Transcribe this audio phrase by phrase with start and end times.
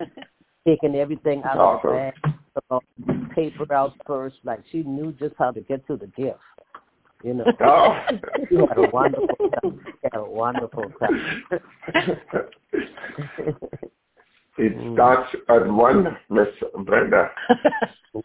[0.66, 1.90] taking everything out awesome.
[1.90, 2.12] of
[2.54, 4.36] the bag, paper out first.
[4.44, 6.38] Like she knew just how to get to the gift.
[7.22, 7.98] You know, oh.
[8.48, 9.80] she had a wonderful time.
[9.84, 11.42] She had a wonderful time.
[14.58, 16.48] it starts at one, Miss
[16.84, 17.30] Brenda.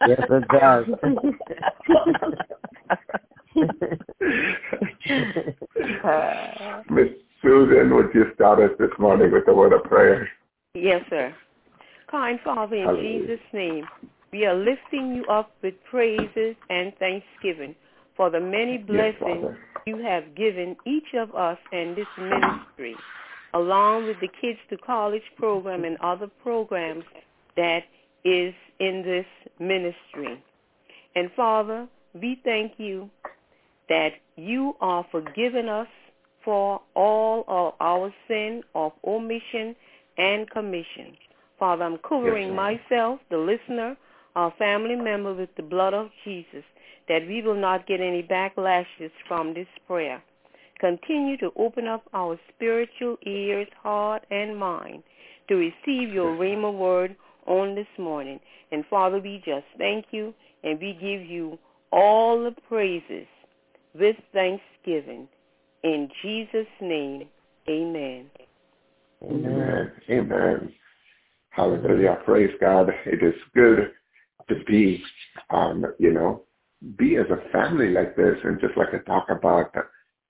[0.06, 0.86] yes, it does.
[6.90, 7.08] Miss
[7.42, 10.28] Susan, would you start us this morning with a word of prayer?
[10.74, 11.34] Yes, sir.
[12.10, 13.20] Kind Father, in Hallelujah.
[13.20, 13.86] Jesus' name,
[14.32, 17.74] we are lifting you up with praises and thanksgiving
[18.16, 19.56] for the many blessings yes,
[19.86, 22.94] you have given each of us and this ministry,
[23.54, 27.04] along with the Kids to College program and other programs
[27.56, 27.84] that
[28.24, 29.26] is in this
[29.58, 30.42] ministry.
[31.14, 33.10] And Father, we thank you
[33.88, 35.88] that you are forgiving us
[36.44, 39.74] for all of our sin of omission
[40.18, 41.16] and commission.
[41.58, 43.96] Father, I'm covering yes, myself, the listener,
[44.34, 46.64] our family member with the blood of Jesus,
[47.08, 50.22] that we will not get any backlashes from this prayer.
[50.78, 55.02] Continue to open up our spiritual ears, heart, and mind
[55.48, 58.40] to receive your Rhema word on this morning.
[58.72, 61.58] And Father, we just thank you and we give you
[61.92, 63.26] all the praises
[63.94, 65.28] with thanksgiving.
[65.82, 67.28] In Jesus' name,
[67.68, 68.26] amen.
[69.22, 69.92] Amen.
[70.10, 70.74] Amen.
[71.56, 72.18] Hallelujah.
[72.26, 72.90] Praise God.
[73.06, 73.90] It is good
[74.50, 75.02] to be,
[75.48, 76.42] um, you know,
[76.98, 79.72] be as a family like this and just like I talk about,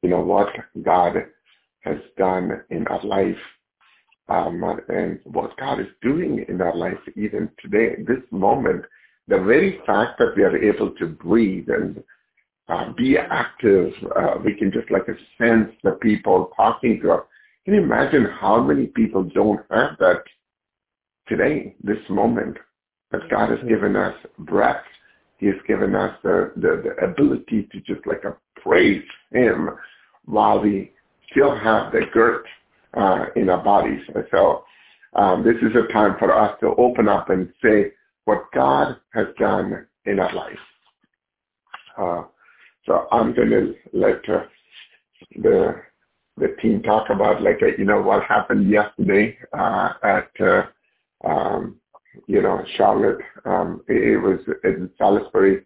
[0.02, 0.46] you know, what
[0.84, 1.16] God
[1.80, 3.36] has done in our life
[4.28, 8.84] um, and what God is doing in our life even today, this moment,
[9.26, 12.04] the very fact that we are able to breathe and
[12.68, 15.06] uh, be active, uh, we can just like
[15.38, 17.22] sense the people talking to us.
[17.64, 20.22] Can you imagine how many people don't have that
[21.28, 22.56] today, this moment,
[23.12, 24.82] that God has given us breath.
[25.38, 29.70] He has given us the, the, the ability to just like a praise him
[30.24, 30.92] while we
[31.30, 32.46] still have the girth
[32.94, 34.00] uh, in our bodies.
[34.30, 34.64] So
[35.14, 37.92] um, this is a time for us to open up and say
[38.24, 40.58] what God has done in our life.
[41.98, 42.22] Uh,
[42.86, 44.44] so I'm going to let uh,
[45.36, 45.82] the
[46.38, 50.66] the team talk about like uh, you know what happened yesterday uh, at uh,
[51.24, 51.76] um,
[52.26, 53.18] you know, Charlotte.
[53.44, 55.64] Um, it, it was in Salisbury,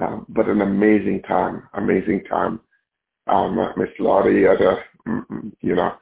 [0.00, 2.60] um, but an amazing time, amazing time.
[3.26, 5.92] Um, Miss Laurie, other, mm, mm, you know,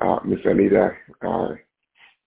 [0.00, 0.90] uh, Miss Anita,
[1.26, 1.48] uh,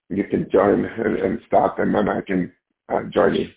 [0.09, 2.51] you can join and, and start, and then I can
[2.89, 3.49] uh, join you.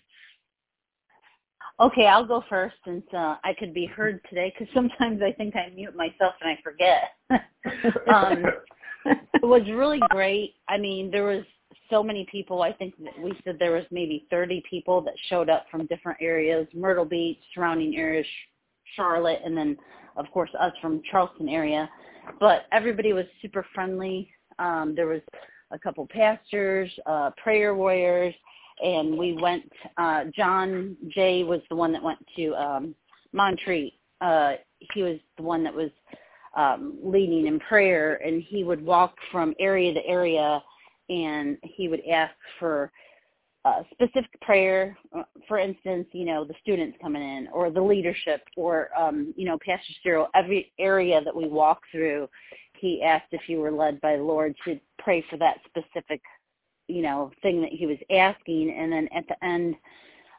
[1.79, 5.55] Okay, I'll go first since uh, I could be heard today because sometimes I think
[5.55, 7.11] I mute myself and I forget.
[8.13, 8.43] um,
[9.33, 10.55] it was really great.
[10.67, 11.43] I mean, there was
[11.89, 12.61] so many people.
[12.61, 16.67] I think we said there was maybe 30 people that showed up from different areas,
[16.73, 18.25] Myrtle Beach, surrounding areas,
[18.95, 19.77] Charlotte, and then
[20.17, 21.89] of course us from Charleston area.
[22.39, 24.29] But everybody was super friendly.
[24.59, 25.21] Um, there was
[25.71, 28.33] a couple pastors, uh, prayer warriors,
[28.83, 29.71] and we went.
[29.97, 32.95] Uh, John Jay was the one that went to um,
[33.33, 33.93] Montreat.
[34.19, 34.53] Uh,
[34.93, 35.89] he was the one that was
[36.55, 40.61] um, leading in prayer, and he would walk from area to area
[41.11, 42.91] and he would ask for
[43.65, 48.41] a specific prayer, uh, for instance, you know, the students coming in or the leadership
[48.55, 52.27] or, um, you know, Pastor Cyril, every area that we walk through,
[52.79, 56.21] he asked if you were led by the Lord to pray for that specific,
[56.87, 58.75] you know, thing that he was asking.
[58.75, 59.75] And then at the end,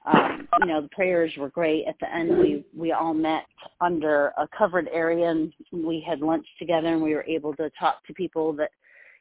[0.04, 1.86] um, you know, the prayers were great.
[1.86, 3.44] At the end, we we all met
[3.80, 8.04] under a covered area and we had lunch together, and we were able to talk
[8.06, 8.72] to people that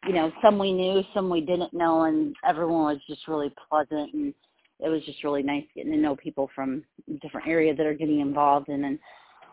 [0.08, 4.14] you know, some we knew, some we didn't know, and everyone was just really pleasant,
[4.14, 4.34] and
[4.80, 6.84] it was just really nice getting to know people from
[7.22, 8.70] different areas that are getting involved.
[8.70, 9.00] And then,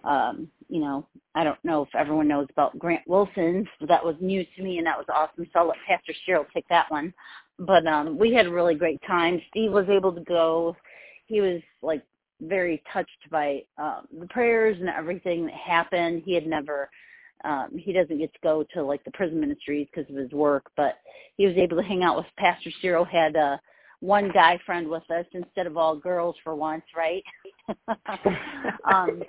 [0.04, 4.16] um, you know, I don't know if everyone knows about Grant Wilson's, but that was
[4.20, 5.46] new to me, and that was awesome.
[5.52, 7.12] So I'll let Pastor Cyril take that one.
[7.58, 9.42] But um, we had a really great time.
[9.50, 10.76] Steve was able to go.
[11.26, 12.02] He was like
[12.40, 16.22] very touched by um, the prayers and everything that happened.
[16.24, 16.88] He had never
[17.44, 20.70] um, he doesn't get to go to like the prison ministries because of his work,
[20.76, 20.98] but
[21.36, 23.04] he was able to hang out with Pastor Cyril.
[23.04, 23.56] Had uh,
[24.00, 27.22] one guy friend with us instead of all girls for once, right?
[28.92, 29.22] um,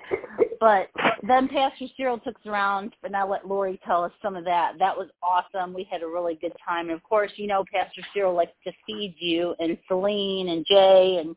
[0.60, 0.88] but
[1.26, 4.74] then Pastor Cyril took us around, and I'll let Lori tell us some of that.
[4.78, 5.74] That was awesome.
[5.74, 8.72] We had a really good time, and of course, you know, Pastor Cyril likes to
[8.86, 11.34] feed you, and Celine and Jay, and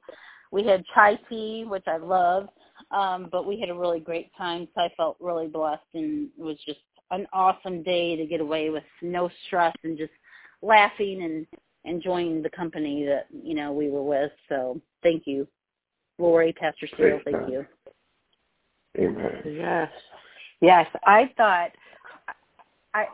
[0.52, 2.48] we had chai tea, which I love.
[2.94, 6.42] Um, but we had a really great time, so I felt really blessed, and it
[6.42, 6.80] was just
[7.12, 10.12] an awesome day to get away with no stress and just
[10.62, 11.48] laughing and
[11.86, 14.31] enjoying the company that you know we were with.
[14.48, 15.48] So thank you,
[16.19, 17.19] Lori, Pastor Cyril.
[17.25, 17.66] Thank you.
[18.98, 19.42] Amen.
[19.44, 19.89] Yes,
[20.62, 20.88] yes.
[21.06, 21.72] I thought
[22.94, 23.07] I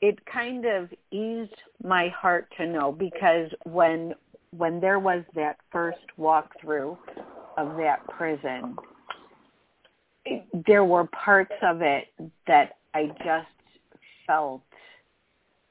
[0.00, 1.54] it kind of eased
[1.84, 4.14] my heart to know because when
[4.56, 6.96] when there was that first walkthrough
[7.60, 8.76] of that prison,
[10.66, 12.08] there were parts of it
[12.46, 13.48] that I just
[14.26, 14.62] felt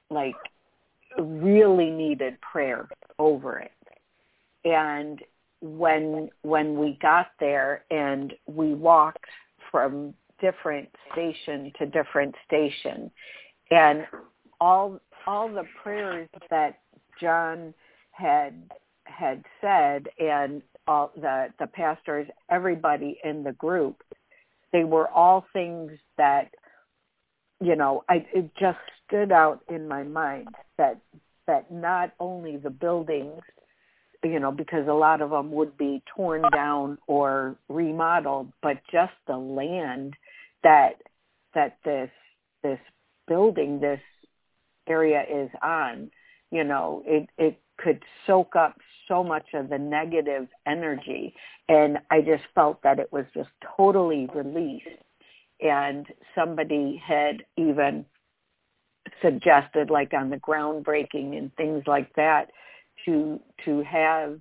[0.10, 0.36] like
[1.18, 2.88] really needed prayer
[3.18, 3.72] over it.
[4.66, 5.20] And
[5.62, 9.26] when when we got there and we walked
[9.72, 13.12] from different station to different station
[13.72, 14.06] and
[14.62, 16.80] all all the prayers that
[17.20, 17.74] John
[18.12, 18.72] had
[19.06, 24.02] had said and all the the pastors everybody in the group
[24.74, 26.50] they were all things that
[27.62, 30.50] you know I it just stood out in my mind
[30.80, 31.00] that
[31.46, 33.42] that not only the buildings
[34.24, 39.14] you know because a lot of them would be torn down or remodeled but just
[39.28, 40.16] the land
[40.64, 40.94] that
[41.54, 42.10] that this
[42.64, 42.80] this
[43.28, 44.02] building this
[44.88, 46.10] area is on
[46.50, 48.78] you know it it could soak up
[49.08, 51.34] so much of the negative energy.
[51.68, 54.88] And i just felt that it was just totally released.
[55.62, 56.06] And
[56.36, 58.06] somebody had even
[59.22, 62.50] suggested like on the groundbreaking and things like that
[63.06, 64.40] to to have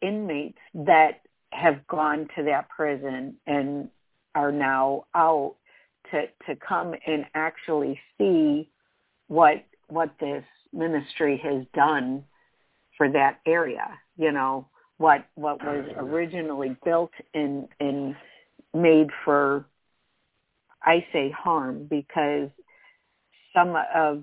[0.00, 1.20] inmates that
[1.52, 3.88] have gone to that prison and
[4.34, 5.54] are now out
[6.10, 8.68] to to come and actually see
[9.28, 12.24] what what this ministry has done
[13.04, 14.66] for that area you know
[14.98, 18.16] what what was oh, originally built and and
[18.72, 19.66] made for
[20.82, 22.48] i say harm because
[23.54, 24.22] some of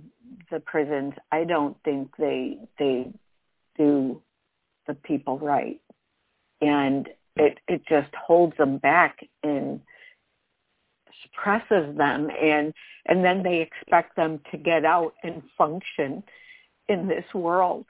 [0.50, 3.12] the prisons i don't think they they
[3.78, 4.22] do
[4.88, 5.80] the people right.
[6.60, 9.80] And it it just holds them back and
[11.24, 12.74] suppresses them and
[13.06, 16.24] and then they expect them to get out and function
[16.90, 17.86] in this world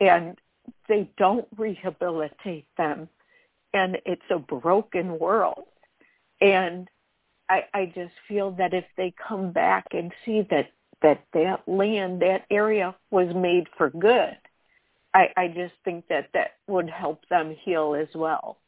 [0.00, 0.38] and
[0.88, 3.08] they don't rehabilitate them
[3.74, 5.64] and it's a broken world.
[6.40, 6.88] And
[7.48, 10.70] i i just feel that if they come back and see that
[11.02, 14.36] that that land that area was made for good
[15.14, 18.58] i i just think that that would help them heal as well.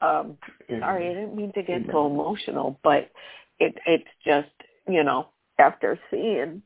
[0.00, 0.38] Um
[0.68, 3.10] sorry i didn't mean to get so emotional but
[3.58, 4.48] it it's just
[4.88, 5.28] you know
[5.58, 6.62] after seeing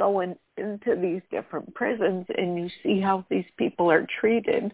[0.00, 4.72] going into these different prisons and you see how these people are treated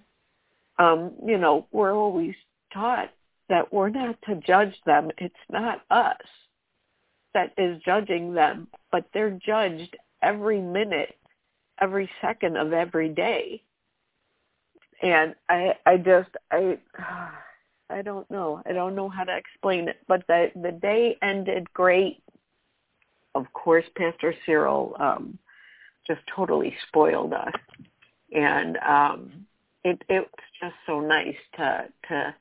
[0.78, 2.34] um you know we're always
[2.72, 3.10] taught
[3.48, 6.16] that we're not to judge them it's not us
[7.34, 11.16] that is judging them but they're judged every minute
[11.80, 13.60] every second of every day
[15.02, 16.78] and i i just i
[17.88, 18.60] I don't know.
[18.66, 19.98] I don't know how to explain it.
[20.08, 22.20] But the the day ended great.
[23.36, 25.38] Of course, Pastor Cyril um,
[26.06, 27.52] just totally spoiled us,
[28.32, 29.46] and um,
[29.84, 32.34] it it's just so nice to to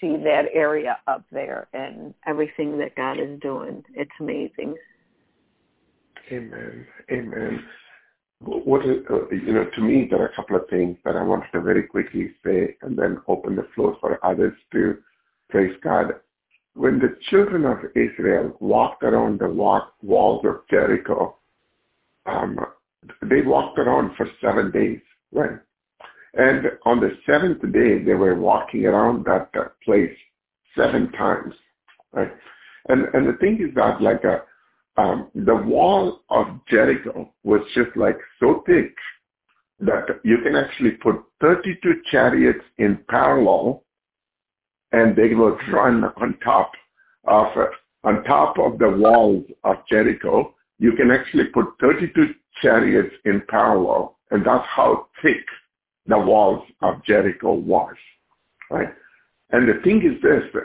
[0.00, 3.84] see that area up there and everything that God is doing.
[3.94, 4.74] It's amazing.
[6.32, 6.84] Amen.
[7.12, 7.64] Amen.
[8.40, 11.22] What is, uh, you know, to me, there are a couple of things that I
[11.22, 14.98] wanted to very quickly say and then open the floor for others to
[15.48, 16.06] praise God.
[16.76, 21.36] When the children of Israel walked around the walls of Jericho,
[22.26, 22.58] um,
[23.22, 25.00] they walked around for seven days,
[25.32, 25.58] right?
[26.34, 30.14] And on the seventh day, they were walking around that uh, place
[30.76, 31.54] seven times,
[32.12, 32.32] right?
[32.90, 34.42] And and the thing is that like a
[35.00, 38.94] um, the wall of Jericho was just like so thick
[39.80, 43.82] that you can actually put 32 chariots in parallel
[44.92, 46.72] and they would run on top
[47.24, 47.46] of
[48.04, 50.54] on top of the walls of Jericho.
[50.78, 55.44] You can actually put 32 chariots in parallel and that's how thick
[56.06, 57.94] the walls of Jericho was,
[58.70, 58.88] right?
[59.50, 60.62] And the thing is this,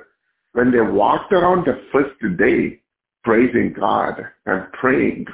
[0.53, 2.79] when they walked around the first day,
[3.23, 5.25] praising God and praying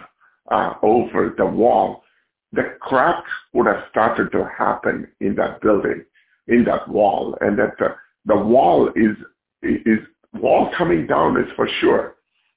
[0.51, 2.03] uh, over the wall,
[2.51, 6.03] the cracks would have started to happen in that building,
[6.47, 7.95] in that wall, and that the,
[8.27, 9.17] the wall is
[9.63, 9.99] is
[10.33, 12.15] wall coming down is for sure.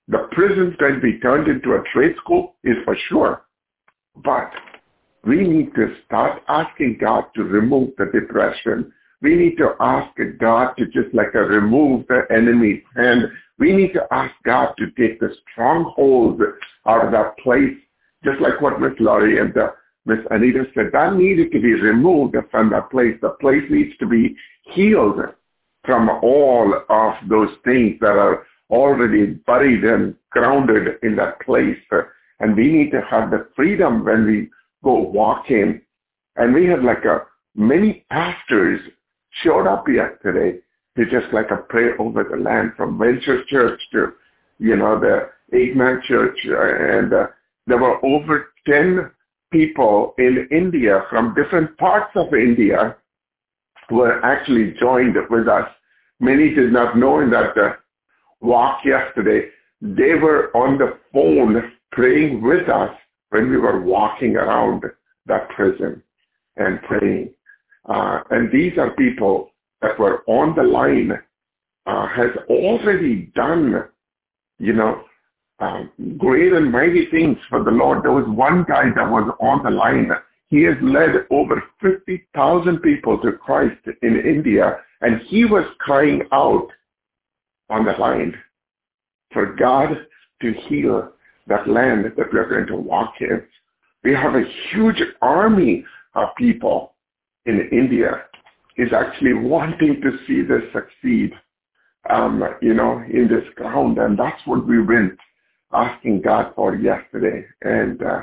[0.08, 3.42] The prison's going to be turned into a trade school is for sure.
[4.16, 4.50] But
[5.24, 8.92] we need to start asking God to remove the depression.
[9.22, 13.92] We need to ask God to just like a remove the enemy's hand we need
[13.92, 16.40] to ask God to take the stronghold
[16.88, 17.76] out of that place,
[18.24, 19.68] just like what Miss Laurie and uh,
[20.06, 23.16] Miss Anita said, that needed to be removed from that place.
[23.20, 24.34] The place needs to be
[24.72, 25.20] healed
[25.84, 31.78] from all of those things that are already buried and grounded in that place.
[32.38, 34.50] And we need to have the freedom when we
[34.84, 35.80] go walking.
[36.36, 37.22] And we had like a
[37.54, 38.80] many pastors
[39.42, 40.58] showed up yesterday
[40.96, 44.12] to just like a pray over the land from Venture Church to,
[44.58, 46.38] you know, the Eight Man Church.
[46.44, 47.26] And uh,
[47.66, 49.10] there were over 10
[49.52, 52.96] people in India from different parts of India
[53.90, 55.68] were actually joined with us.
[56.20, 57.72] Many did not know in that uh,
[58.40, 59.48] walk yesterday.
[59.80, 62.94] They were on the phone praying with us
[63.30, 64.84] when we were walking around
[65.26, 66.02] that prison
[66.56, 67.30] and praying.
[67.88, 71.12] Uh, and these are people that were on the line,
[71.86, 73.84] uh, has already done,
[74.58, 75.02] you know,
[75.60, 78.02] um, great and mighty things for the Lord.
[78.02, 80.10] There was one guy that was on the line.
[80.50, 86.68] He has led over 50,000 people to Christ in India, and he was crying out
[87.70, 88.34] on the line
[89.32, 89.96] for God
[90.42, 91.12] to heal
[91.46, 93.42] that land that we are going to walk in.
[94.02, 96.94] We have a huge army of people
[97.46, 98.24] in India
[98.76, 101.32] is actually wanting to see this succeed,
[102.08, 103.98] um, you know, in this ground.
[103.98, 105.18] And that's what we went
[105.72, 107.46] asking God for yesterday.
[107.62, 108.22] And uh,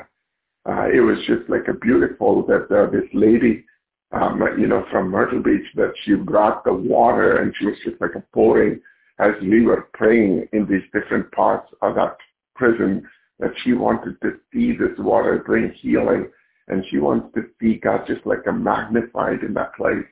[0.68, 3.64] uh, it was just like a beautiful that uh, this lady,
[4.12, 8.00] um, you know, from Myrtle Beach, that she brought the water and she was just
[8.00, 8.80] like a pouring
[9.18, 12.16] as we were praying in these different parts of that
[12.54, 13.08] prison
[13.38, 16.28] that she wanted to see this water bring healing
[16.68, 20.04] and she wants to see God just like a magnified in that place.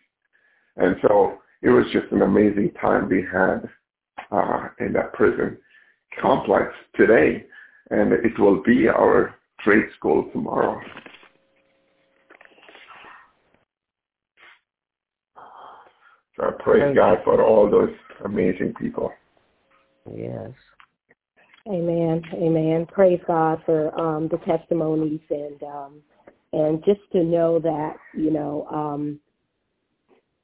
[0.76, 3.68] And so it was just an amazing time we had
[4.30, 5.58] uh, in that prison
[6.20, 7.44] complex today,
[7.90, 10.80] and it will be our trade school tomorrow.
[16.36, 17.94] So I praise God for all those
[18.24, 19.10] amazing people.
[20.14, 20.50] Yes.
[21.66, 22.22] Amen.
[22.34, 22.86] Amen.
[22.92, 26.02] Praise God for um, the testimonies and um,
[26.52, 29.18] and just to know that you know um,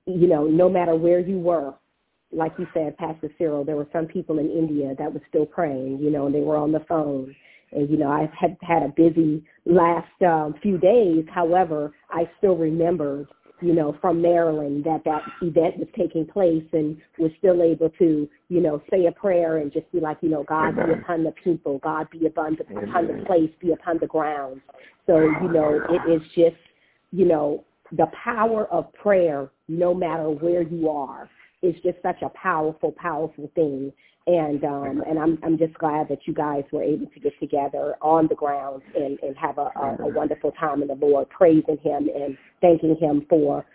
[0.06, 1.74] you know no matter where you were
[2.32, 5.98] like you said, Pastor Cyril, there were some people in India that were still praying,
[6.00, 7.34] you know, and they were on the phone.
[7.72, 11.24] And, you know, I had had a busy last um, few days.
[11.32, 13.28] However, I still remembered,
[13.60, 18.28] you know, from Maryland that that event was taking place and was still able to,
[18.48, 20.86] you know, say a prayer and just be like, you know, God Amen.
[20.86, 24.60] be upon the people, God be upon the, upon the place, be upon the ground.
[25.06, 26.60] So, you know, it is just,
[27.10, 31.28] you know, the power of prayer no matter where you are
[31.62, 33.92] is just such a powerful, powerful thing.
[34.26, 37.96] And um, and I'm I'm just glad that you guys were able to get together
[38.00, 41.76] on the ground and, and have a, a, a wonderful time in the Lord, praising
[41.82, 43.66] Him and thanking Him for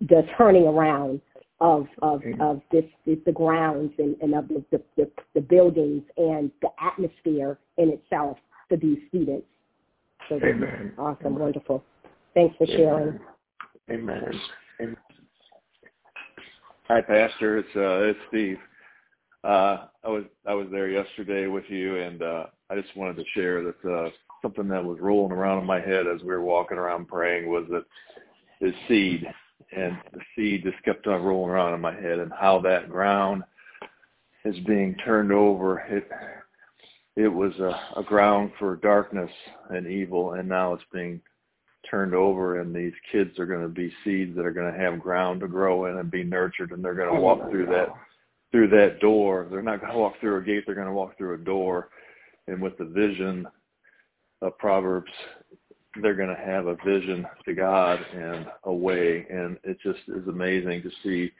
[0.00, 1.20] the turning around
[1.60, 6.50] of of of this, this the grounds and, and of the, the, the buildings and
[6.60, 8.36] the atmosphere in itself
[8.68, 9.46] for these students.
[10.28, 10.92] So Amen.
[10.98, 11.38] awesome, Amen.
[11.38, 11.82] wonderful.
[12.34, 13.18] Thanks for sharing.
[13.90, 14.40] Amen.
[14.80, 14.96] Amen.
[16.88, 17.58] Hi, Pastor.
[17.58, 18.58] It's uh, it's Steve.
[19.44, 23.24] Uh, I was I was there yesterday with you, and uh, I just wanted to
[23.34, 24.08] share that uh,
[24.40, 27.66] something that was rolling around in my head as we were walking around praying was
[27.70, 27.84] that
[28.62, 29.26] the seed,
[29.76, 33.42] and the seed just kept on rolling around in my head, and how that ground
[34.46, 35.80] is being turned over.
[35.80, 36.08] It
[37.16, 39.30] it was a, a ground for darkness
[39.68, 41.20] and evil, and now it's being
[41.90, 44.98] turned over and these kids are going to be seeds that are going to have
[44.98, 47.88] ground to grow in and be nurtured and they're going to walk through that
[48.54, 49.48] through that door.
[49.50, 51.88] They're not going to walk through a gate they're going to walk through a door.
[52.46, 53.48] And with the vision
[54.42, 55.10] of proverbs
[56.00, 59.26] they're going to have a vision to god and a way.
[59.28, 61.32] And it just is amazing to see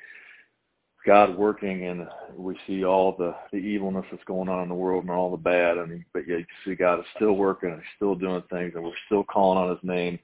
[1.07, 5.05] God working and we see all the, the evilness that's going on in the world
[5.05, 5.79] and all the bad.
[5.79, 8.91] And but yet you see God is still working he's still doing things and we're
[9.07, 10.19] still calling on his name.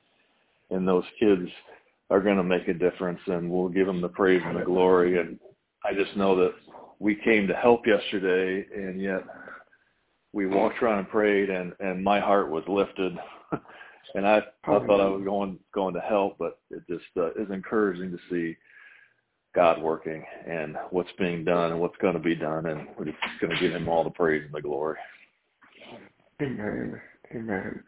[0.70, 1.48] And those kids
[2.10, 5.20] are going to make a difference and we'll give them the praise and the glory.
[5.20, 5.38] And
[5.84, 6.52] I just know that
[7.00, 9.24] we came to help yesterday and yet
[10.32, 13.16] we walked around and prayed and and my heart was lifted
[14.14, 17.50] and I I thought I was going going to help but it just uh, is
[17.50, 18.56] encouraging to see
[19.54, 23.18] God working and what's being done and what's going to be done and we're just
[23.40, 24.98] going to give him all the praise and the glory.
[26.40, 27.00] Amen.
[27.34, 27.82] Amen.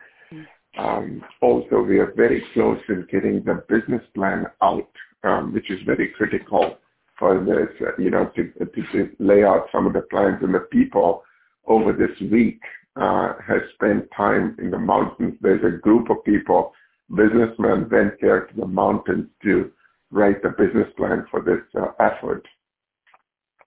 [0.79, 4.89] Um, also, we are very close in getting the business plan out,
[5.23, 6.79] um, which is very critical
[7.19, 10.39] for this, uh, you know, to, to, to, lay out some of the plans.
[10.43, 11.23] And the people
[11.67, 12.61] over this week
[12.97, 15.35] uh, has spent time in the mountains.
[15.41, 16.73] There's a group of people
[17.15, 19.71] businessmen went there to the mountains to
[20.11, 22.47] write the business plan for this uh, effort.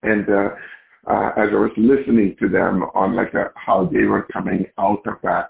[0.04, 0.50] And uh,
[1.08, 5.06] uh, as I was listening to them on like a, how they were coming out
[5.06, 5.50] of that,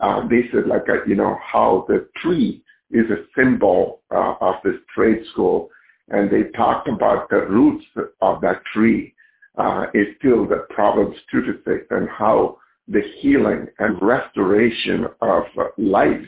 [0.00, 4.56] uh, they said like a, you know how the tree is a symbol uh, of
[4.64, 5.70] this trade school,
[6.08, 7.84] and they talked about the roots
[8.20, 9.14] of that tree
[9.58, 15.44] uh, is still the Proverbs two to six, and how the healing and restoration of
[15.78, 16.26] lives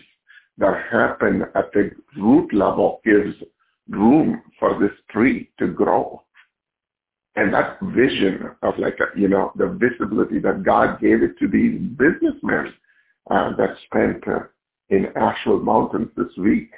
[0.59, 3.35] that happen at the root level gives
[3.89, 6.23] room for this tree to grow.
[7.37, 11.49] And that vision of like, a, you know, the visibility that God gave it to
[11.49, 12.73] these businessmen
[13.29, 14.45] uh, that spent uh,
[14.91, 16.71] in Asheville Mountains this week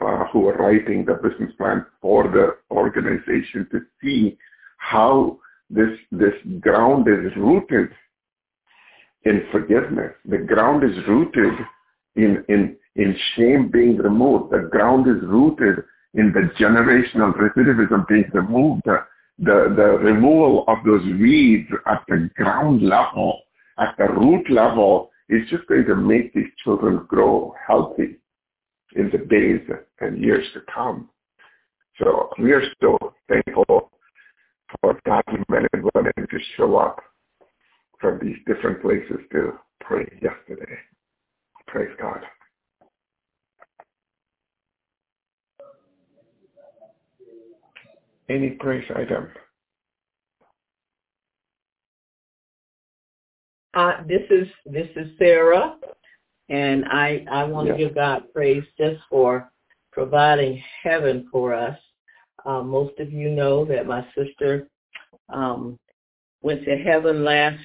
[0.00, 4.36] uh, who are writing the business plan for the organization to see
[4.78, 5.38] how
[5.70, 7.90] this, this ground is rooted
[9.24, 10.12] in forgiveness.
[10.26, 11.54] The ground is rooted
[12.16, 14.52] in, in, in shame being removed.
[14.52, 15.84] The ground is rooted
[16.14, 18.82] in the generational recidivism being removed.
[18.84, 19.04] The,
[19.38, 23.40] the, the removal of those weeds at the ground level,
[23.78, 28.18] at the root level, is just going to make these children grow healthy
[28.94, 29.60] in the days
[30.00, 31.08] and years to come.
[31.98, 32.98] So we are still
[33.28, 33.90] thankful
[34.80, 37.00] for God's men and women to show up
[38.00, 40.76] from these different places to pray yesterday.
[41.66, 42.20] Praise God.
[48.28, 49.28] Any praise item?
[53.74, 55.76] Uh, this is this is Sarah,
[56.48, 59.50] and I I want to give God praise just for
[59.92, 61.78] providing heaven for us.
[62.44, 64.68] Uh, most of you know that my sister
[65.30, 65.78] um,
[66.42, 67.58] went to heaven last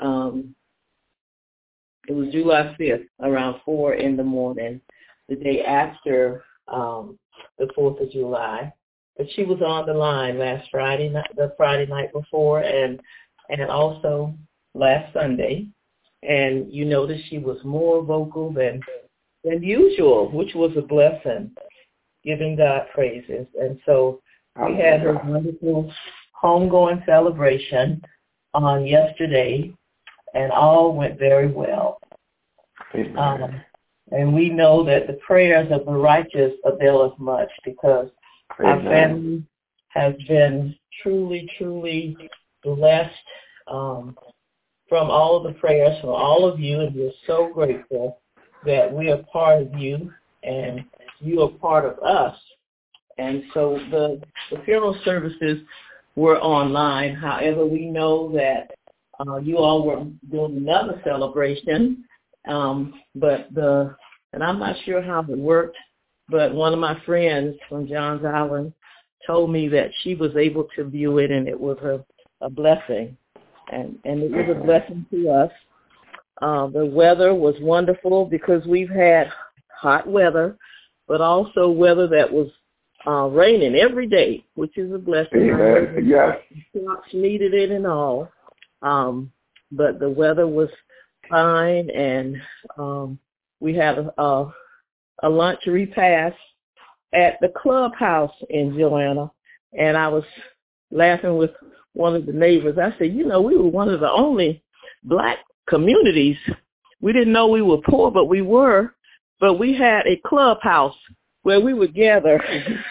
[0.00, 0.54] um,
[2.08, 4.80] it was July 5th around 4 in the morning,
[5.28, 7.18] the day after um,
[7.58, 8.72] the 4th of July.
[9.16, 13.00] But she was on the line last Friday night, the Friday night before, and
[13.50, 14.34] and also
[14.74, 15.66] last Sunday.
[16.22, 18.80] And you notice she was more vocal than
[19.44, 21.50] than usual, which was a blessing,
[22.24, 23.46] giving God praises.
[23.60, 24.20] And so
[24.64, 25.92] we had a wonderful
[26.40, 28.02] homegoing celebration
[28.54, 29.72] on yesterday
[30.34, 31.98] and all went very well.
[33.16, 33.60] Um,
[34.10, 38.08] and we know that the prayers of the righteous avail us much because
[38.60, 38.86] Amen.
[38.86, 39.42] our family
[39.88, 42.16] has been truly, truly
[42.62, 43.14] blessed
[43.68, 44.16] um,
[44.92, 48.18] from all of the prayers from all of you, and we're so grateful
[48.66, 50.84] that we are part of you and
[51.18, 52.36] you are part of us.
[53.16, 55.60] And so the, the funeral services
[56.14, 57.14] were online.
[57.14, 58.72] However, we know that
[59.26, 62.04] uh, you all were doing another celebration,
[62.46, 63.96] um, but the
[64.34, 65.78] and I'm not sure how it worked,
[66.28, 68.74] but one of my friends from Johns Island
[69.26, 72.04] told me that she was able to view it and it was a,
[72.44, 73.16] a blessing,
[73.72, 75.50] and and it was a blessing to us.
[76.40, 79.28] Uh, the weather was wonderful because we've had
[79.74, 80.56] hot weather,
[81.06, 82.48] but also weather that was
[83.06, 85.50] uh, raining every day, which is a blessing.
[85.50, 86.04] Amen.
[86.04, 86.38] Yes.
[86.72, 88.28] Crops needed it and all.
[88.82, 89.32] Um,
[89.70, 90.68] but the weather was
[91.28, 92.36] fine, and
[92.76, 93.18] um,
[93.60, 94.52] we had a, a,
[95.22, 96.36] a lunch repast
[97.12, 99.30] at the clubhouse in Joanna,
[99.78, 100.24] and I was
[100.90, 101.50] laughing with
[101.94, 102.78] one of the neighbors.
[102.78, 104.62] I said, you know, we were one of the only
[105.04, 106.36] black communities.
[107.00, 108.94] We didn't know we were poor, but we were.
[109.40, 110.96] But we had a clubhouse
[111.42, 112.42] where we would gather.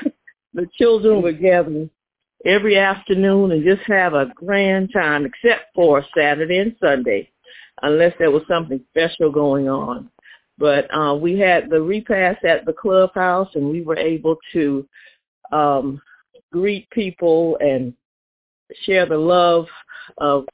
[0.53, 1.89] the children would gather
[2.45, 7.29] every afternoon and just have a grand time, except for Saturday and Sunday,
[7.81, 10.09] unless there was something special going on.
[10.57, 14.87] But uh, we had the repast at the clubhouse, and we were able to
[15.51, 16.01] um,
[16.51, 17.93] greet people and
[18.85, 19.67] share the love
[20.17, 20.45] of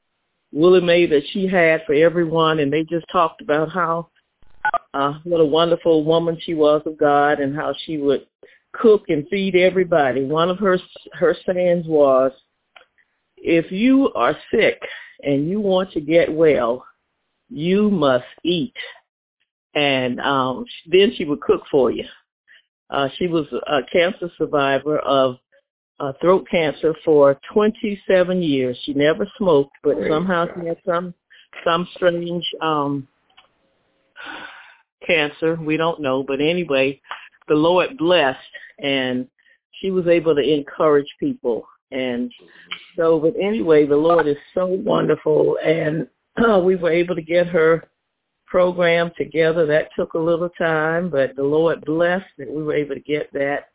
[0.52, 4.10] Willie Mae that she had for everyone, and they just talked about how
[4.94, 8.26] uh, what a wonderful woman she was of God, and how she would
[8.74, 10.24] cook and feed everybody.
[10.24, 10.78] One of her
[11.14, 12.32] her sayings was,
[13.38, 14.82] "If you are sick
[15.24, 16.86] and you want to get well,
[17.50, 18.76] you must eat."
[19.76, 22.06] And um, then she would cook for you.
[22.90, 25.38] Uh, she was a cancer survivor of
[26.00, 28.78] uh, throat cancer for 27 years.
[28.84, 30.56] She never smoked, but Great somehow God.
[30.62, 31.14] she had some
[31.66, 33.08] some strange um,
[35.06, 35.56] cancer.
[35.56, 37.02] We don't know, but anyway,
[37.48, 38.38] the Lord blessed
[38.80, 39.28] and
[39.80, 41.68] she was able to encourage people.
[41.92, 42.32] And
[42.96, 46.08] so, but anyway, the Lord is so wonderful, and
[46.46, 47.88] uh, we were able to get her
[48.46, 49.66] program together.
[49.66, 53.32] That took a little time, but the Lord blessed that we were able to get
[53.34, 53.70] that.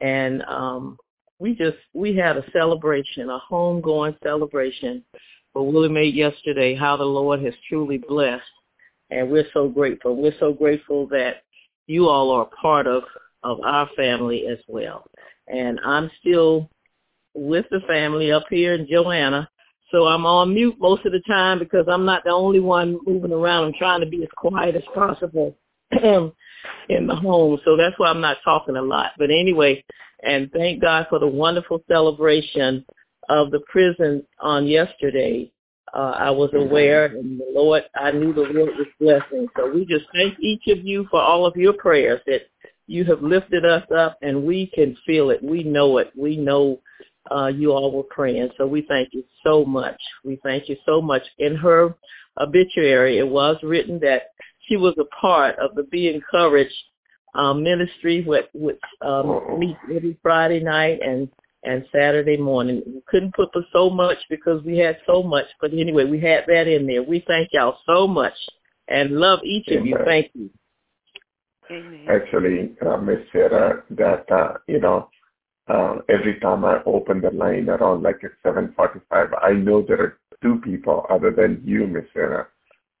[0.00, 0.96] And um,
[1.40, 5.02] we just we had a celebration, a homegoing celebration
[5.52, 6.76] for Willie Mae yesterday.
[6.76, 8.44] How the Lord has truly blessed,
[9.10, 10.14] and we're so grateful.
[10.14, 11.42] We're so grateful that
[11.86, 13.02] you all are a part of
[13.42, 15.04] of our family as well.
[15.48, 16.68] And I'm still
[17.34, 19.48] with the family up here in Joanna.
[19.90, 23.32] So I'm on mute most of the time because I'm not the only one moving
[23.32, 23.64] around.
[23.64, 25.56] I'm trying to be as quiet as possible
[26.88, 27.58] in the home.
[27.64, 29.12] So that's why I'm not talking a lot.
[29.18, 29.84] But anyway,
[30.22, 32.84] and thank God for the wonderful celebration
[33.28, 35.50] of the prison on yesterday.
[35.92, 39.48] Uh, I was aware, and the Lord, I knew the Lord was blessing.
[39.56, 42.42] So we just thank each of you for all of your prayers that
[42.86, 45.42] you have lifted us up, and we can feel it.
[45.42, 46.12] We know it.
[46.16, 46.80] We know
[47.30, 48.50] uh, you all were praying.
[48.56, 50.00] So we thank you so much.
[50.24, 51.22] We thank you so much.
[51.38, 51.94] In her
[52.38, 54.30] obituary, it was written that
[54.70, 56.72] she was a part of the Be Encouraged
[57.34, 61.28] um, ministry, which, which um, meets every Friday night and
[61.62, 62.82] and Saturday morning.
[62.86, 66.44] We couldn't put for so much because we had so much, but anyway, we had
[66.46, 67.02] that in there.
[67.02, 68.32] We thank y'all so much
[68.88, 69.80] and love each Amen.
[69.80, 69.96] of you.
[70.06, 70.50] Thank you.
[71.70, 72.06] Amen.
[72.08, 75.10] Actually, uh, Miss Sarah, that uh, you know,
[75.68, 80.18] uh, every time I open the line around like at 7:45, I know there are
[80.42, 82.48] two people other than you, Miss Sarah,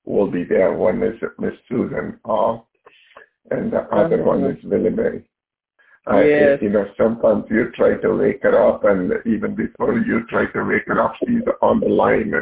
[0.04, 0.72] will be there.
[0.72, 2.68] One is Miss Susan Hall,
[3.50, 5.22] and the other one is Willie Mae.
[6.06, 6.58] I, yes.
[6.62, 10.64] you know, sometimes you try to wake her up, and even before you try to
[10.64, 12.32] wake her up, she's on the line.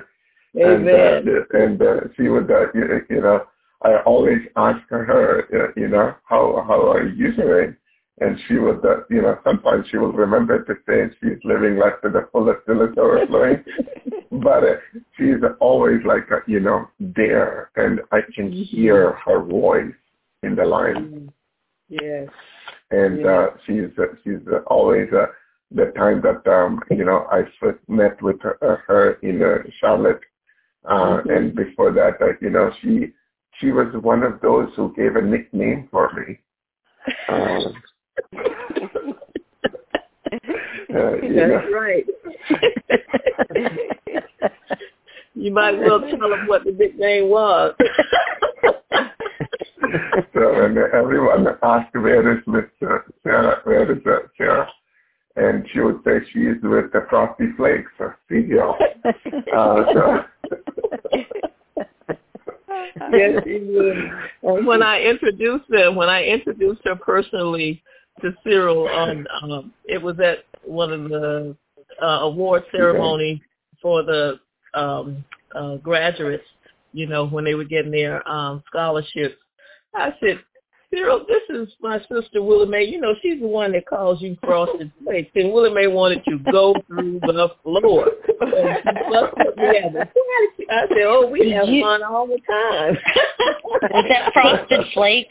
[0.56, 0.88] Amen.
[0.88, 3.44] And, uh, and uh, she would, uh, you, you know,
[3.82, 7.76] I always ask her, uh, you know, how how are you doing?
[8.20, 11.94] And she would, uh, you know, sometimes she will remember to say she's living life
[12.02, 13.64] to the fullest till it's overflowing.
[14.32, 14.76] but uh,
[15.16, 18.62] she's always like, uh, you know, there, and I can mm-hmm.
[18.62, 19.94] hear her voice
[20.42, 20.94] in the line.
[20.94, 21.26] Mm-hmm.
[21.88, 22.28] Yes.
[22.90, 25.26] And uh, she's uh, she's uh, always uh,
[25.70, 29.68] the time that um, you know I first met with her, uh, her in uh,
[29.80, 30.20] Charlotte,
[30.84, 31.30] uh, mm-hmm.
[31.30, 33.12] and before that, uh, you know, she
[33.60, 36.38] she was one of those who gave a nickname for me.
[37.30, 37.72] Um,
[40.34, 40.38] uh,
[40.90, 41.70] That's know.
[41.72, 42.04] right.
[45.34, 47.74] you might as well tell them what the nickname was.
[50.34, 52.64] so and everyone asked where is Miss
[53.22, 54.68] Sarah, where is uh, Sarah?
[55.36, 58.76] And she would say she is with the Frosty Flakes or cereal.
[59.56, 60.24] Uh, so.
[63.12, 63.58] yes, she
[64.42, 64.66] would.
[64.66, 67.82] when I introduced them, when I introduced her personally
[68.20, 71.56] to Cyril, um, um, it was at one of the
[72.02, 73.42] uh, award ceremony
[73.80, 74.38] for the
[74.74, 76.44] um, uh, graduates.
[76.92, 79.36] You know, when they were getting their um, scholarships
[79.94, 80.40] I said,
[80.92, 82.84] Cyril, this is my sister Willie Mae.
[82.84, 85.30] You know, she's the one that calls you frosted flakes.
[85.34, 88.08] And Willie Mae wanted to go through the floor.
[88.40, 90.08] And
[90.56, 91.82] she I said, oh, we have you...
[91.82, 92.94] fun all the time.
[92.94, 95.28] is that frosted flake?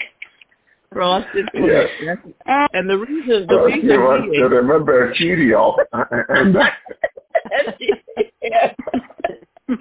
[0.91, 1.89] Frosted flake.
[2.01, 2.17] Yes.
[2.73, 5.75] And the reason, the well, reason you want to remember Cheerio.
[8.41, 8.73] yeah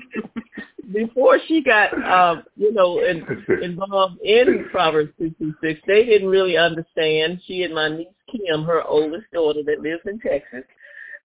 [0.92, 3.24] before she got um, you know in,
[3.62, 7.40] involved in Proverbs six, they didn't really understand.
[7.46, 10.64] She and my niece Kim, her oldest daughter that lives in Texas,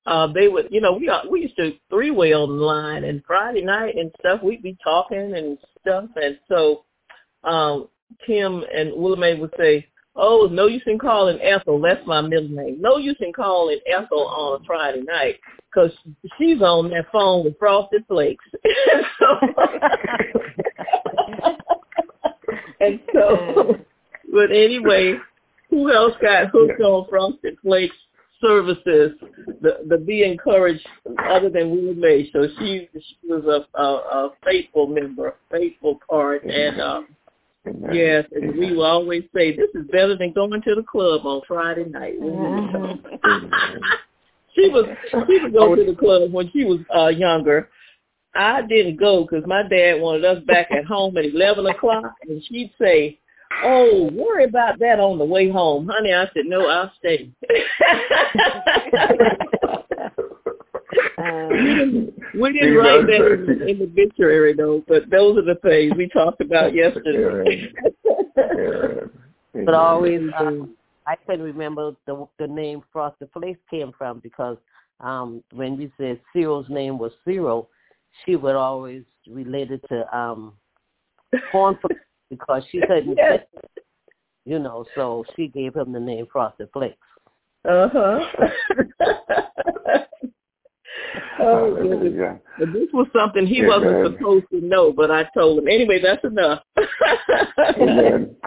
[0.05, 3.23] uh, they would you know we we used to three way on the line and
[3.25, 6.83] Friday night and stuff we'd be talking and stuff and so
[7.43, 7.87] um
[8.25, 11.79] Kim and Willie would say, Oh, no use in calling Ethel.
[11.79, 12.81] That's my middle name.
[12.81, 15.39] No use in calling Ethel on a Friday night
[15.73, 15.91] because
[16.37, 18.43] she's on that phone with Frosted Flakes.
[22.81, 23.75] and so,
[24.33, 25.15] but anyway,
[25.69, 27.95] who else got hooked on Frosted Flakes
[28.41, 29.13] services?
[29.61, 30.85] The the Be Encouraged
[31.29, 32.29] other than Willie Mae.
[32.33, 37.07] So she she was a, a, a faithful member, a faithful part, and um,
[37.67, 37.93] Amen.
[37.93, 38.59] Yes, and Amen.
[38.59, 42.13] we will always say this is better than going to the club on Friday night.
[44.55, 44.85] she was
[45.27, 47.69] she would go to the club when she was uh younger.
[48.33, 52.43] I didn't go because my dad wanted us back at home at eleven o'clock, and
[52.45, 53.19] she'd say,
[53.63, 57.29] "Oh, worry about that on the way home, honey." I said, "No, I'll stay."
[61.17, 65.93] Um, we didn't write that in, in the obituary though, but those are the things
[65.97, 67.71] we talked about yesterday.
[69.53, 70.75] but always, um,
[71.07, 74.57] I can remember the the name Frosted Flakes came from because
[74.99, 77.69] um when we said Cyril's name was Cyril,
[78.25, 80.53] she would always relate it to um
[81.51, 81.77] corn
[82.29, 83.43] because she couldn't yes.
[84.45, 86.97] you know, so she gave him the name Frosted Flakes.
[87.63, 88.19] Uh-huh.
[91.39, 92.37] Oh, yeah.
[92.59, 95.67] But this was something he wasn't supposed to know, but I told him.
[95.67, 96.63] Anyway, that's enough.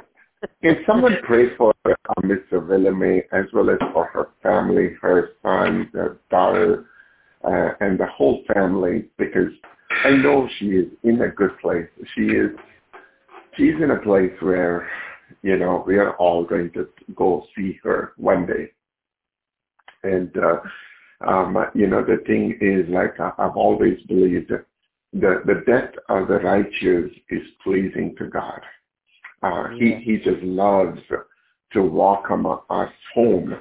[0.62, 2.66] Can someone pray for uh, Mr.
[2.66, 6.86] Willie Mae as well as for her family, her son, her daughter,
[7.44, 9.06] uh, and the whole family?
[9.18, 9.52] Because
[10.04, 11.86] I know she is in a good place.
[12.14, 12.50] She is,
[13.56, 14.88] she's in a place where,
[15.42, 18.72] you know, we are all going to go see her one day.
[20.02, 20.56] And, uh,
[21.26, 24.66] um, you know, the thing is, like I've always believed, that
[25.12, 28.60] the the death of the righteous is pleasing to God.
[29.42, 29.98] Uh, yeah.
[29.98, 31.00] He he just loves
[31.72, 33.56] to welcome us home.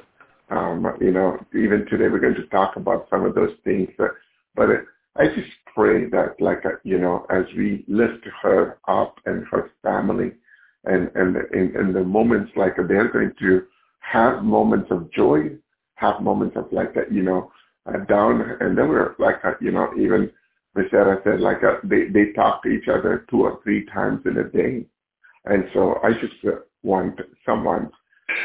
[0.50, 3.90] Um, you know, even today we're going to talk about some of those things.
[3.98, 4.12] But,
[4.56, 4.70] but
[5.16, 9.72] I just pray that, like uh, you know, as we lift her up and her
[9.82, 10.34] family,
[10.86, 13.64] and and in, in the moments like they're going to
[14.00, 15.50] have moments of joy,
[16.04, 17.52] have moments of like that, you know,
[17.86, 20.32] uh, down, and then we're like, uh, you know, even
[20.90, 24.38] Sarah said like uh, they they talk to each other two or three times in
[24.38, 24.86] a day,
[25.46, 27.90] and so I just uh, want someone,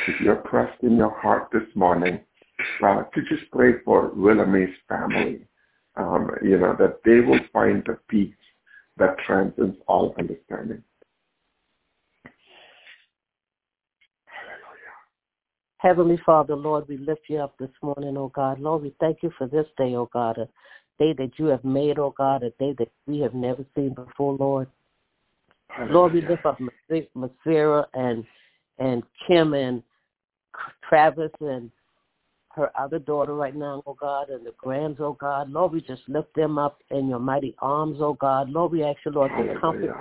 [0.09, 2.21] if you're pressed in your heart this morning,
[2.85, 5.41] uh, to just pray for Willie Mae's family,
[5.97, 8.35] um, you know, that they will find the peace
[8.99, 10.83] that transcends all understanding.
[15.79, 18.59] Heavenly Father, Lord, we lift you up this morning, oh God.
[18.59, 20.49] Lord, we thank you for this day, oh God, a
[20.99, 24.35] day that you have made, oh God, a day that we have never seen before,
[24.35, 24.69] Lord.
[25.91, 26.59] Lord, we lift up
[27.17, 28.25] Masera and
[28.81, 29.83] and Kim and
[30.89, 31.71] Travis and
[32.55, 35.49] her other daughter right now, oh God, and the grands, oh God.
[35.49, 38.51] Lord, we just lift them up in your mighty arms, oh God.
[38.51, 39.95] Lord, we ask you, Lord, to comfort.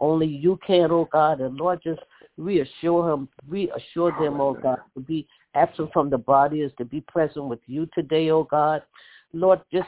[0.00, 2.00] Only you can, oh God, and Lord, just
[2.40, 7.00] reassure him, reassure them, oh God, to be absent from the body is to be
[7.02, 8.82] present with you today, oh God.
[9.32, 9.86] Lord, just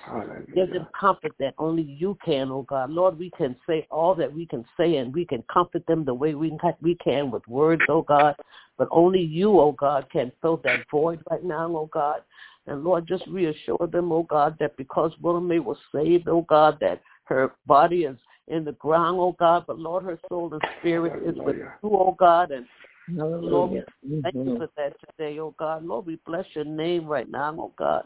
[0.55, 2.91] give them comfort that only you can, oh God.
[2.91, 6.15] Lord, we can say all that we can say and we can comfort them the
[6.15, 8.37] way we can, we can with words, oh God.
[8.79, 12.21] But only you, oh God, can fill that void right now, oh God.
[12.67, 16.79] And Lord, just reassure them, oh God, that because Willie Mae was saved, oh God,
[16.81, 18.17] that her body is
[18.53, 22.15] in the ground, oh God, but Lord, her soul and spirit is with you, oh
[22.19, 22.67] God, and
[23.09, 24.57] Lord, we thank you mm-hmm.
[24.59, 25.85] for that today, oh God.
[25.85, 28.05] Lord, we bless your name right now, oh God.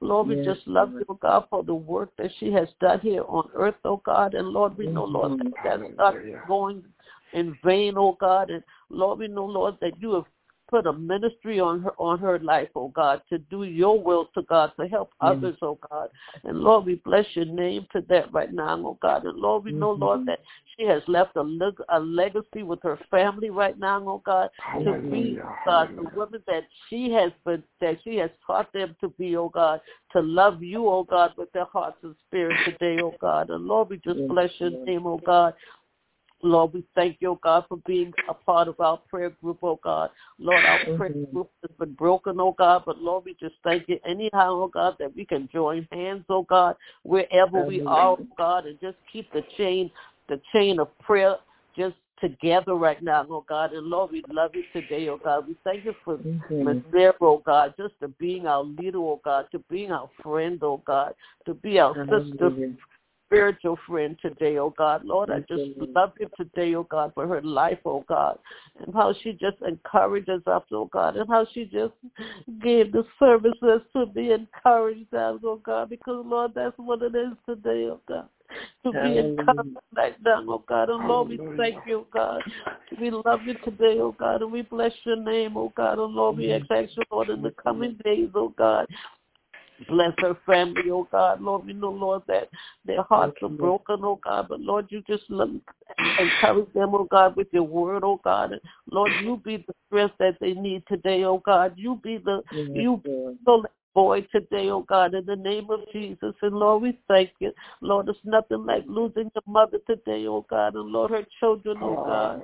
[0.00, 0.46] Lord, we yes.
[0.46, 3.74] just love you, oh God, for the work that she has done here on earth,
[3.84, 4.34] oh God.
[4.34, 5.68] And Lord, we know, Lord, that mm-hmm.
[5.68, 6.14] that's not
[6.46, 6.82] going
[7.34, 8.50] in vain, oh God.
[8.50, 10.24] And Lord, we know, Lord, that you have
[10.68, 14.42] put a ministry on her on her life, oh God, to do your will to
[14.42, 15.38] God, to help mm-hmm.
[15.38, 16.08] others, oh God.
[16.44, 19.24] And Lord, we bless your name for that right now, oh God.
[19.24, 20.02] And Lord, we know, mm-hmm.
[20.02, 20.40] Lord, that
[20.76, 25.00] she has left a, leg- a legacy with her family right now, oh God, Hallelujah.
[25.00, 29.08] to be God, the women that she has been that she has taught them to
[29.10, 29.80] be, oh God,
[30.12, 33.50] to love you, oh God, with their hearts and spirit today, oh God.
[33.50, 35.54] And Lord, we just bless your name, oh God.
[36.42, 39.80] Lord, we thank you, oh God, for being a part of our prayer group, oh
[39.82, 40.10] God.
[40.38, 40.96] Lord, our mm-hmm.
[40.96, 44.70] prayer group has been broken, oh God, but Lord, we just thank you anyhow, oh
[44.72, 48.96] God, that we can join hands, oh God, wherever we are, oh God, and just
[49.12, 49.90] keep the chain,
[50.28, 51.36] the chain of prayer
[51.76, 53.72] just together right now, oh God.
[53.72, 55.48] And Lord, we love you today, oh God.
[55.48, 59.58] We thank you for mm oh God, just to being our leader, oh God, to
[59.70, 61.14] being our friend, oh God,
[61.46, 62.50] to be our sister
[63.28, 65.04] spiritual friend today, oh God.
[65.04, 65.62] Lord, I just
[65.94, 68.38] love you today, oh God, for her life, oh God,
[68.80, 71.92] and how she just encourages us, oh God, and how she just
[72.62, 77.34] gave the services to be encouraged us, oh God, because, Lord, that's what it is
[77.46, 78.28] today, oh God
[78.82, 80.88] to be encouraged like that, oh God.
[80.88, 82.42] And Lord, we thank you, oh God.
[82.98, 85.98] We love you today, oh God, and we bless your name, oh God.
[85.98, 88.86] And Lord, we ask you, Lord, in the coming days, oh God,
[89.86, 91.40] Bless her family, oh God.
[91.40, 92.48] Lord, we know, Lord, that
[92.84, 94.46] their hearts are broken, oh God.
[94.48, 98.52] But Lord, you just encourage them, oh God, with your word, oh God.
[98.52, 98.60] And
[98.90, 101.74] Lord, you be the strength that they need today, oh God.
[101.76, 103.02] You be the yes, you
[103.44, 103.64] so
[103.94, 106.34] boy today, oh God, in the name of Jesus.
[106.42, 107.52] And Lord, we thank you.
[107.80, 110.74] Lord, it's nothing like losing your mother today, oh God.
[110.74, 112.42] And Lord, her children, oh God.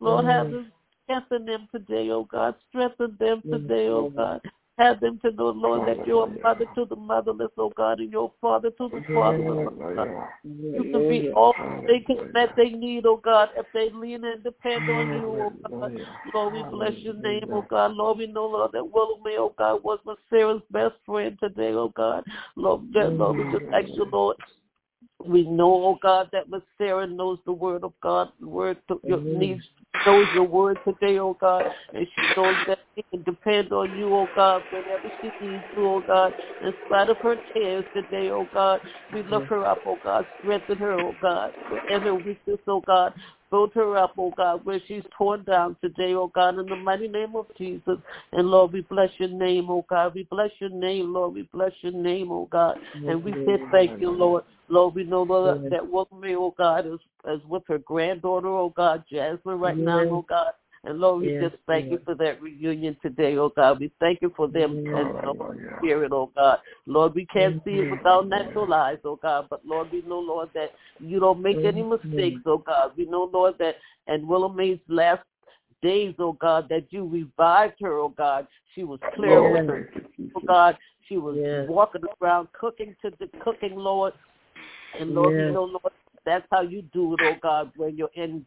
[0.00, 0.72] Lord, have them
[1.04, 2.54] strengthen them today, oh God.
[2.68, 4.40] Strengthen them today, oh God.
[4.82, 8.10] Have them to know, Lord, that you're a mother to the motherless, oh God, and
[8.10, 10.08] you're a father to the fatherless, oh God.
[10.44, 11.54] You can be all
[11.86, 15.52] they can that they need, oh God, if they lean and depend on you, oh
[15.70, 15.92] God.
[16.34, 17.92] Lord, we bless your name, oh God.
[17.92, 21.70] Lord, we know, Lord, that Willie Mae, oh God, was my Sarah's best friend today,
[21.74, 22.24] oh God.
[22.56, 24.36] Lord, that, Lord, we just ask you, Lord,
[25.24, 29.00] we know, oh God, that Miss Sarah knows the word of God, the word to
[29.04, 29.62] your needs
[30.06, 34.12] knows your word today, oh God, and she knows that she can depend on you,
[34.14, 38.48] oh God, whenever she needs you, oh God, in spite of her tears today, oh
[38.52, 38.80] God.
[39.12, 41.52] We lift her up, oh God, strengthen her, oh God,
[41.88, 43.14] in her weakness, oh God.
[43.52, 47.06] Build her up, oh God, where she's torn down today, oh God, in the mighty
[47.06, 47.98] name of Jesus.
[48.32, 50.14] And Lord, we bless your name, oh God.
[50.14, 51.34] We bless your name, Lord.
[51.34, 52.78] We bless your name, oh God.
[53.06, 54.44] And we say thank you, Lord.
[54.68, 59.04] Lord, we know Lord, that woman, oh God, is, is with her granddaughter, oh God,
[59.12, 60.52] Jasmine, right now, oh God.
[60.84, 61.92] And Lord, we yes, just thank yes.
[61.92, 63.78] you for that reunion today, oh God.
[63.78, 64.94] We thank you for them yes.
[64.96, 66.58] and the Spirit, oh God.
[66.86, 69.46] Lord, we can't see it without natural eyes, oh God.
[69.48, 72.92] But Lord, we know, Lord, that you don't make any mistakes, oh God.
[72.96, 73.76] We know, Lord, that
[74.08, 75.22] and Mae's last
[75.82, 78.48] days, oh God, that you revived her, oh God.
[78.74, 79.90] She was clear with her,
[80.36, 80.76] oh God.
[81.08, 81.36] She was
[81.68, 84.14] walking around cooking to the cooking, Lord.
[84.98, 85.92] And Lord, we know, Lord,
[86.26, 88.44] that's how you do it, oh God, when you're in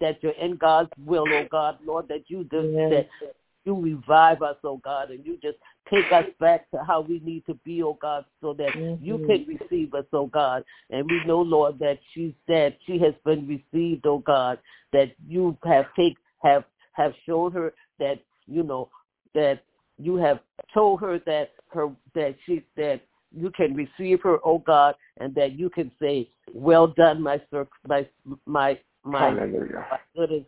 [0.00, 2.90] that you're in God's will, oh God, Lord, that you just yes.
[3.22, 3.34] that
[3.64, 5.58] you revive us, oh God, and you just
[5.90, 9.04] take us back to how we need to be, oh God, so that mm-hmm.
[9.04, 10.64] you can receive us, oh God.
[10.90, 14.58] And we know, Lord, that she said she has been received, oh God,
[14.92, 18.88] that you have take have have shown her that you know
[19.34, 19.62] that
[19.98, 20.40] you have
[20.72, 23.00] told her that her that she that
[23.34, 27.66] you can receive her, oh God, and that you can say, "Well done, my sir,
[27.86, 28.06] my
[28.46, 29.86] my my, Hallelujah.
[29.90, 30.44] my good and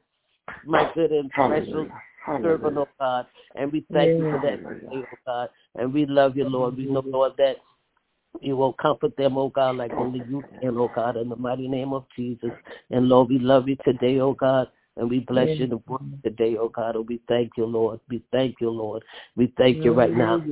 [0.64, 1.86] my oh, good and precious
[2.42, 3.26] servant, oh God.
[3.54, 5.48] And we thank you for that today, oh God.
[5.76, 6.76] And we love you, Lord.
[6.76, 7.56] We know, Lord, that
[8.40, 11.68] you will comfort them, oh God, like only you can, oh God, in the mighty
[11.68, 12.50] name of Jesus.
[12.90, 14.68] And Lord, we love you today, oh God.
[14.96, 15.80] And we bless you the
[16.22, 16.96] today, oh God.
[16.96, 18.00] And we thank you, Lord.
[18.08, 19.02] We thank you, Lord.
[19.36, 20.44] We thank you right now.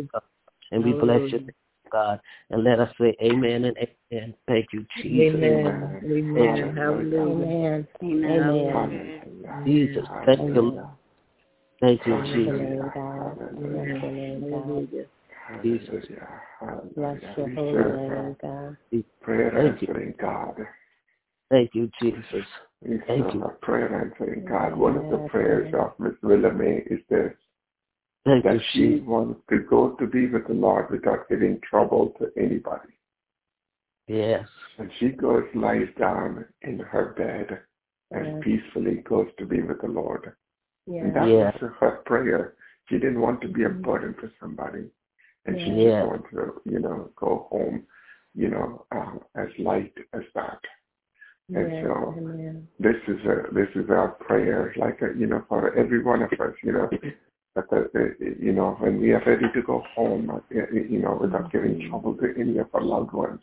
[0.70, 1.48] And we bless you.
[1.90, 2.20] God.
[2.50, 4.34] And let us say amen and amen.
[4.46, 5.34] Thank you, Jesus.
[5.36, 6.00] Amen.
[6.04, 6.74] Amen.
[6.76, 7.22] Hallelujah.
[7.22, 7.88] Amen.
[8.02, 9.22] Amen.
[9.26, 9.64] amen.
[9.66, 10.04] Jesus.
[10.26, 10.80] Thank you.
[11.80, 12.60] Thank you, Jesus.
[15.62, 16.06] Jesus.
[16.96, 18.76] Bless your holy name, God.
[19.22, 20.56] Prayer answering God.
[21.50, 22.46] Thank you, Jesus.
[23.06, 23.50] Thank you.
[23.62, 24.76] Prayer answering God.
[24.76, 27.32] One of the prayers of Miss Willa Mae is this.
[28.28, 32.30] Thank that she wants to go to be with the Lord without getting trouble to
[32.36, 32.92] anybody.
[34.06, 34.46] Yes.
[34.78, 37.60] And she goes, lies down in her bed
[38.10, 38.42] and yes.
[38.42, 40.32] peacefully goes to be with the Lord.
[40.86, 41.04] Yes.
[41.04, 41.56] And that yes.
[41.60, 42.54] was her prayer.
[42.88, 43.82] She didn't want to be a mm-hmm.
[43.82, 44.84] burden for somebody.
[45.46, 47.84] And she just wanted to, you know, go home,
[48.34, 50.60] you know, uh, as light as that.
[51.54, 52.14] And so
[52.78, 56.30] this is a this is our prayer, like a, you know, for every one of
[56.32, 56.90] us, you know,
[57.54, 60.38] that the, you know when we are ready to go home, uh,
[60.72, 61.90] you know, without giving mm-hmm.
[61.90, 63.40] trouble to any of our loved ones.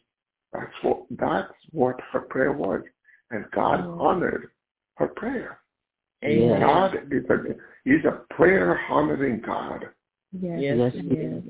[0.53, 2.81] That's what that's what her prayer was,
[3.31, 4.01] and God mm-hmm.
[4.01, 4.49] honored
[4.95, 5.59] her prayer.
[6.23, 6.61] Amen.
[6.61, 7.35] God is a
[7.83, 9.85] He's a prayer honoring God.
[10.31, 11.43] Yes, yes, yes.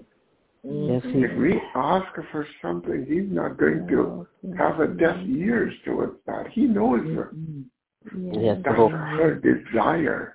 [0.67, 6.15] Yes, if we ask for something, He's not going to have a deaf ears towards
[6.25, 6.47] that.
[6.51, 7.31] He knows her.
[8.17, 8.57] Yes.
[8.63, 10.34] That's her desire.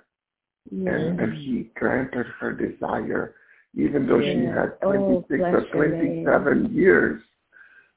[0.69, 3.35] And, and he granted her desire,
[3.75, 7.21] even though she had 26 oh, or 27 years,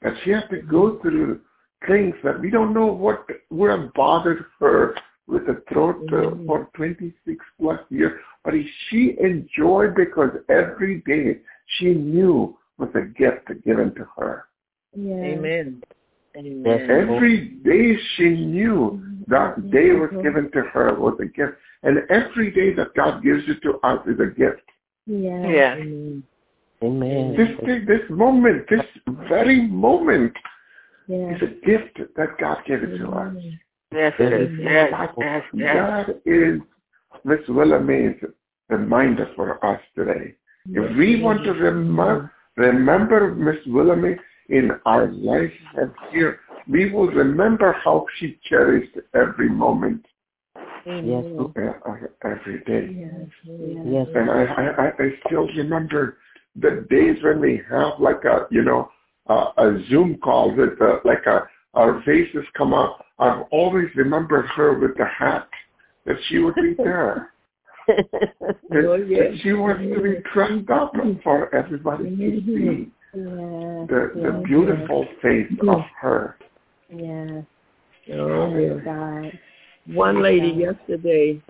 [0.02, 1.40] that she had to go through
[1.86, 4.94] things that we don't know what would have bothered her
[5.26, 6.46] with a throat mm-hmm.
[6.46, 8.18] for 26 plus years.
[8.44, 8.54] But
[8.88, 11.40] she enjoyed because every day
[11.78, 14.46] she knew was a gift given to her.
[14.96, 15.14] Yeah.
[15.14, 15.82] Amen.
[16.36, 16.90] Amen.
[16.90, 21.54] Every day she knew that day was given to her was a gift.
[21.82, 24.62] And every day that God gives it to us is a gift.
[25.06, 25.46] Yeah.
[25.46, 25.74] Yeah.
[26.82, 27.36] Amen.
[27.36, 28.84] This thing, this moment, this
[29.28, 30.32] very moment
[31.06, 31.34] yeah.
[31.34, 33.34] is a gift that God gave it to us.
[33.92, 34.58] Yes, it is.
[34.60, 36.06] Yes, that, yes, yes.
[36.06, 36.60] That is
[37.24, 38.16] Miss Willa Mae's
[38.68, 40.34] reminder for us today.
[40.66, 44.16] If we want to remember, remember Miss Willa Mae
[44.48, 50.04] in our life and here, we will remember how she cherished every moment.
[50.86, 51.24] Yes.
[52.24, 52.94] Every day.
[52.94, 53.28] Yes.
[53.86, 54.06] Yes.
[54.14, 56.18] And I, I, I still remember
[56.56, 58.90] the days when we have like a, you know,
[59.28, 63.04] uh, a Zoom call with uh, like a, our faces come up.
[63.18, 65.48] I've always remembered her with the hat
[66.04, 67.30] that she would be there.
[67.88, 69.34] oh, yes.
[69.42, 70.92] she wants to be dressed up
[71.22, 76.36] for everybody to see the the beautiful face of her.
[76.90, 77.44] Yes.
[78.12, 79.38] Oh, God.
[79.86, 81.42] One lady yesterday,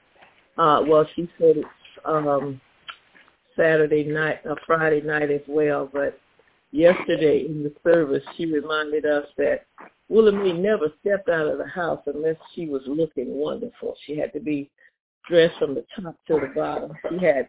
[0.59, 1.69] uh, well, she said it's
[2.05, 2.61] um,
[3.57, 6.19] Saturday night, or uh, Friday night as well, but
[6.73, 9.67] yesterday in the service, she reminded us that
[10.09, 13.95] Willie Mae never stepped out of the house unless she was looking wonderful.
[14.07, 14.71] She had to be
[15.29, 16.93] dressed from the top to the bottom.
[17.09, 17.47] She had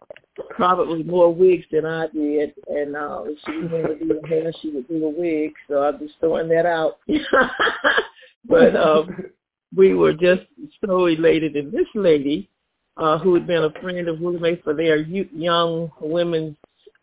[0.50, 4.52] probably more wigs than I did, and uh, if she going to do her hair,
[4.60, 5.52] she would do a wig.
[5.68, 6.98] So I'm just throwing that out.
[8.48, 9.26] but um,
[9.74, 10.42] we were just
[10.84, 12.48] so elated, and this lady,
[12.96, 16.56] uh, who had been a friend of Willie Mae for their young women's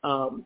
[0.04, 0.46] um,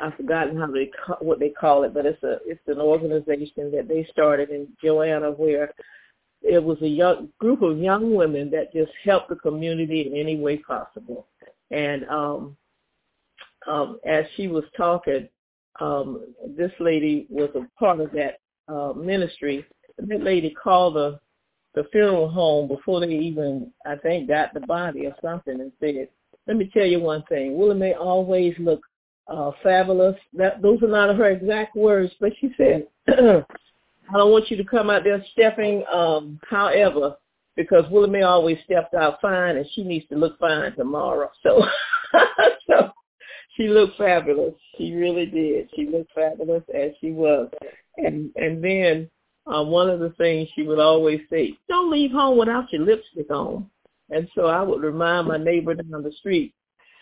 [0.00, 3.86] I've forgotten how they what they call it, but it's a it's an organization that
[3.88, 5.72] they started in Joanna where
[6.46, 10.36] it was a young group of young women that just helped the community in any
[10.36, 11.26] way possible.
[11.70, 12.56] And um,
[13.66, 15.28] um, as she was talking,
[15.80, 16.24] um,
[16.56, 18.38] this lady was a part of that
[18.68, 19.64] uh, ministry.
[19.98, 21.20] That lady called the
[21.74, 26.08] the funeral home before they even, I think, got the body or something, and said,
[26.46, 27.56] "Let me tell you one thing.
[27.58, 28.80] Willie Mae always look
[29.28, 30.16] uh, fabulous.
[30.32, 32.86] That those are not her exact words, but she said,
[34.08, 37.16] "I don't want you to come out there stepping, um, however,
[37.56, 41.64] because Willie Willamette always stepped out fine, and she needs to look fine tomorrow." So,
[42.70, 42.90] so
[43.56, 44.54] she looked fabulous.
[44.76, 45.68] She really did.
[45.74, 47.50] She looked fabulous as she was,
[47.96, 49.10] and and then
[49.46, 53.30] uh, one of the things she would always say, "Don't leave home without your lipstick
[53.30, 53.70] on."
[54.10, 56.54] And so I would remind my neighbor down the street,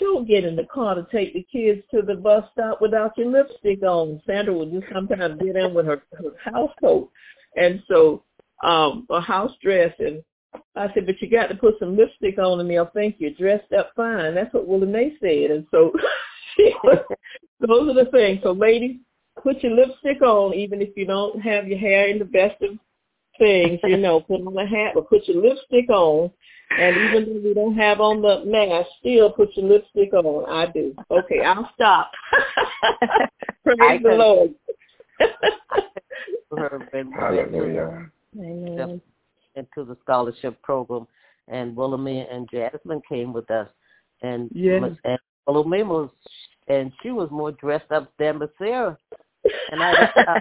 [0.05, 3.31] don't get in the car to take the kids to the bus stop without your
[3.31, 4.23] lipstick on.
[4.27, 7.11] Sandra would just sometimes get in with her, her house coat
[7.57, 8.23] and so
[8.63, 10.23] um a house dress and
[10.77, 13.73] I said, but you got to put some lipstick on and they'll think you're dressed
[13.73, 14.37] up fine.
[14.37, 15.51] That's what Willie Mae said.
[15.51, 15.93] And so
[17.61, 18.41] those are the things.
[18.43, 18.99] So ladies,
[19.43, 22.79] put your lipstick on even if you don't have your hair in the best of
[23.39, 26.31] things, you know, put on a hat, but put your lipstick on
[26.79, 30.51] and even though we don't have on the mask, still put your lipstick on.
[30.51, 30.95] I do.
[31.11, 32.11] Okay, I'll stop.
[33.65, 34.55] Praise I the Lord.
[37.17, 38.11] Hallelujah.
[38.39, 39.01] Amen.
[39.55, 41.07] Into the scholarship program,
[41.49, 43.69] and Willie Mae and Jasmine came with us,
[44.23, 44.83] and yes.
[45.05, 46.11] and Willie Mae was,
[46.67, 48.99] and she was more dressed up than Sarah.
[49.71, 50.41] And I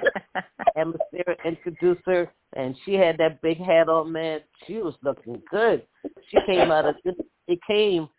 [0.75, 4.11] and Sarah introduced her, and she had that big hat on.
[4.11, 5.83] Man, she was looking good.
[6.29, 6.95] She came out of
[7.47, 8.09] it came.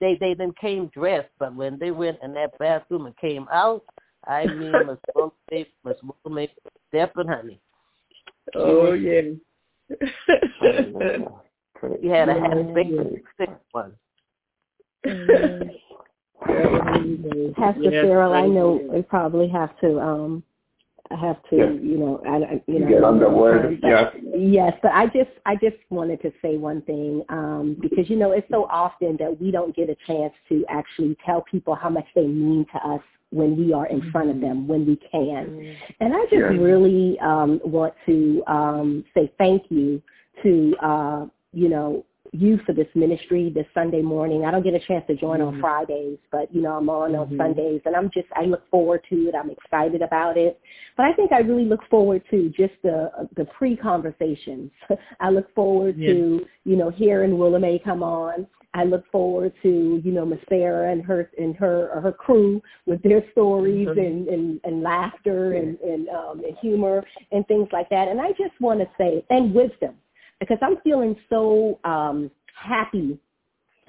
[0.00, 3.82] They they then came dressed, but when they went in that bathroom and came out,
[4.26, 6.54] I mean, Miss Willie Mae, Miss Willie Mae,
[6.88, 7.60] stepping, honey.
[8.54, 9.22] Oh yeah.
[12.00, 13.94] you had a hat big thick one.
[15.06, 15.68] Mm-hmm.
[17.56, 20.42] Pastor yes, Farrell, I know we probably have to um
[21.10, 21.72] I have to, yes.
[21.82, 23.78] you know, I, you know, get on the word.
[23.82, 24.14] Yes.
[24.34, 28.32] Yes, but I just, I just wanted to say one thing um, because you know
[28.32, 32.06] it's so often that we don't get a chance to actually tell people how much
[32.14, 35.46] they mean to us when we are in front of them, when we can.
[35.46, 35.92] Mm-hmm.
[36.00, 36.52] And I just yes.
[36.58, 40.02] really um, want to um, say thank you
[40.42, 44.44] to, uh, you know, you for this ministry this Sunday morning.
[44.44, 45.56] I don't get a chance to join mm-hmm.
[45.56, 47.32] on Fridays, but you know I'm on mm-hmm.
[47.32, 49.34] on Sundays, and I'm just I look forward to it.
[49.34, 50.60] I'm excited about it,
[50.96, 54.70] but I think I really look forward to just the the pre conversations.
[55.20, 56.12] I look forward yeah.
[56.12, 58.46] to you know hearing Willa Mae come on.
[58.76, 62.60] I look forward to you know Miss Sarah and her and her or her crew
[62.86, 63.98] with their stories mm-hmm.
[63.98, 68.08] and, and and laughter and and, um, and humor and things like that.
[68.08, 69.94] And I just want to say and wisdom
[70.48, 73.18] because I'm feeling so um, happy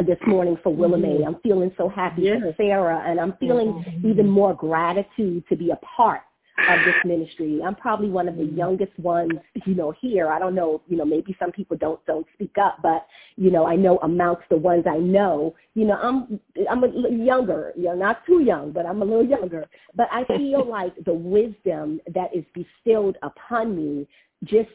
[0.05, 0.97] this morning for Willa.
[0.97, 1.27] Mm-hmm.
[1.27, 2.37] I'm feeling so happy yes.
[2.41, 4.09] for Sarah, and I'm feeling mm-hmm.
[4.09, 6.21] even more gratitude to be a part
[6.69, 7.59] of this ministry.
[7.65, 8.57] I'm probably one of the mm-hmm.
[8.57, 9.33] youngest ones,
[9.65, 10.29] you know, here.
[10.29, 13.67] I don't know, you know, maybe some people don't don't speak up, but you know,
[13.67, 16.39] I know amongst the ones I know, you know, I'm
[16.69, 19.65] I'm a little younger, you know, not too young, but I'm a little younger.
[19.95, 24.07] But I feel like the wisdom that is bestowed upon me
[24.45, 24.69] just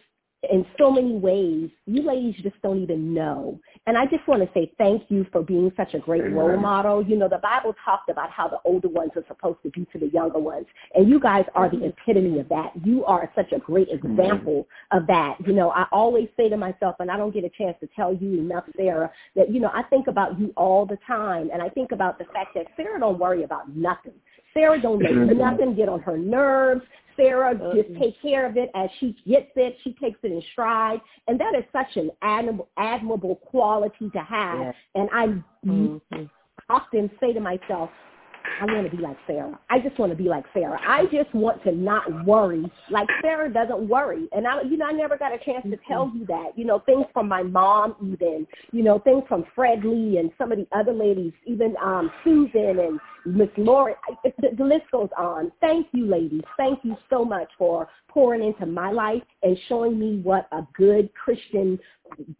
[0.48, 3.60] in so many ways, you ladies just don't even know.
[3.86, 6.34] And I just want to say thank you for being such a great Amen.
[6.34, 7.04] role model.
[7.04, 9.98] You know, the Bible talked about how the older ones are supposed to be to
[9.98, 10.66] the younger ones.
[10.94, 12.72] And you guys are the epitome of that.
[12.84, 15.36] You are such a great example of that.
[15.46, 18.14] You know, I always say to myself, and I don't get a chance to tell
[18.14, 21.50] you enough, Sarah, that, you know, I think about you all the time.
[21.52, 24.14] And I think about the fact that Sarah don't worry about nothing.
[24.54, 26.82] Sarah don't let nothing get on her nerves.
[27.16, 29.76] Sarah uh, just take care of it as she gets it.
[29.84, 31.00] She takes it in stride.
[31.28, 34.74] And that is such an admirable, admirable quality to have.
[34.94, 35.26] And I
[35.66, 36.24] mm-hmm.
[36.68, 37.90] often say to myself,
[38.60, 39.58] I want to be like Sarah.
[39.70, 40.78] I just want to be like Sarah.
[40.86, 44.28] I just want to not worry like Sarah doesn't worry.
[44.32, 46.56] And I, you know, I never got a chance to tell you that.
[46.56, 48.46] You know, things from my mom, even.
[48.72, 52.78] You know, things from Fred Lee and some of the other ladies, even um Susan
[52.78, 53.96] and Miss Lauren.
[54.24, 55.52] The, the list goes on.
[55.60, 56.42] Thank you, ladies.
[56.56, 61.10] Thank you so much for pouring into my life and showing me what a good
[61.14, 61.78] Christian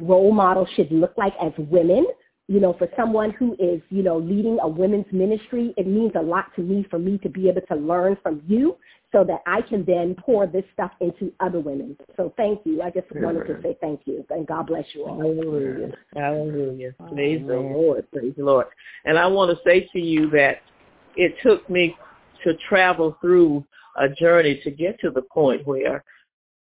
[0.01, 2.07] role model should look like as women
[2.51, 6.21] you know, for someone who is, you know, leading a women's ministry, it means a
[6.21, 8.77] lot to me for me to be able to learn from you
[9.13, 11.97] so that I can then pour this stuff into other women.
[12.17, 12.83] So thank you.
[12.83, 14.27] I just wanted to say thank you.
[14.31, 15.21] And God bless you all.
[15.21, 15.93] Hallelujah.
[16.13, 16.93] Hallelujah.
[17.15, 18.11] Praise the Lord.
[18.11, 18.67] Praise the Lord.
[19.05, 20.57] And I want to say to you that
[21.15, 21.97] it took me
[22.43, 23.65] to travel through
[23.97, 26.03] a journey to get to the point where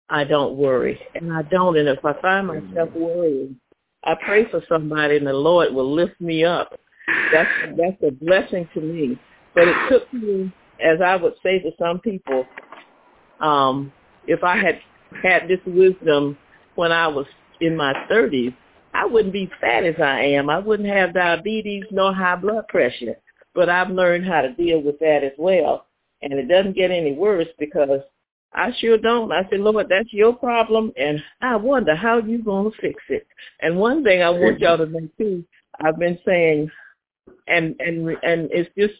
[0.09, 1.01] I don't worry.
[1.17, 1.77] And I don't.
[1.77, 3.59] And if I find myself worrying,
[4.05, 6.79] I pray for somebody and the Lord will lift me up.
[7.33, 9.19] That's that's a blessing to me.
[9.55, 12.47] But it took me, as I would say to some people,
[13.41, 13.93] um,
[14.27, 14.81] if I had
[15.23, 16.39] had this wisdom
[16.75, 17.27] when I was
[17.61, 18.53] in my thirties,
[18.95, 20.51] I wouldn't be fat as I am.
[20.51, 23.17] I wouldn't have diabetes nor high blood pressure.
[23.55, 25.87] But I've learned how to deal with that as well.
[26.23, 28.01] And it doesn't get any worse because
[28.55, 29.33] I sure don't.
[29.33, 33.27] I said, Lord, that's your problem, and I wonder how you're going to fix it.
[33.61, 35.45] And one thing I want y'all to know too,
[35.81, 36.71] I've been saying,
[37.49, 38.95] and and and it's just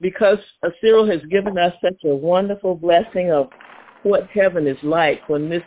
[0.00, 0.38] because
[0.80, 3.48] Cyril has given us such a wonderful blessing of
[4.02, 5.28] what heaven is like.
[5.28, 5.62] When Miss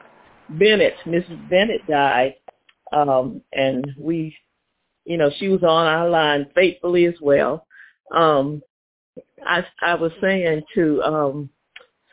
[0.50, 1.50] Bennett, Mrs.
[1.50, 2.36] Bennett died,
[2.92, 4.36] um, and we,
[5.06, 7.66] you know, she was on our line faithfully as well.
[8.14, 8.62] Um,
[9.46, 11.50] I I was saying to um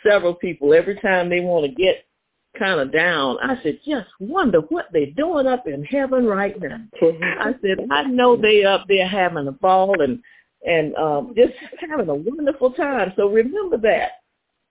[0.07, 2.05] several people every time they want to get
[2.59, 3.39] kind of down.
[3.43, 6.81] I said, just wonder what they're doing up in heaven right now.
[7.03, 10.21] I said, I know they up there having a ball and
[10.63, 13.13] and um just having a wonderful time.
[13.17, 14.11] So remember that.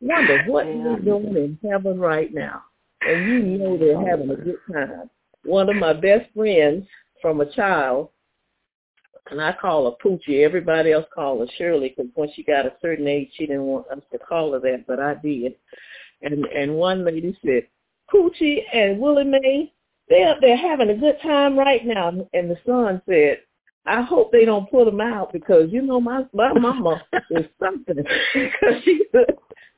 [0.02, 2.64] Wonder what they're doing in heaven right now.
[3.02, 5.10] And you know they're having a good time.
[5.44, 6.86] One of my best friends
[7.22, 8.10] from a child
[9.30, 10.44] and I call her Poochie.
[10.44, 13.88] Everybody else called her Shirley because when she got a certain age, she didn't want
[13.88, 15.56] us to call her that, but I did.
[16.22, 17.68] And and one lady said,
[18.14, 19.72] Poochie and Willie Mae,
[20.10, 22.10] they're they're having a good time right now.
[22.34, 23.40] And the son said,
[23.86, 27.02] I hope they don't put them out because you know my my mama
[27.32, 27.96] is something
[28.34, 29.02] because she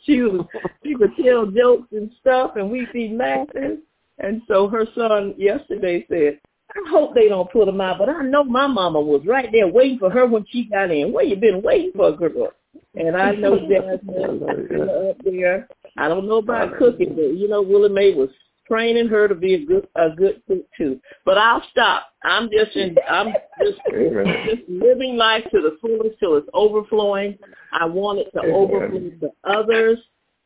[0.06, 0.46] she was
[0.84, 3.82] she would tell jokes and stuff and we'd be laughing.
[4.20, 6.39] And so her son yesterday said,
[6.74, 9.67] I hope they don't put them out, but I know my mama was right there
[9.67, 11.11] waiting for her when she got in.
[11.11, 12.51] Where you been waiting for, girl?
[12.95, 15.67] And I know Jasmine uh, uh, up there.
[15.97, 18.30] I don't know about cooking, but you know Willie Mae was
[18.67, 20.99] training her to be a good a good cook too.
[21.26, 22.07] But I'll stop.
[22.24, 23.78] I'm just in, I'm just
[24.45, 27.38] just living life to the fullest till it's overflowing.
[27.74, 29.99] I want it to overflow to others.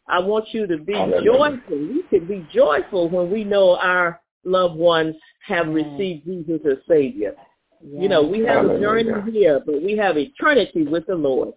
[0.07, 1.77] I want you to be joyful.
[1.77, 5.15] We can be joyful when we know our loved ones
[5.45, 7.35] have received Jesus as Savior.
[7.81, 11.53] You know, we have a journey here, but we have eternity with the Lord.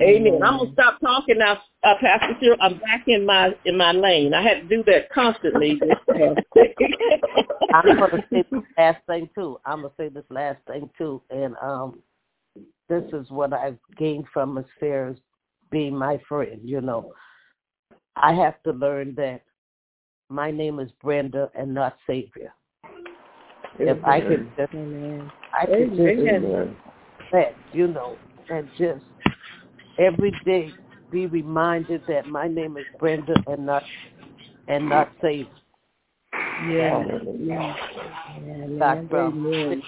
[0.00, 0.40] Amen.
[0.42, 2.56] I'm gonna stop talking now, uh, Pastor Cyril.
[2.60, 4.34] I'm back in my in my lane.
[4.34, 5.80] I had to do that constantly.
[7.74, 9.58] I'm gonna say this last thing too.
[9.64, 12.00] I'm gonna say this last thing too, and um,
[12.88, 15.18] this is what I've gained from Miss Farris
[15.70, 16.60] being my friend.
[16.62, 17.12] You know,
[18.16, 19.42] I have to learn that
[20.28, 22.52] my name is Brenda and not Savior.
[23.80, 23.96] Amen.
[23.96, 25.30] If I could just, Amen.
[25.52, 28.16] I could just, that, you know,
[28.50, 29.04] and just
[29.98, 30.72] every day
[31.10, 33.82] be reminded that my name is Brenda and not
[34.68, 35.48] and not Savior.
[36.68, 37.04] Yeah.
[37.38, 37.74] yeah.
[38.78, 39.82] Back from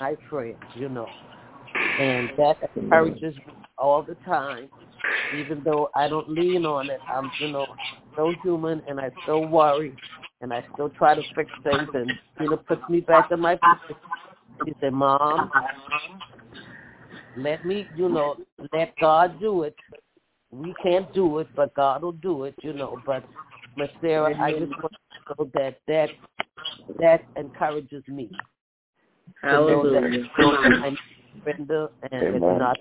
[0.00, 1.06] my friends, you know.
[1.98, 4.68] And that encourages me all the time
[5.36, 7.66] even though I don't lean on it, I'm, you know,
[8.12, 9.96] still human and I still worry
[10.40, 13.56] and I still try to fix things and, you know, puts me back in my
[13.56, 13.96] position.
[14.66, 15.50] He said, Mom,
[17.36, 18.36] let me, you know,
[18.72, 19.74] let God do it.
[20.50, 23.00] We can't do it, but God will do it, you know.
[23.06, 23.24] But,
[23.76, 26.10] Miss Sarah, I just want to know that that,
[26.98, 28.30] that encourages me.
[29.40, 30.28] Hallelujah.
[30.38, 30.96] I'm
[31.42, 32.34] Brenda and Amen.
[32.34, 32.76] it's not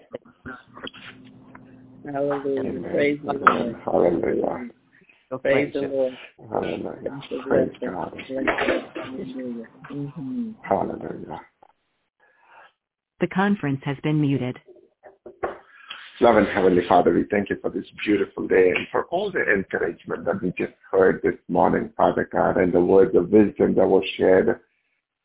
[2.05, 2.89] Hallelujah.
[2.89, 3.75] Praise the Lord.
[3.85, 4.69] Hallelujah.
[5.41, 6.17] Praise the Lord.
[6.51, 7.21] Hallelujah.
[7.47, 8.23] Praise God.
[8.27, 9.67] Hallelujah.
[9.91, 10.51] Mm-hmm.
[10.63, 11.41] Hallelujah.
[13.19, 14.57] The conference has been muted.
[16.19, 20.25] Loving Heavenly Father, we thank you for this beautiful day and for all the encouragement
[20.25, 24.03] that we just heard this morning, Father God, and the words of wisdom that were
[24.17, 24.59] shared.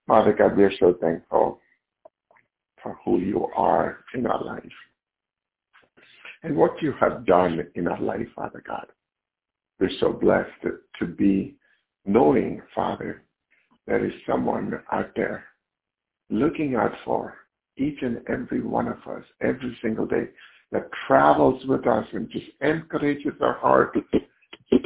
[0.06, 1.60] Father God, we're so thankful
[2.82, 4.62] for who you are in our life.
[6.47, 8.86] And what you have done in our life, Father God.
[9.80, 11.57] We're so blessed to be
[12.07, 13.24] knowing, Father,
[13.86, 15.44] there is someone out there
[16.30, 17.34] looking out for
[17.76, 20.28] each and every one of us every single day
[20.70, 23.97] that travels with us and just encourages our heart,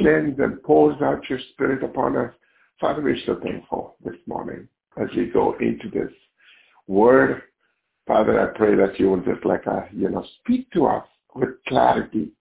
[0.03, 2.33] sends and pours out your spirit upon us.
[2.79, 4.67] Father, we're so thankful this morning
[4.99, 6.11] as we go into this
[6.87, 7.43] word.
[8.07, 11.05] Father, I pray that you will just like, a, uh, you know, speak to us
[11.35, 12.31] with clarity.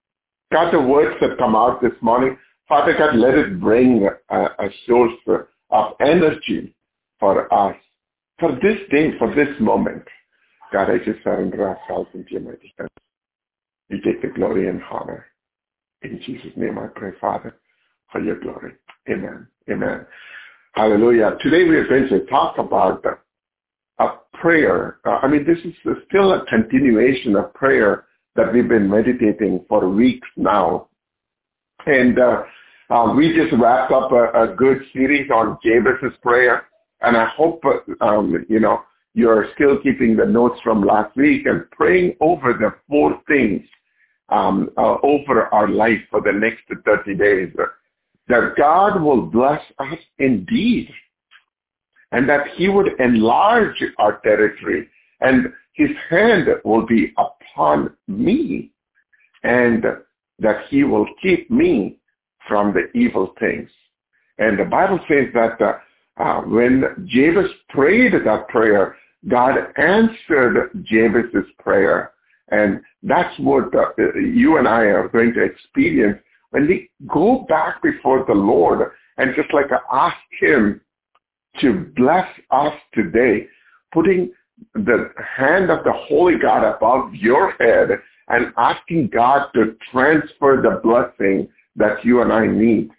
[0.52, 2.36] God, the words that come out this morning,
[2.68, 5.12] Father God, let it bring a, a source
[5.70, 6.74] of energy
[7.18, 7.76] for us,
[8.38, 10.02] for this day, for this moment.
[10.72, 12.90] God, I just surrender ourselves into your mighty hands.
[13.88, 15.26] You take the glory and honor.
[16.02, 17.56] In Jesus' name I pray, Father,
[18.10, 18.72] for your glory.
[19.08, 19.46] Amen.
[19.70, 20.06] Amen.
[20.74, 21.36] Hallelujah.
[21.42, 23.04] Today we are going to talk about
[23.98, 24.98] a prayer.
[25.04, 25.74] Uh, I mean, this is
[26.08, 28.04] still a continuation of prayer
[28.36, 30.88] that we've been meditating for weeks now.
[31.86, 32.42] And uh,
[32.90, 36.66] uh, we just wrapped up a, a, good series on Jabez's prayer.
[37.00, 37.62] And I hope,
[38.00, 38.82] um, you know,
[39.14, 43.62] you're still keeping the notes from last week and praying over the four things
[44.28, 47.52] um, uh, over our life for the next 30 days.
[48.28, 50.90] That God will bless us indeed
[52.12, 54.88] and that he would enlarge our territory
[55.20, 58.70] and his hand will be upon me
[59.42, 59.82] and
[60.38, 61.96] that he will keep me
[62.46, 63.70] from the evil things.
[64.38, 68.96] And the Bible says that uh, uh, when Jabez prayed that prayer,
[69.28, 72.12] God answered Jabez's prayer.
[72.50, 76.18] And that's what uh, you and I are going to experience
[76.50, 80.80] when we go back before the Lord and just like ask him
[81.60, 83.46] to bless us today,
[83.92, 84.32] putting
[84.74, 87.90] the hand of the Holy God above your head
[88.28, 92.90] and asking God to transfer the blessing that you and I need.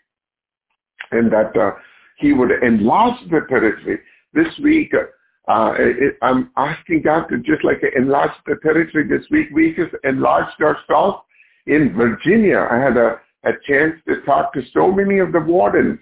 [1.11, 1.71] And that uh,
[2.17, 3.99] he would enlarge the territory.
[4.33, 9.47] This week, uh, it, I'm asking God to just like enlarge the territory this week.
[9.53, 11.23] We just enlarged ourselves
[11.67, 12.67] in Virginia.
[12.69, 15.99] I had a, a chance to talk to so many of the wardens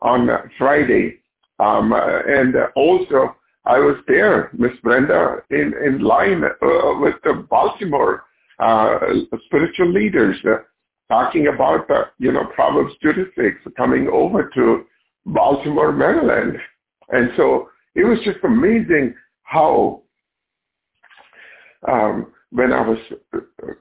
[0.00, 1.22] on Friday
[1.58, 8.24] um, and also, I was there, Miss Brenda, in, in line uh, with the Baltimore
[8.58, 8.98] uh,
[9.46, 10.58] spiritual leaders uh,
[11.08, 14.84] talking about, uh, you know, Proverbs 26 coming over to
[15.26, 16.56] Baltimore, Maryland.
[17.10, 20.02] And so it was just amazing how
[21.88, 22.98] um, when I was
[23.34, 23.38] uh,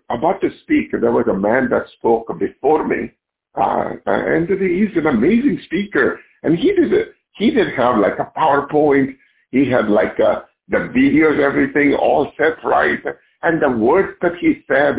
[0.10, 3.12] about to speak, there was a man that spoke before me.
[3.56, 6.20] Uh, and he's an amazing speaker.
[6.44, 9.16] And he did it he didn't have like a PowerPoint.
[9.52, 13.00] He had like uh, the videos, everything all set right.
[13.44, 14.96] And the words that he said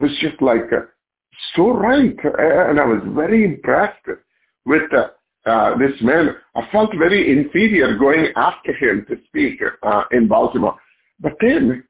[0.00, 0.82] was just like uh,
[1.54, 2.16] so right.
[2.38, 4.06] And I was very impressed
[4.64, 5.08] with uh,
[5.48, 6.30] uh, this man.
[6.54, 10.78] I felt very inferior going after him to speak uh, in Baltimore.
[11.20, 11.84] But then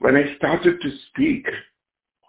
[0.00, 1.46] when I started to speak,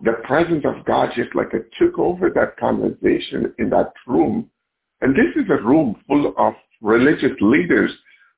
[0.01, 4.49] the presence of God just like it took over that conversation in that room
[5.01, 7.91] and this is a room full of religious leaders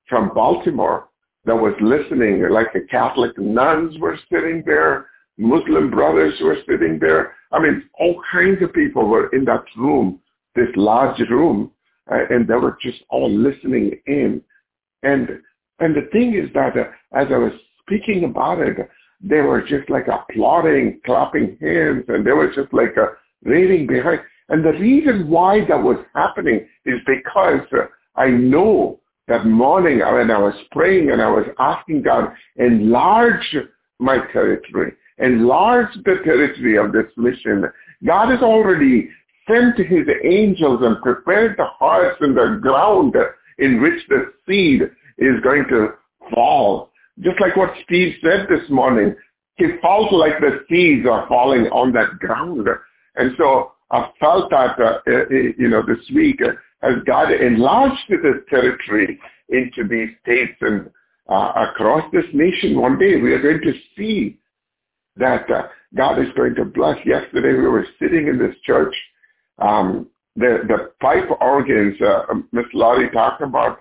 [0.07, 1.07] from Baltimore
[1.45, 7.35] that was listening, like the Catholic nuns were sitting there, Muslim brothers were sitting there.
[7.51, 10.19] I mean, all kinds of people were in that room,
[10.55, 11.71] this large room,
[12.11, 14.41] uh, and they were just all listening in.
[15.03, 15.29] And
[15.79, 16.83] and the thing is that uh,
[17.13, 18.77] as I was speaking about it,
[19.19, 23.07] they were just like applauding, clapping hands, and they were just like uh,
[23.43, 24.21] reading behind.
[24.49, 29.00] And the reason why that was happening is because uh, I know
[29.31, 33.55] that morning when I was praying and I was asking God, enlarge
[33.97, 37.63] my territory, enlarge the territory of this mission.
[38.05, 39.09] God has already
[39.47, 43.15] sent his angels and prepared the hearts and the ground
[43.57, 44.81] in which the seed
[45.17, 45.93] is going to
[46.33, 46.91] fall.
[47.21, 49.15] Just like what Steve said this morning,
[49.55, 52.67] he felt like the seeds are falling on that ground.
[53.15, 56.41] And so I felt that, uh, uh, you know, this week
[56.83, 59.19] as God enlarged this territory
[59.49, 60.89] into these states and
[61.29, 64.37] uh, across this nation one day, we are going to see
[65.17, 66.97] that uh, God is going to bless.
[67.05, 68.93] Yesterday we were sitting in this church.
[69.59, 73.79] Um, the, the pipe organs uh, Miss Laurie talked about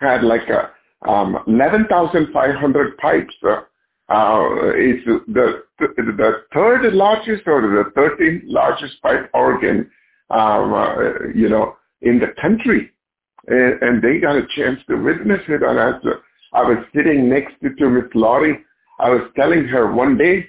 [0.00, 0.70] had like a,
[1.08, 3.60] um, 11,500 pipes uh,
[4.08, 9.90] uh, is the, the third largest or the 13th largest pipe organ,
[10.30, 10.94] um, uh,
[11.34, 12.90] you know, in the country.
[13.46, 15.62] And, and, they got a chance to witness it.
[15.62, 15.94] And as
[16.52, 18.58] I was sitting next to, to Miss Laurie,
[19.00, 20.46] I was telling her one day,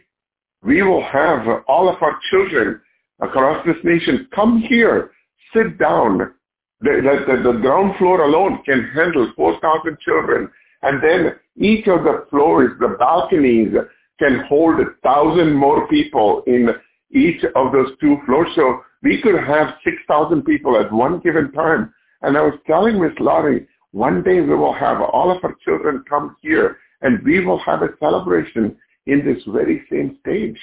[0.62, 2.80] we will have all of our children
[3.22, 5.12] across this nation come here,
[5.56, 6.34] sit down.
[6.82, 10.50] The, the, the ground floor alone can handle 4,000 children.
[10.82, 13.74] And then each of the floors, the balconies,
[14.20, 16.70] can hold a thousand more people in
[17.12, 18.50] each of those two floors.
[18.56, 21.94] So we could have 6,000 people at one given time.
[22.22, 26.04] And I was telling Miss Laurie, one day we will have all of our children
[26.10, 28.76] come here and we will have a celebration
[29.06, 30.58] in this very same stage.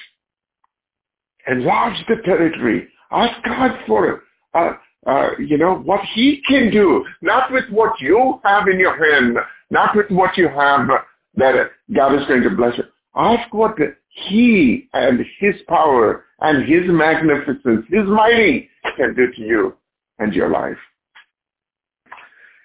[1.47, 2.87] Enlarge the territory.
[3.11, 4.23] Ask God for,
[4.53, 4.73] uh,
[5.05, 9.37] uh, you know, what he can do, not with what you have in your hand,
[9.69, 10.87] not with what you have
[11.35, 12.83] that God is going to bless you.
[13.15, 13.77] Ask what
[14.11, 19.77] he and his power and his magnificence, his mighty can do to you
[20.19, 20.77] and your life.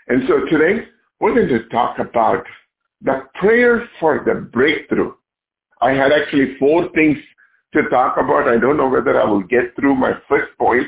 [0.08, 0.86] And so today,
[1.20, 2.44] we're going to talk about
[3.02, 5.12] the prayer for the breakthrough.
[5.80, 7.18] I had actually four things
[7.74, 8.48] to talk about.
[8.48, 10.86] I don't know whether I will get through my first point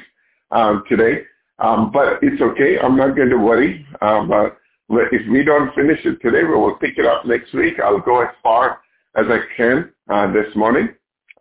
[0.50, 1.22] um, today,
[1.59, 2.78] um, but it's okay.
[2.78, 3.86] I'm not going to worry.
[4.00, 4.46] Um, uh,
[4.90, 7.74] if we don't finish it today, we will pick it up next week.
[7.82, 8.80] I'll go as far
[9.16, 10.88] as I can uh, this morning.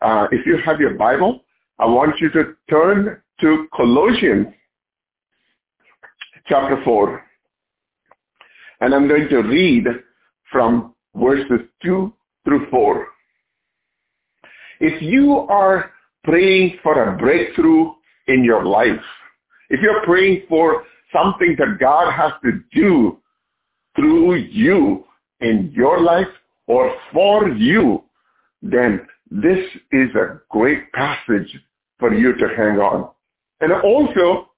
[0.01, 1.43] Uh, if you have your Bible,
[1.80, 4.47] I want you to turn to Colossians
[6.47, 7.24] chapter 4.
[8.82, 9.86] And I'm going to read
[10.51, 12.13] from verses 2
[12.45, 13.07] through 4.
[14.80, 15.91] If you are
[16.24, 17.91] praying for a breakthrough
[18.28, 19.01] in your life,
[19.70, 23.20] if you're praying for something that God has to do
[23.95, 25.05] through you
[25.41, 26.28] in your life
[26.68, 28.03] or for you,
[28.61, 29.59] then this
[29.91, 31.57] is a great passage
[31.99, 33.09] for you to hang on.
[33.61, 34.51] And also,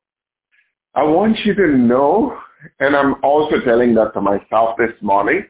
[0.95, 2.38] I want you to know,
[2.80, 5.45] and I'm also telling that to myself this morning,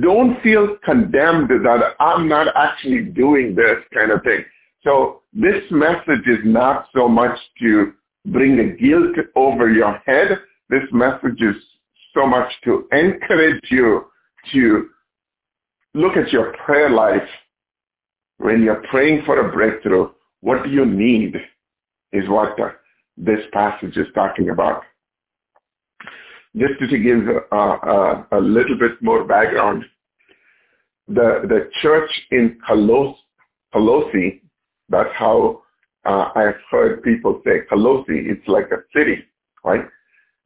[0.00, 4.44] don't feel condemned that I'm not actually doing this kind of thing.
[4.82, 7.92] So this message is not so much to
[8.26, 10.38] bring a guilt over your head.
[10.70, 11.56] This message is
[12.14, 14.06] so much to encourage you
[14.52, 14.88] to
[15.94, 17.28] look at your prayer life.
[18.38, 21.36] When you're praying for a breakthrough, what do you need
[22.12, 22.56] is what
[23.16, 24.82] this passage is talking about.
[26.56, 29.84] Just to give uh, uh, a little bit more background,
[31.08, 33.14] the, the church in Colos,
[33.72, 34.42] Colossi,
[34.88, 35.62] that's how
[36.04, 39.24] uh, I've heard people say Colossi, it's like a city,
[39.64, 39.84] right?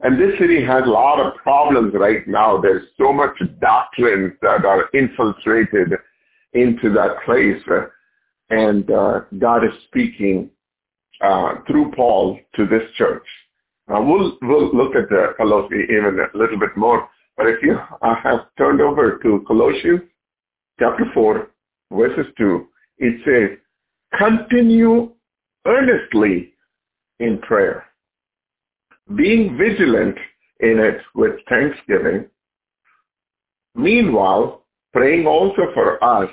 [0.00, 2.60] And this city has a lot of problems right now.
[2.60, 5.92] There's so much doctrines that are infiltrated
[6.52, 7.62] into that place.
[8.50, 10.50] And uh, God is speaking
[11.22, 13.26] uh, through Paul to this church.
[13.88, 17.08] Now we'll, we'll look at the Colossi even a little bit more.
[17.36, 20.02] But if you uh, have turned over to Colossians
[20.78, 21.50] chapter 4,
[21.92, 22.66] verses 2,
[22.98, 23.58] it says,
[24.18, 25.12] continue
[25.66, 26.52] earnestly
[27.18, 27.86] in prayer
[29.14, 30.16] being vigilant
[30.60, 32.26] in it with thanksgiving.
[33.74, 36.30] Meanwhile, praying also for us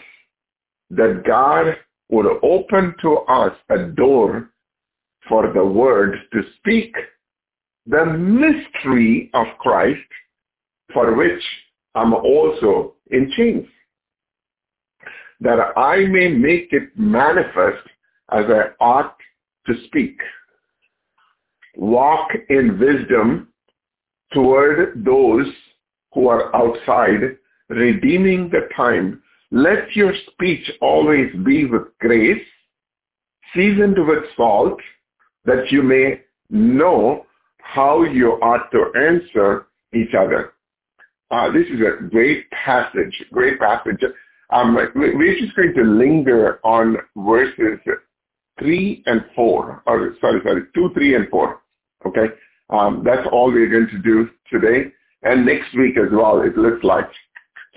[0.89, 1.75] that God
[2.09, 4.49] would open to us a door
[5.27, 6.95] for the word to speak
[7.85, 9.99] the mystery of Christ
[10.93, 11.43] for which
[11.95, 13.67] I'm also in chains,
[15.41, 17.85] that I may make it manifest
[18.31, 19.17] as I ought
[19.67, 20.17] to speak
[21.75, 23.49] walk in wisdom
[24.33, 25.47] toward those
[26.13, 27.37] who are outside,
[27.69, 29.21] redeeming the time.
[29.51, 32.41] Let your speech always be with grace,
[33.55, 34.79] seasoned with salt,
[35.45, 37.25] that you may know
[37.59, 40.53] how you ought to answer each other.
[41.31, 44.03] Uh, this is a great passage, great passage.
[44.51, 47.79] Um, we're just going to linger on verses
[48.59, 51.59] 3 and 4, or sorry, sorry, 2, 3, and 4.
[52.05, 52.33] Okay?
[52.69, 54.91] Um, that's all we're going to do today
[55.23, 57.09] and next week as well, it looks like.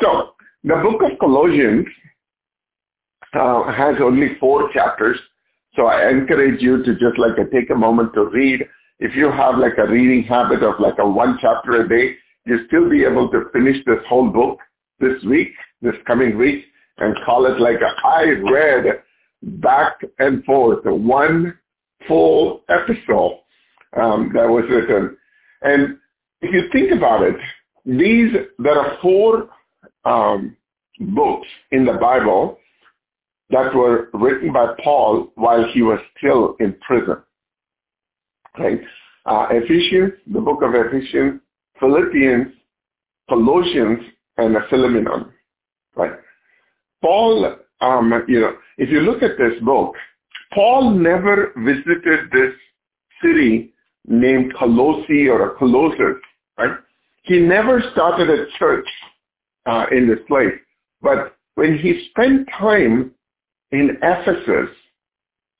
[0.01, 0.33] So,
[0.65, 1.87] the book of Colossians
[3.35, 5.19] uh, has only four chapters.
[5.75, 8.67] So I encourage you to just like take a moment to read.
[8.99, 12.17] If you have like a reading habit of like a one chapter a day,
[12.47, 14.59] you still be able to finish this whole book
[15.01, 15.53] this week,
[15.83, 16.65] this coming week,
[16.99, 19.03] and call it like a I read
[19.61, 21.59] back and forth, one
[22.09, 23.41] full episode
[23.95, 25.17] um, that was written.
[25.63, 25.99] And
[26.41, 27.37] if you think about it,
[27.85, 29.49] these there are four
[30.05, 30.57] um,
[30.99, 32.59] books in the Bible
[33.51, 37.17] that were written by Paul while he was still in prison.
[38.59, 38.81] Right?
[39.25, 41.41] Uh, Ephesians, the book of Ephesians,
[41.79, 42.49] Philippians,
[43.29, 44.01] Colossians,
[44.39, 45.33] and Philemon.
[45.95, 46.13] Right?
[47.03, 49.95] Paul um, you know, if you look at this book,
[50.55, 52.55] Paul never visited this
[53.23, 53.75] city
[54.07, 56.23] named Colossi or a Colossus,
[56.59, 56.77] right?
[57.23, 58.87] He never started a church
[59.67, 60.55] uh, in this place.
[61.03, 63.13] But when he spent time
[63.73, 64.71] in Ephesus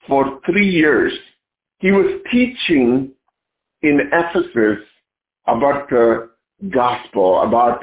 [0.07, 1.13] for three years,
[1.79, 3.11] he was teaching
[3.83, 4.85] in Ephesus
[5.47, 6.31] about the
[6.73, 7.83] gospel, about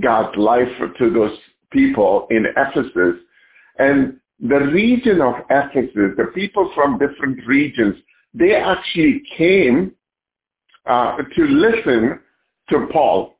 [0.00, 1.36] God's life to those
[1.70, 3.20] people in Ephesus.
[3.78, 7.96] And the region of Ephesus, the people from different regions,
[8.32, 9.92] they actually came
[10.86, 12.20] uh, to listen
[12.70, 13.34] to Paul.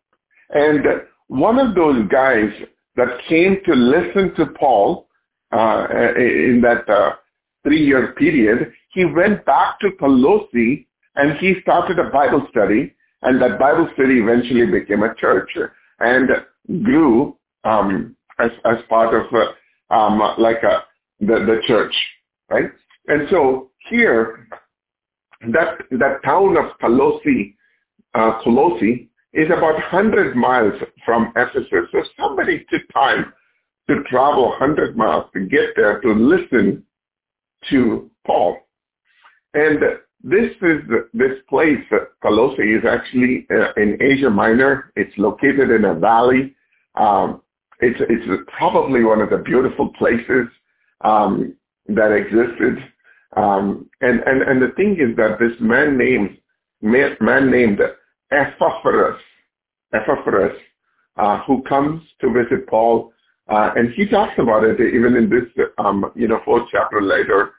[0.51, 0.85] And
[1.29, 2.51] one of those guys
[2.97, 5.09] that came to listen to Paul
[5.53, 5.87] uh,
[6.17, 7.15] in that uh,
[7.63, 10.87] three-year period, he went back to Colossae
[11.17, 15.51] and he started a Bible study, and that Bible study eventually became a church
[16.01, 16.29] and
[16.83, 20.85] grew um, as as part of uh, um, like a,
[21.21, 21.95] the the church,
[22.51, 22.71] right?
[23.07, 24.49] And so here,
[25.53, 27.57] that that town of Colossae,
[28.15, 30.75] uh, Colossae is about 100 miles
[31.05, 31.67] from Ephesus.
[31.93, 33.33] So somebody took time
[33.89, 36.85] to travel 100 miles to get there to listen
[37.71, 38.59] to Paul.
[39.55, 39.81] And
[40.23, 40.81] this is
[41.13, 41.79] this place,
[42.23, 44.93] Colossae, is actually uh, in Asia Minor.
[44.97, 46.55] It's located in a valley.
[46.95, 47.43] Um,
[47.81, 50.49] it's it's probably one of the beautiful places
[51.03, 51.55] um,
[51.89, 52.79] that existed.
[53.37, 56.39] Um, and and and the thing is that this man named
[56.83, 57.81] man named
[58.31, 59.21] Epaphras,
[59.93, 60.57] Epaphras,
[61.17, 63.13] uh, who comes to visit Paul,
[63.49, 67.53] uh, and he talks about it even in this um, you know fourth chapter later.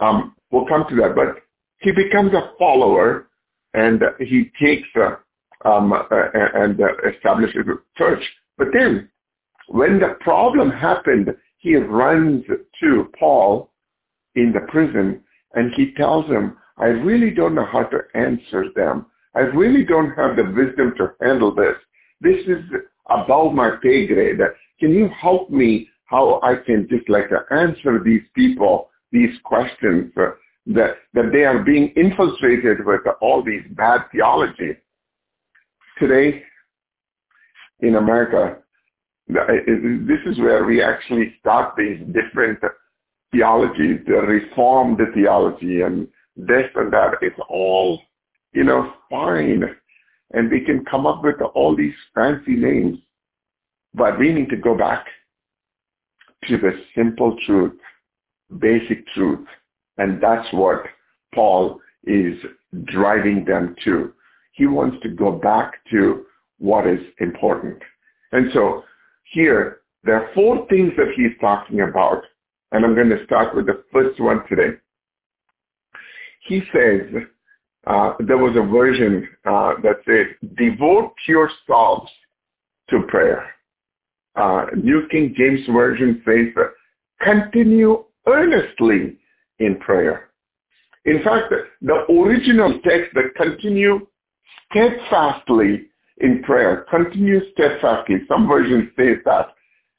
[0.00, 1.42] Um, we'll come to that, but
[1.78, 3.28] he becomes a follower
[3.74, 5.16] and he takes uh,
[5.64, 6.80] um, uh, and
[7.14, 8.22] establishes a church.
[8.58, 9.08] But then
[9.68, 12.44] when the problem happened, he runs
[12.80, 13.70] to Paul
[14.36, 15.22] in the prison
[15.54, 19.06] and he tells him, I really don't know how to answer them.
[19.34, 21.76] I really don't have the wisdom to handle this.
[22.20, 22.64] This is
[23.10, 24.38] above my pay grade.
[24.80, 30.30] Can you help me how I can just like answer these people these questions uh,
[30.66, 34.76] that, that they are being infiltrated with all these bad theology.
[35.98, 36.42] Today,
[37.80, 38.58] in America,
[39.30, 42.58] uh, this is where we actually start these different
[43.32, 46.06] theologies, the reformed theology and
[46.36, 47.14] this and that.
[47.22, 48.00] It's all,
[48.52, 49.64] you know, fine.
[50.32, 52.98] And we can come up with all these fancy names.
[53.94, 55.06] But we need to go back
[56.48, 57.78] to the simple truth,
[58.58, 59.46] basic truth
[59.98, 60.84] and that's what
[61.34, 62.38] Paul is
[62.84, 64.12] driving them to.
[64.52, 66.24] He wants to go back to
[66.58, 67.78] what is important.
[68.32, 68.84] And so
[69.32, 72.22] here, there are four things that he's talking about.
[72.72, 74.76] And I'm going to start with the first one today.
[76.46, 77.02] He says,
[77.86, 82.10] uh, there was a version uh, that says, devote yourselves
[82.90, 83.54] to prayer.
[84.34, 86.64] Uh, New King James Version says,
[87.20, 89.18] continue earnestly
[89.58, 90.30] in prayer.
[91.04, 91.52] In fact,
[91.82, 94.06] the original text that continue
[94.70, 98.16] steadfastly in prayer, continue steadfastly.
[98.28, 99.48] Some versions say that.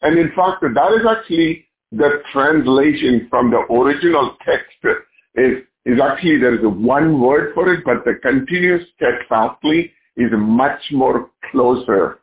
[0.02, 1.68] And in fact, that is actually
[1.98, 5.02] the translation from the original text
[5.36, 10.38] is, is actually there is one word for it, but the continuous steadfastly is a
[10.38, 12.20] much more closer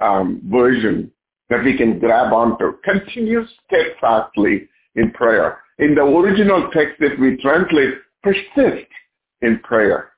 [0.00, 1.10] um, version
[1.50, 2.72] that we can grab onto.
[2.84, 8.88] Continue steadfastly in prayer in the original text that we translate, persist
[9.42, 10.12] in prayer.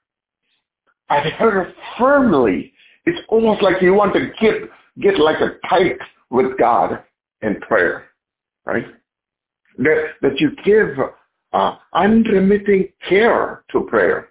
[1.11, 2.73] Adhere firmly.
[3.05, 4.71] It's almost like you want to get,
[5.01, 5.99] get like a tight
[6.31, 7.03] with God
[7.43, 8.09] in prayer,
[8.71, 8.87] right?
[9.79, 10.97] That, that you give
[11.53, 14.31] uh, unremitting care to prayer,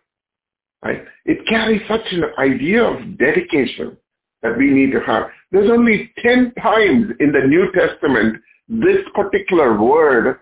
[0.84, 1.04] right?
[1.26, 3.98] It carries such an idea of dedication
[4.42, 5.24] that we need to have.
[5.52, 8.38] There's only 10 times in the New Testament
[8.70, 10.40] this particular word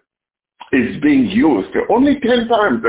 [0.74, 1.70] is being used.
[1.90, 2.84] Only 10 times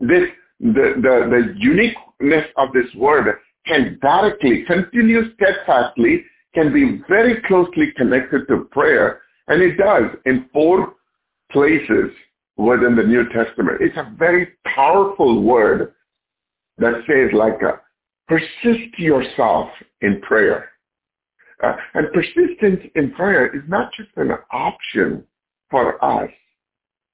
[0.00, 0.28] this,
[0.60, 3.26] the, the, the uniqueness of this word
[3.66, 6.24] can directly, continue steadfastly,
[6.54, 10.94] can be very closely connected to prayer, and it does in four
[11.50, 12.10] places
[12.56, 13.78] within the New Testament.
[13.80, 15.94] It's a very powerful word
[16.78, 17.76] that says like, uh,
[18.28, 19.68] persist yourself
[20.00, 20.70] in prayer.
[21.62, 25.24] Uh, and persistence in prayer is not just an option
[25.70, 26.30] for us.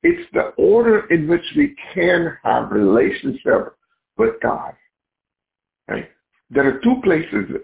[0.03, 3.77] It's the order in which we can have relationship
[4.17, 4.75] with God.
[5.89, 6.09] Right?
[6.51, 7.57] There are two places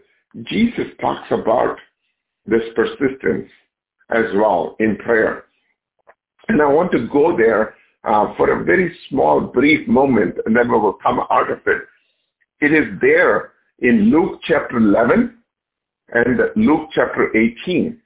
[0.45, 1.77] Jesus talks about
[2.47, 3.51] this persistence
[4.11, 5.45] as well in prayer.
[6.49, 10.71] And I want to go there uh, for a very small, brief moment, and then
[10.71, 11.83] we will come out of it.
[12.61, 15.37] It is there in Luke chapter 11
[16.11, 18.01] and Luke chapter 18,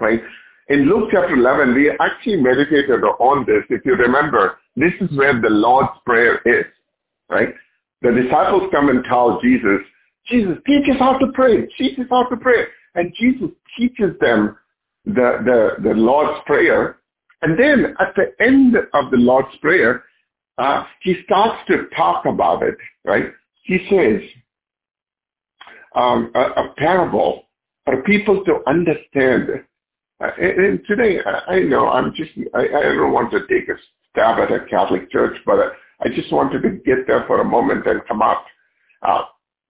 [0.00, 0.20] right?
[0.68, 3.62] In Luke chapter 11, we actually meditated on this.
[3.70, 6.66] If you remember, this is where the Lord's Prayer is,
[7.30, 7.54] right?
[8.02, 9.80] The disciples come and tell Jesus,
[10.28, 11.66] Jesus, teach us how to pray.
[11.78, 12.64] Teach us how to pray.
[12.96, 14.56] And Jesus teaches them
[15.06, 16.98] the, the, the Lord's Prayer.
[17.42, 20.04] And then at the end of the Lord's Prayer,
[20.58, 23.26] uh, he starts to talk about it, right?
[23.62, 24.20] He says,
[25.94, 27.44] um, a, a, parable
[27.84, 29.64] for people to understand.
[30.22, 33.74] Uh, and, today, I, I, know I'm just, I, I, don't want to take a
[34.10, 35.68] stab at a Catholic church, but I,
[36.02, 38.44] I just wanted to get there for a moment and come up.
[39.02, 39.22] Uh,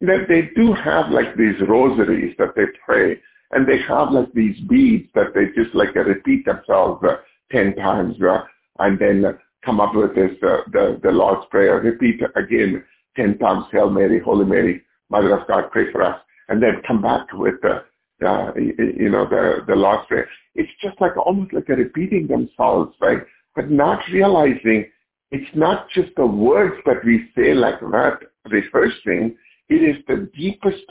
[0.03, 3.19] that they do have like these rosaries that they pray,
[3.53, 7.17] and they have like these beads that they just like repeat themselves uh,
[7.51, 8.43] ten times, uh,
[8.79, 9.25] and then
[9.65, 12.83] come up with this uh, the the Lord's prayer, repeat again
[13.17, 17.03] ten times, Hail Mary, Holy Mary, Mother of God, pray for us, and then come
[17.03, 17.85] back with the
[18.27, 20.29] uh, you know the the Lord's prayer.
[20.55, 23.21] It's just like almost like repeating themselves, right?
[23.55, 24.87] But not realizing
[25.31, 28.21] it's not just the words that we say like that
[28.51, 29.37] rehearsing
[29.69, 30.85] it is the deepest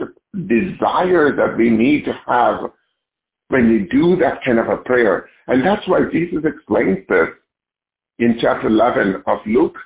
[0.47, 2.71] desire that we need to have
[3.49, 5.30] when we do that kind of a prayer.
[5.47, 7.30] And that's why Jesus explains this
[8.19, 9.78] in chapter 11 of Luke,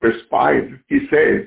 [0.00, 0.78] verse 5.
[0.88, 1.46] He says,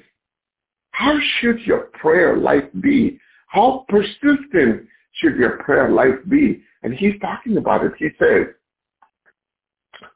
[0.91, 3.19] how should your prayer life be?
[3.47, 6.61] How persistent should your prayer life be?
[6.83, 7.93] And he's talking about it.
[7.97, 8.47] He says,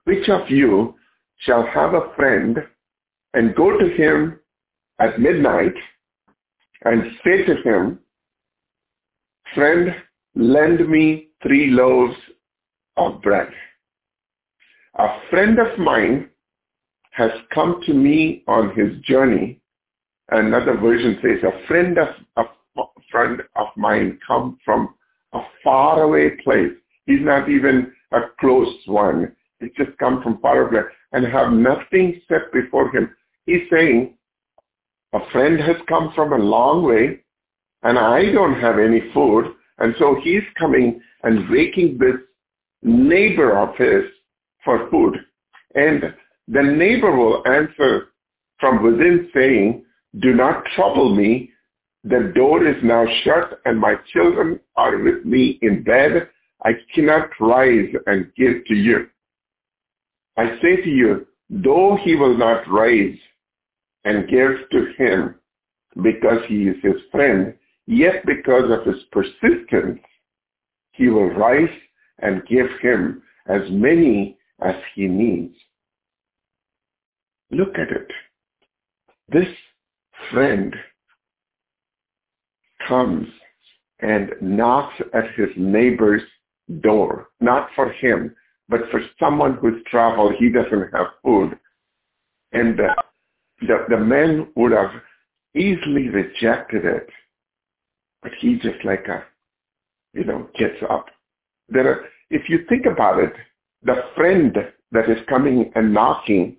[0.04, 0.96] which of you
[1.40, 2.58] shall have a friend
[3.34, 4.40] and go to him
[5.00, 5.74] at midnight
[6.86, 8.00] and say to him,
[9.54, 9.94] friend,
[10.36, 12.16] lend me three loaves
[12.98, 13.50] of bread.
[14.98, 16.30] A friend of mine
[17.12, 19.60] has come to me on his journey.
[20.30, 22.08] Another version says, a friend of
[22.78, 24.96] a friend of mine come from
[25.34, 26.74] a faraway place.
[27.06, 29.34] He's not even a close one.
[29.60, 30.82] He's just come from far away
[31.14, 33.16] and have nothing set before him.
[33.46, 34.15] He's saying,
[35.16, 37.20] a friend has come from a long way
[37.84, 39.46] and I don't have any food.
[39.78, 42.16] And so he's coming and waking this
[42.84, 44.04] neighbor of his
[44.64, 45.16] for food.
[45.76, 46.14] And
[46.48, 48.10] the neighbor will answer
[48.60, 49.86] from within saying,
[50.20, 51.52] do not trouble me.
[52.04, 56.30] The door is now shut and my children are with me in bed.
[56.64, 59.08] I cannot rise and give to you.
[60.38, 63.18] I say to you, though he will not rise
[64.06, 65.36] and gives to him
[66.02, 67.54] because he is his friend,
[67.88, 70.00] yet because of his persistence,
[70.92, 71.70] he will rise
[72.20, 75.56] and give him as many as he needs.
[77.52, 78.08] Look at it.
[79.30, 79.48] This
[80.32, 80.76] friend
[82.88, 83.28] comes
[84.00, 86.22] and knocks at his neighbor's
[86.82, 88.36] door, not for him,
[88.70, 91.58] but for someone who's traveled, he doesn't have food.
[92.52, 92.94] And uh,
[93.62, 94.92] the, the men would have
[95.56, 97.10] easily rejected it,
[98.22, 99.24] but he just like a,
[100.14, 101.08] you know, gets up.
[101.70, 103.34] There are, if you think about it,
[103.84, 104.56] the friend
[104.92, 106.58] that is coming and knocking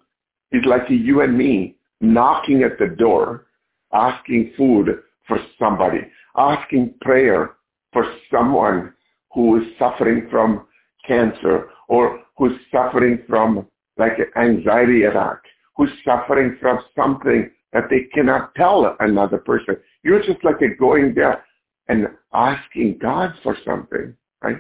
[0.53, 3.47] is like you and me knocking at the door,
[3.92, 6.01] asking food for somebody,
[6.36, 7.53] asking prayer
[7.92, 8.92] for someone
[9.32, 10.66] who is suffering from
[11.07, 13.66] cancer or who's suffering from
[13.97, 15.42] like an anxiety attack
[15.77, 19.77] who's suffering from something that they cannot tell another person.
[20.03, 21.45] You're just like going there
[21.89, 24.57] and asking God for something, right?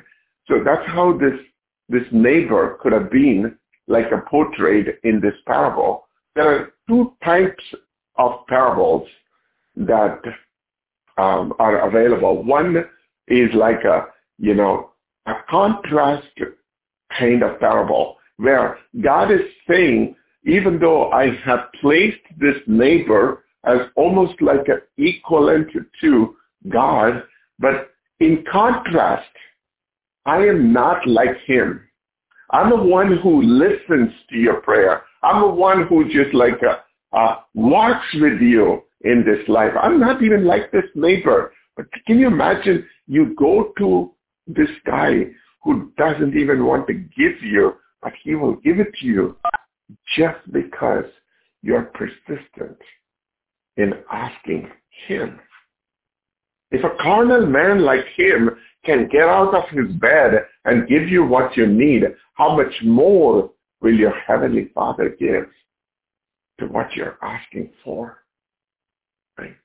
[0.48, 1.38] So that's how this
[1.88, 3.56] this neighbor could have been
[3.86, 6.06] like a portrayed in this parable.
[6.34, 7.62] There are two types
[8.16, 9.08] of parables
[9.76, 10.20] that
[11.16, 12.42] um, are available.
[12.42, 12.84] One
[13.28, 14.06] is like a
[14.38, 14.90] you know
[15.26, 16.26] a contrast
[17.18, 20.14] kind of parable where God is saying
[20.46, 25.68] even though I have placed this neighbor as almost like an equivalent
[26.00, 26.36] to
[26.68, 27.24] God,
[27.58, 27.90] but
[28.20, 29.28] in contrast,
[30.24, 31.82] I am not like him.
[32.50, 35.02] I'm the one who listens to your prayer.
[35.24, 39.72] I'm the one who just like uh, uh, walks with you in this life.
[39.80, 41.52] I'm not even like this neighbor.
[41.76, 44.12] But can you imagine you go to
[44.46, 45.26] this guy
[45.64, 49.36] who doesn't even want to give you, but he will give it to you
[50.16, 51.04] just because
[51.62, 52.78] you're persistent
[53.76, 54.68] in asking
[55.06, 55.38] him.
[56.70, 58.50] If a carnal man like him
[58.84, 63.50] can get out of his bed and give you what you need, how much more
[63.80, 65.46] will your heavenly Father give
[66.58, 68.22] to what you're asking for.
[69.38, 69.56] Right?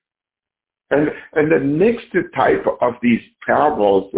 [0.90, 4.14] And and the next type of these parables,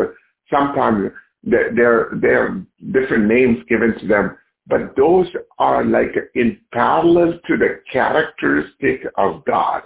[0.51, 1.11] sometimes
[1.43, 4.37] there there are different names given to them,
[4.67, 5.27] but those
[5.59, 9.83] are like in parallel to the characteristic of God,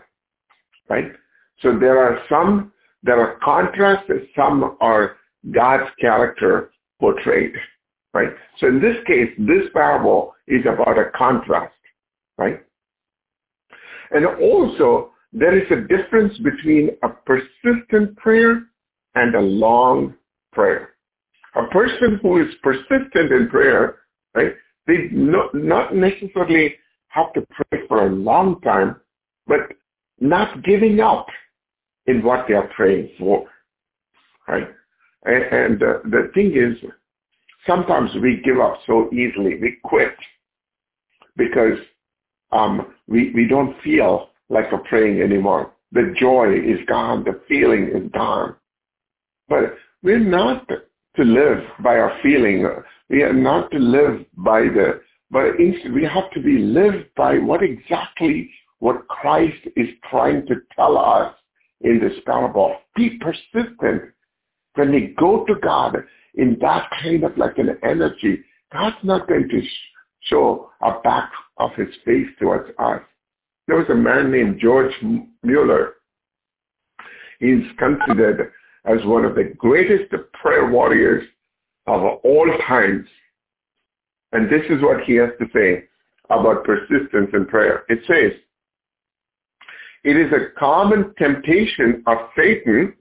[0.90, 1.12] right?
[1.62, 2.72] So there are some
[3.04, 4.04] that are contrast,
[4.36, 5.18] some are
[5.52, 7.54] God's character portrayed,
[8.14, 8.30] right?
[8.60, 11.74] So in this case, this parable is about a contrast,
[12.38, 12.64] right?
[14.12, 18.64] And also, there is a difference between a persistent prayer
[19.16, 20.16] and a long
[20.54, 20.92] prayer.
[21.56, 23.98] A person who is persistent in prayer,
[24.36, 24.54] right,
[24.88, 26.76] they no, not necessarily
[27.10, 28.96] have to pray for a long time,
[29.46, 29.60] but
[30.20, 31.28] not giving up
[32.06, 33.48] in what they are praying for,
[34.48, 34.68] right?
[35.26, 36.78] And, and uh, the thing is,
[37.66, 39.60] sometimes we give up so easily.
[39.62, 40.16] We quit
[41.36, 41.78] because
[42.52, 45.74] um, we, we don't feel like we're praying anymore.
[45.92, 47.24] The joy is gone.
[47.24, 48.56] The feeling is gone.
[49.50, 50.68] But we're not
[51.18, 52.66] to live by our feeling.
[53.10, 57.64] We are not to live by the, but we have to be lived by what
[57.64, 58.50] exactly
[58.80, 61.34] what Christ is trying to tell us
[61.82, 62.78] in this parable.
[62.96, 64.14] Be persistent.
[64.76, 65.98] When we go to God
[66.36, 69.62] in that kind of like an energy, God's not going to
[70.22, 73.02] show a back of his face towards us.
[73.68, 74.94] There was a man named George
[75.44, 75.96] Mueller.
[77.40, 78.52] He's considered
[78.88, 81.28] as one of the greatest prayer warriors
[81.88, 83.06] of all times.
[84.32, 85.84] And this is what he has to say
[86.30, 87.84] about persistence in prayer.
[87.90, 88.40] It says,
[90.04, 92.94] it is a common temptation of Satan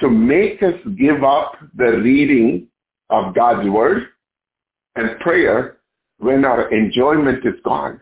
[0.00, 2.68] to make us give up the reading
[3.10, 4.04] of God's word
[4.96, 5.78] and prayer
[6.18, 8.00] when our enjoyment is gone.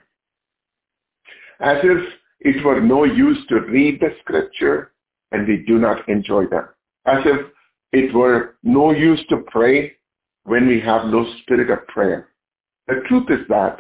[1.61, 4.93] As if it were no use to read the scripture
[5.33, 6.69] and we do not enjoy them.
[7.09, 7.47] As if
[7.93, 9.93] it were no use to pray
[10.45, 12.29] when we have no spirit of prayer.
[12.87, 13.79] The truth is that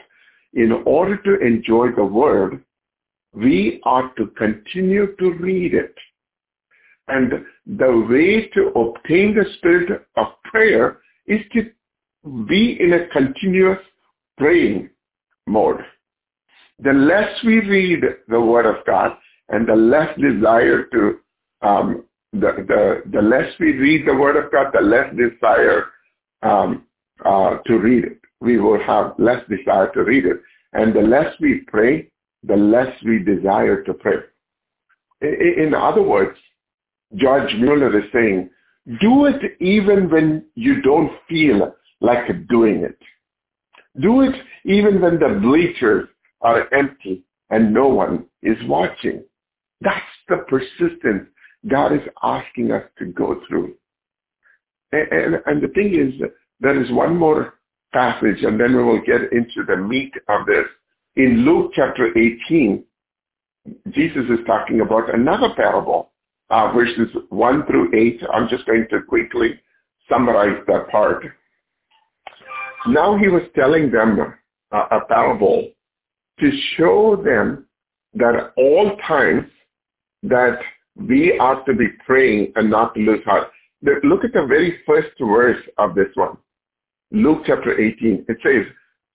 [0.54, 2.64] in order to enjoy the word,
[3.34, 5.94] we ought to continue to read it.
[7.08, 11.70] And the way to obtain the spirit of prayer is to
[12.46, 13.78] be in a continuous
[14.36, 14.90] praying
[15.46, 15.80] mode.
[16.80, 19.16] The less we read the Word of God
[19.48, 21.18] and the less desire to,
[21.62, 25.86] um, the, the, the less we read the Word of God, the less desire
[26.42, 26.84] um,
[27.24, 28.18] uh, to read it.
[28.40, 30.40] We will have less desire to read it.
[30.72, 32.10] And the less we pray,
[32.44, 34.18] the less we desire to pray.
[35.22, 36.38] In, in other words,
[37.16, 38.50] George Mueller is saying,
[39.00, 42.98] do it even when you don't feel like doing it.
[44.00, 46.08] Do it even when the bleachers
[46.40, 49.24] are empty and no one is watching.
[49.80, 51.28] That's the persistence
[51.66, 53.74] God is asking us to go through.
[54.92, 56.14] And, and, and the thing is,
[56.60, 57.54] there is one more
[57.92, 60.66] passage and then we will get into the meat of this.
[61.16, 62.84] In Luke chapter 18,
[63.90, 66.12] Jesus is talking about another parable,
[66.50, 68.22] uh, verses 1 through 8.
[68.32, 69.60] I'm just going to quickly
[70.08, 71.24] summarize that part.
[72.86, 74.34] Now he was telling them
[74.72, 75.68] a, a parable
[76.40, 77.66] to show them
[78.14, 79.44] that all times
[80.22, 80.58] that
[80.98, 83.48] we are to be praying and not to lose heart.
[83.82, 86.36] Look at the very first verse of this one.
[87.10, 88.26] Luke chapter 18.
[88.28, 88.66] It says,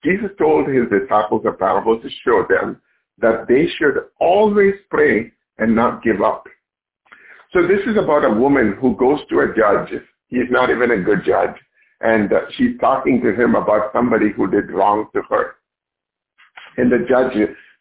[0.02, 2.80] Jesus told his disciples a parable to show them
[3.18, 6.44] that they should always pray and not give up.
[7.52, 10.00] So this is about a woman who goes to a judge.
[10.28, 11.54] He's not even a good judge
[12.04, 15.56] and uh, she's talking to him about somebody who did wrong to her.
[16.76, 17.32] And the judge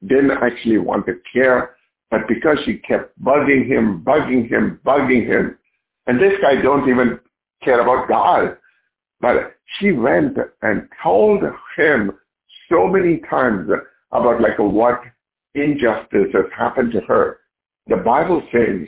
[0.08, 1.76] didn't actually want to care,
[2.14, 5.58] but because she kept bugging him, bugging him, bugging him,
[6.06, 7.20] and this guy don't even
[7.64, 8.56] care about God,
[9.20, 11.42] but she went and told
[11.76, 12.12] him
[12.70, 13.68] so many times
[14.12, 15.02] about like what
[15.56, 17.40] injustice has happened to her.
[17.88, 18.88] The Bible says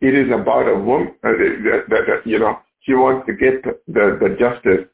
[0.00, 4.16] it is about a woman uh, that, that, you know she wants to get the,
[4.18, 4.88] the justice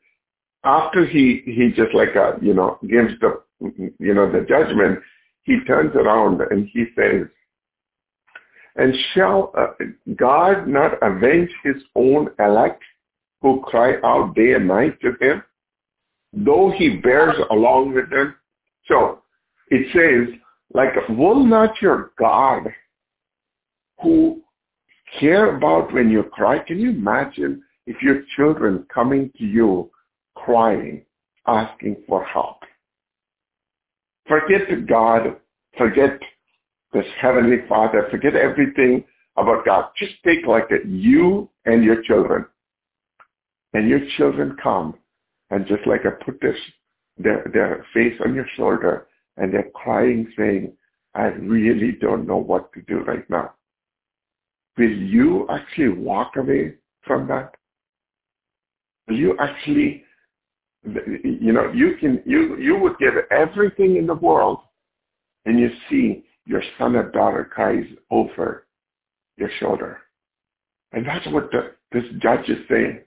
[0.64, 3.40] after he he just like uh, you know gives the
[4.00, 4.98] you know the judgment
[5.44, 7.26] he turns around and he says
[8.76, 9.84] and shall uh,
[10.16, 12.82] god not avenge his own elect
[13.40, 15.42] who cry out day and night to him
[16.32, 18.34] though he bears along with them
[18.86, 19.22] so
[19.68, 20.34] it says
[20.74, 22.62] like will not your god
[24.00, 24.42] who
[25.20, 29.90] care about when you cry can you imagine if your children coming to you
[30.34, 31.04] crying,
[31.46, 32.58] asking for help.
[34.26, 35.36] Forget God,
[35.76, 36.18] forget
[36.92, 39.04] this Heavenly Father, forget everything
[39.36, 39.86] about God.
[39.96, 40.86] Just take like that.
[40.86, 42.46] you and your children.
[43.74, 44.94] And your children come
[45.50, 46.56] and just like a put this,
[47.16, 50.72] their, their face on your shoulder and they're crying saying,
[51.14, 53.54] I really don't know what to do right now.
[54.78, 56.74] Will you actually walk away
[57.06, 57.54] from that?
[59.08, 60.04] Will you actually,
[60.84, 64.58] you know, you can, you, you would give everything in the world
[65.44, 68.66] and you see your son or daughter cries over
[69.36, 69.98] your shoulder.
[70.92, 73.00] And that's what the, this judge is saying.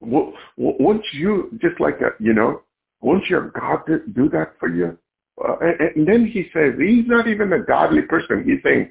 [0.00, 2.62] Won't you, just like, a, you know,
[3.00, 3.80] won't your God
[4.14, 4.98] do that for you?
[5.42, 8.44] Uh, and, and, then he says, he's not even a godly person.
[8.44, 8.90] He's saying,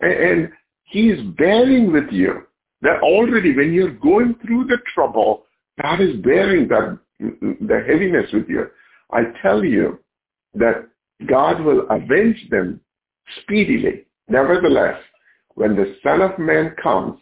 [0.00, 0.52] and, and
[0.84, 2.42] he's bearing with you.
[2.82, 5.46] That already when you're going through the trouble,
[5.80, 8.66] God is bearing that, the heaviness with you.
[9.12, 9.98] I tell you
[10.54, 10.88] that
[11.26, 12.80] God will avenge them
[13.42, 14.06] speedily.
[14.28, 15.00] Nevertheless,
[15.54, 17.18] when the Son of Man comes,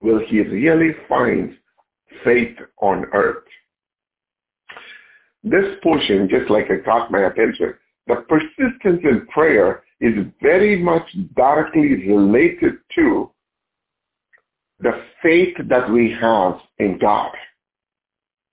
[0.00, 1.56] will he really find
[2.24, 3.44] faith on earth?
[5.44, 7.74] This portion, just like it caught my attention,
[8.06, 11.04] the persistence in prayer is very much
[11.36, 13.30] directly related to
[14.80, 17.32] the faith that we have in God.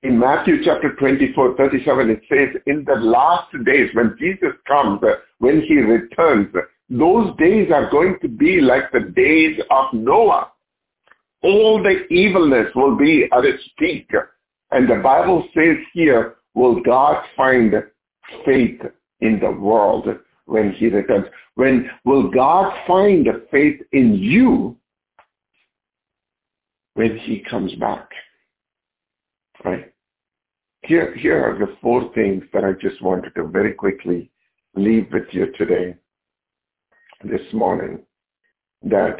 [0.06, 5.02] In Matthew chapter 24, 37, it says, in the last days when Jesus comes,
[5.40, 6.54] when he returns,
[6.92, 10.52] those days are going to be like the days of Noah.
[11.42, 14.08] All the evilness will be at its peak.
[14.70, 17.74] And the Bible says here, will God find
[18.46, 18.82] faith
[19.22, 20.08] in the world
[20.46, 21.26] when he returns?
[21.56, 24.78] When will God find faith in you
[26.94, 28.08] when he comes back?
[29.64, 29.94] Right?
[30.86, 34.30] Here, here are the four things that I just wanted to very quickly
[34.76, 35.96] leave with you today
[37.24, 38.00] this morning
[38.84, 39.18] that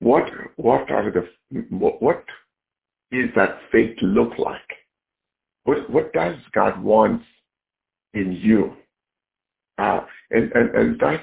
[0.00, 0.24] what
[0.56, 1.28] what are the
[1.70, 2.24] what,
[3.12, 4.68] is that faith look like?
[5.64, 7.22] What what does God want
[8.14, 8.74] in you?
[9.78, 10.00] Uh,
[10.32, 11.22] and, and and that's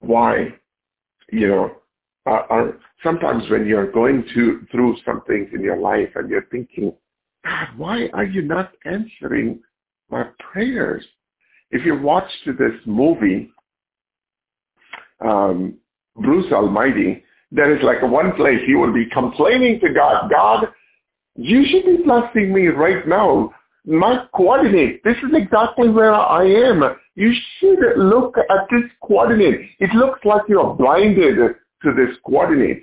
[0.00, 0.54] why
[1.30, 1.76] you know
[2.26, 6.46] uh, uh, sometimes when you're going to through some things in your life and you're
[6.50, 6.94] thinking,
[7.48, 9.60] God, why are you not answering
[10.10, 11.04] my prayers?
[11.70, 13.50] If you watched this movie
[15.24, 15.74] um,
[16.16, 20.68] Bruce Almighty, there is like one place he will be complaining to God, God,
[21.36, 23.54] you should be blessing me right now.
[23.86, 26.82] My coordinate, this is exactly where I am.
[27.14, 29.70] You should look at this coordinate.
[29.78, 32.82] It looks like you're blinded to this coordinate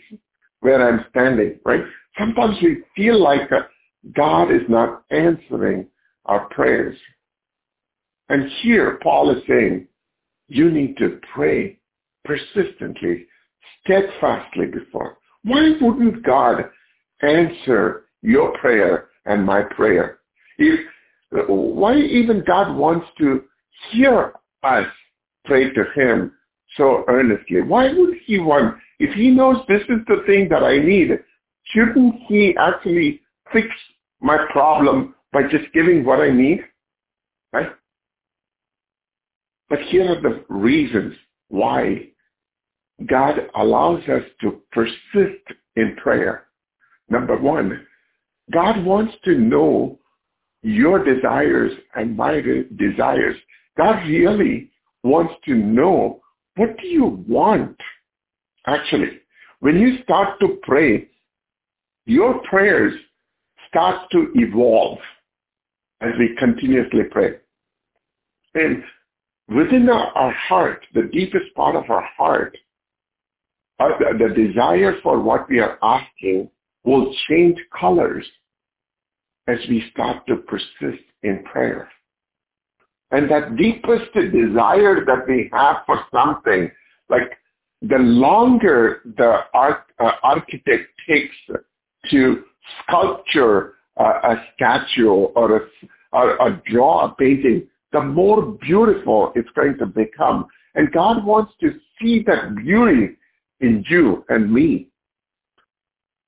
[0.61, 1.83] where I'm standing, right?
[2.17, 3.49] Sometimes we feel like
[4.13, 5.87] God is not answering
[6.25, 6.97] our prayers.
[8.29, 9.87] And here Paul is saying,
[10.47, 11.79] you need to pray
[12.23, 13.25] persistently,
[13.81, 15.17] steadfastly before.
[15.43, 16.65] Why wouldn't God
[17.21, 20.19] answer your prayer and my prayer?
[20.57, 20.79] If,
[21.47, 23.43] why even God wants to
[23.91, 24.33] hear
[24.63, 24.87] us
[25.45, 26.31] pray to him
[26.77, 27.61] so earnestly?
[27.61, 31.19] Why would he want, if he knows this is the thing that I need,
[31.65, 33.21] shouldn't he actually
[33.51, 33.67] fix
[34.25, 36.61] my problem by just giving what I need?
[37.53, 37.69] Right?
[39.69, 41.13] But here are the reasons
[41.49, 42.07] why
[43.05, 45.43] God allows us to persist
[45.75, 46.47] in prayer.
[47.07, 47.85] Number one,
[48.51, 49.99] God wants to know
[50.63, 52.41] your desires and my
[52.77, 53.35] desires.
[53.77, 54.71] God really
[55.03, 56.21] wants to know
[56.55, 57.77] what do you want?
[58.65, 59.19] Actually,
[59.59, 61.09] when you start to pray,
[62.05, 62.93] your prayers
[63.75, 64.99] start to evolve
[65.99, 67.33] as we continuously pray.
[68.53, 68.81] And
[69.49, 72.57] within our, our heart, the deepest part of our heart,
[73.81, 76.49] uh, the, the desire for what we are asking
[76.85, 78.25] will change colors
[79.47, 81.89] as we start to persist in prayer.
[83.11, 86.71] And that deepest desire that we have for something,
[87.09, 87.37] like
[87.81, 91.35] the longer the uh, architect takes
[92.09, 92.43] to
[92.83, 99.77] sculpture uh, a statue or, a, or draw a painting, the more beautiful it's going
[99.77, 100.45] to become.
[100.75, 103.15] And God wants to see that beauty
[103.61, 104.89] in you and me.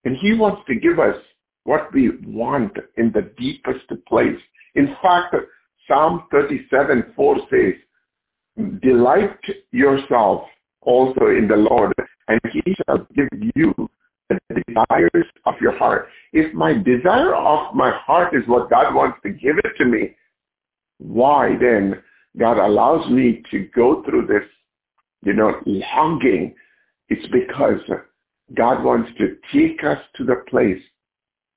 [0.06, 1.18] And he wants to give us
[1.66, 4.40] what we want in the deepest place.
[4.76, 5.36] In fact,
[5.88, 7.74] Psalm 37, 4 says,
[8.82, 9.38] Delight
[9.72, 10.44] yourself
[10.82, 11.94] also in the Lord,
[12.30, 13.74] and he shall give you
[14.30, 16.10] the desires of your heart.
[16.34, 20.16] if my desire of my heart is what God wants to give it to me,
[20.98, 22.02] why then
[22.38, 24.48] God allows me to go through this,
[25.24, 26.56] you know, longing?
[27.10, 27.80] It's because
[28.54, 30.82] God wants to take us to the place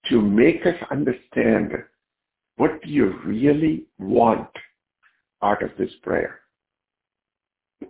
[0.09, 1.73] to make us understand
[2.57, 4.49] what do you really want
[5.43, 6.41] out of this prayer.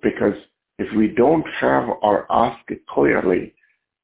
[0.02, 0.34] Because
[0.78, 3.54] if we don't have our ask clearly,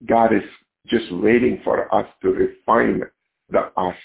[0.04, 0.42] God is
[0.88, 3.02] just waiting for us to refine
[3.50, 3.98] the ask.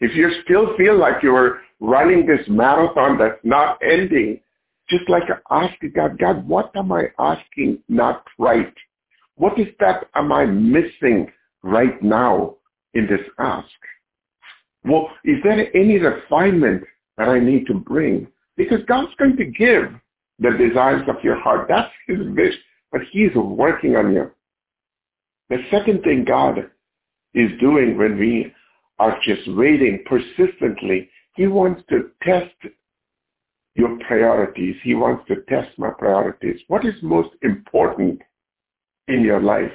[0.00, 4.40] If you still feel like you're running this marathon that's not ending,
[4.88, 8.72] just like ask God, God, what am I asking not right?
[9.36, 11.30] What is that am I missing
[11.62, 12.56] right now
[12.94, 13.68] in this ask?
[14.84, 16.84] Well, is there any refinement
[17.18, 18.28] that I need to bring?
[18.56, 19.92] Because God's going to give
[20.38, 21.66] the desires of your heart.
[21.68, 22.54] That's his wish,
[22.92, 24.30] but he's working on you.
[25.48, 26.70] The second thing God
[27.34, 28.52] is doing when we
[28.98, 32.54] are just waiting persistently, he wants to test
[33.74, 34.76] your priorities.
[34.82, 36.60] He wants to test my priorities.
[36.68, 38.22] What is most important
[39.06, 39.72] in your life?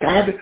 [0.00, 0.34] God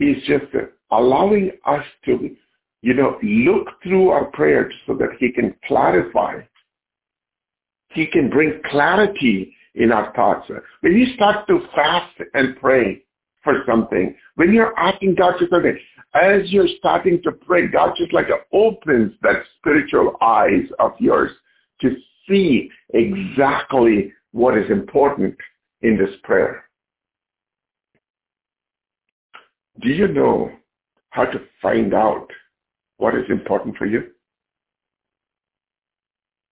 [0.00, 0.46] is just
[0.90, 2.36] allowing us to,
[2.82, 6.40] you know, look through our prayers so that he can clarify.
[7.90, 10.50] He can bring clarity in our thoughts.
[10.80, 13.03] When you start to fast and pray,
[13.44, 15.78] for something, when you're asking God for something,
[16.14, 21.30] as you're starting to pray, God just like opens that spiritual eyes of yours
[21.82, 21.94] to
[22.28, 25.36] see exactly what is important
[25.82, 26.64] in this prayer.
[29.80, 30.50] Do you know
[31.10, 32.28] how to find out
[32.96, 34.10] what is important for you?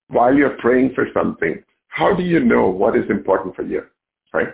[0.08, 3.84] While you're praying for something, how do you know what is important for you?
[4.32, 4.48] Right?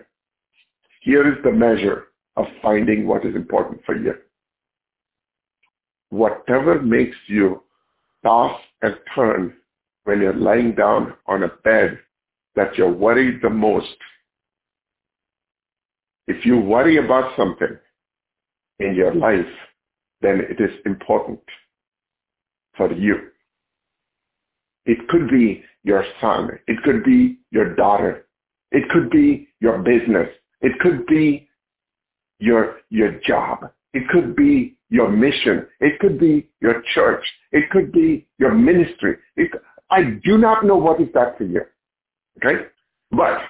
[1.01, 2.08] Here is the measure
[2.39, 4.15] of finding what is important for you.
[6.11, 7.63] Whatever makes you
[8.25, 9.55] toss and turn
[10.05, 11.99] when you're lying down on a bed
[12.55, 13.97] that you're worried the most,
[16.29, 17.77] if you worry about something
[18.79, 19.47] in your life,
[20.21, 21.41] then it is important
[22.77, 23.17] for you.
[24.87, 26.51] It could be your son.
[26.67, 28.27] It could be your daughter.
[28.71, 30.29] It could be your business.
[30.61, 31.48] It could be
[32.39, 33.71] your, your job.
[33.95, 35.67] It could be your mission.
[35.81, 37.25] It could be your church.
[37.53, 39.17] It could be your ministry.
[39.37, 39.51] It,
[39.91, 41.63] I do not know what is that for you.
[42.39, 42.67] Okay?
[43.11, 43.41] But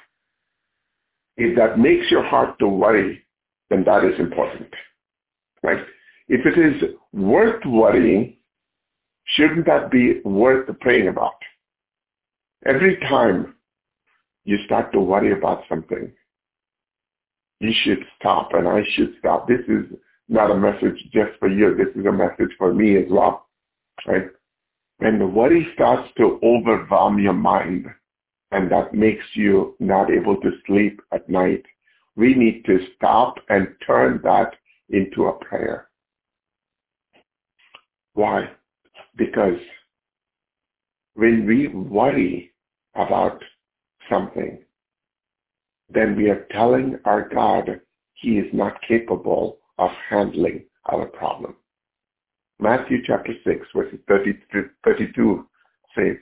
[1.37, 3.25] if that makes your heart to worry,
[3.71, 4.69] then that is important.
[5.63, 5.85] Right?
[6.29, 8.37] If it is worth worrying,
[9.25, 11.35] shouldn't that be worth praying about?
[12.67, 13.55] Every time
[14.45, 16.13] you start to worry about something,
[17.61, 19.49] you should stop and I should stop.
[19.49, 19.85] This is
[20.29, 21.75] not a message just for you.
[21.75, 23.47] This is a message for me as well.
[24.07, 24.29] Right?
[24.99, 27.87] When the worry starts to overwhelm your mind
[28.51, 31.65] and that makes you not able to sleep at night,
[32.17, 34.55] we need to stop and turn that
[34.91, 35.89] into a prayer.
[38.15, 38.51] Why?
[39.17, 39.59] Because
[41.15, 42.53] when we worry
[42.95, 43.43] about
[44.11, 44.59] something,
[45.91, 47.81] then we are telling our God
[48.15, 51.55] he is not capable of handling our problem.
[52.61, 55.47] Matthew chapter 6, verses 32
[55.97, 56.17] says,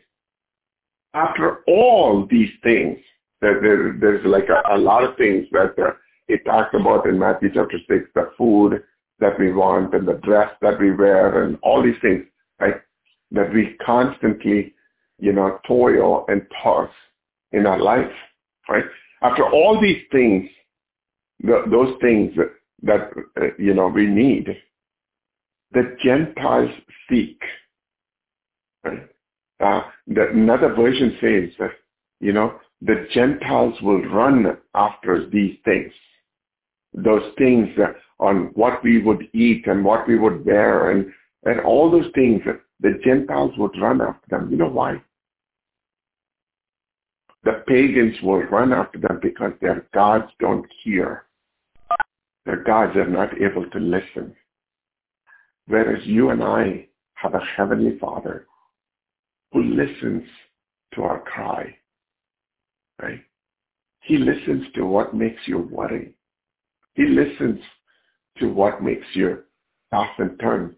[1.15, 2.99] after all these things,
[3.41, 5.93] there, there's like a, a, lot of things that uh,
[6.29, 8.83] it talks about in Matthew chapter 6, the food
[9.19, 12.25] that we want and the dress that we wear and all these things,
[12.61, 12.77] right?
[13.31, 14.75] That we constantly,
[15.19, 16.91] you know, toil and toss
[17.53, 18.13] in our life,
[18.69, 18.85] right?
[19.23, 20.49] After all these things,
[21.41, 22.35] the, those things
[22.83, 23.11] that,
[23.41, 24.49] uh, you know we need,
[25.73, 26.71] the Gentiles
[27.09, 27.41] seek.
[28.85, 29.09] Right?
[29.61, 31.73] Uh, the, another version says that
[32.21, 35.93] you know the Gentiles will run after these things,
[36.95, 41.07] those things uh, on what we would eat and what we would wear and
[41.45, 42.43] and all those things.
[42.81, 44.51] The Gentiles would run after them.
[44.51, 45.01] You know why?
[47.47, 51.27] The pagans will run after them because their gods don't hear.
[52.45, 54.35] Their gods are not able to listen.
[55.69, 58.49] Whereas you and I have a heavenly Father
[59.53, 60.25] who listens
[60.95, 61.77] to our cry,
[63.01, 63.21] right?
[64.01, 66.15] He listens to what makes you worry.
[66.95, 67.61] He listens
[68.39, 69.45] to what makes you
[69.93, 70.75] toss and turn.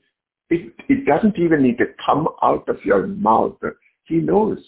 [0.51, 3.57] It, it doesn't even need to come out of your mouth.
[4.05, 4.59] He knows.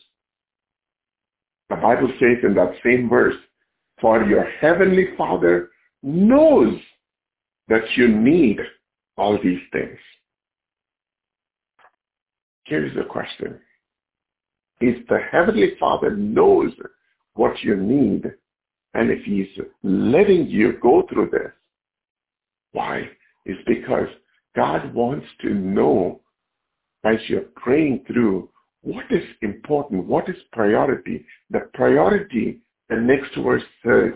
[1.71, 3.37] The Bible says in that same verse,
[4.01, 5.71] for your heavenly Father
[6.03, 6.79] knows
[7.69, 8.59] that you need
[9.17, 9.99] all these things.
[12.65, 13.59] Here's the question.
[14.81, 16.73] If the Heavenly Father knows
[17.35, 18.25] what you need,
[18.95, 19.49] and if He's
[19.83, 21.53] letting you go through this,
[22.73, 23.09] why?
[23.45, 24.09] It's because
[24.57, 26.21] God wants to know
[27.05, 28.49] as you're praying through
[28.83, 31.25] what is important, what is priority.
[31.51, 34.13] The priority, the next verse says,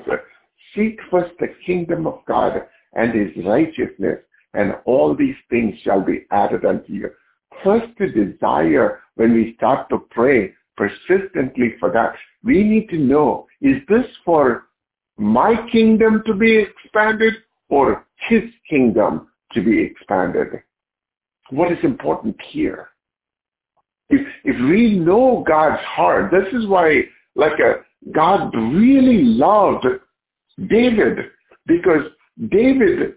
[0.74, 2.62] seek first the kingdom of God
[2.94, 4.20] and his righteousness,
[4.54, 7.10] and all these things shall be added unto you.
[7.62, 13.46] First the desire when we start to pray persistently for that, we need to know,
[13.60, 14.66] is this for
[15.16, 17.34] my kingdom to be expanded
[17.68, 20.62] or his kingdom to be expanded?
[21.50, 22.88] What is important here?
[24.10, 27.02] If, if we know God's heart, this is why,
[27.34, 29.86] like a, God really loved
[30.68, 31.18] David
[31.66, 32.02] because
[32.50, 33.14] David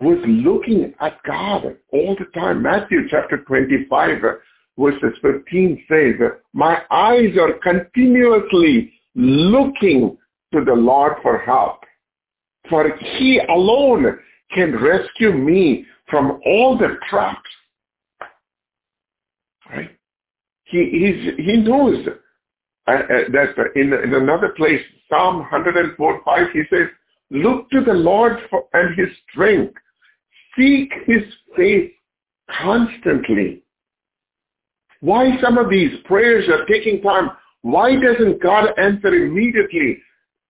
[0.00, 2.62] was looking at God all the time.
[2.62, 4.20] Matthew chapter 25
[4.78, 6.14] verses 15 says,
[6.52, 10.16] my eyes are continuously looking
[10.52, 11.80] to the Lord for help.
[12.68, 14.18] For he alone
[14.54, 17.50] can rescue me from all the traps
[19.70, 19.90] Right?
[20.64, 22.06] He he's, he knows
[22.86, 26.88] that in, in another place, Psalm 104, 5, he says,
[27.30, 29.74] look to the Lord for, and his strength.
[30.56, 31.22] Seek his
[31.56, 31.92] face
[32.60, 33.62] constantly.
[35.00, 37.30] Why some of these prayers are taking time?
[37.62, 39.98] Why doesn't God answer immediately?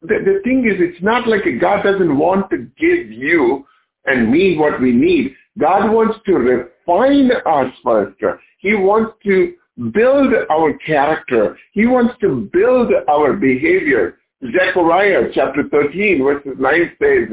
[0.03, 3.66] The, the thing is, it's not like God doesn't want to give you
[4.07, 5.35] and me what we need.
[5.59, 8.17] God wants to refine us first.
[8.59, 9.55] He wants to
[9.93, 11.59] build our character.
[11.73, 14.19] He wants to build our behavior.
[14.53, 17.29] Zechariah chapter 13 verses 9 says,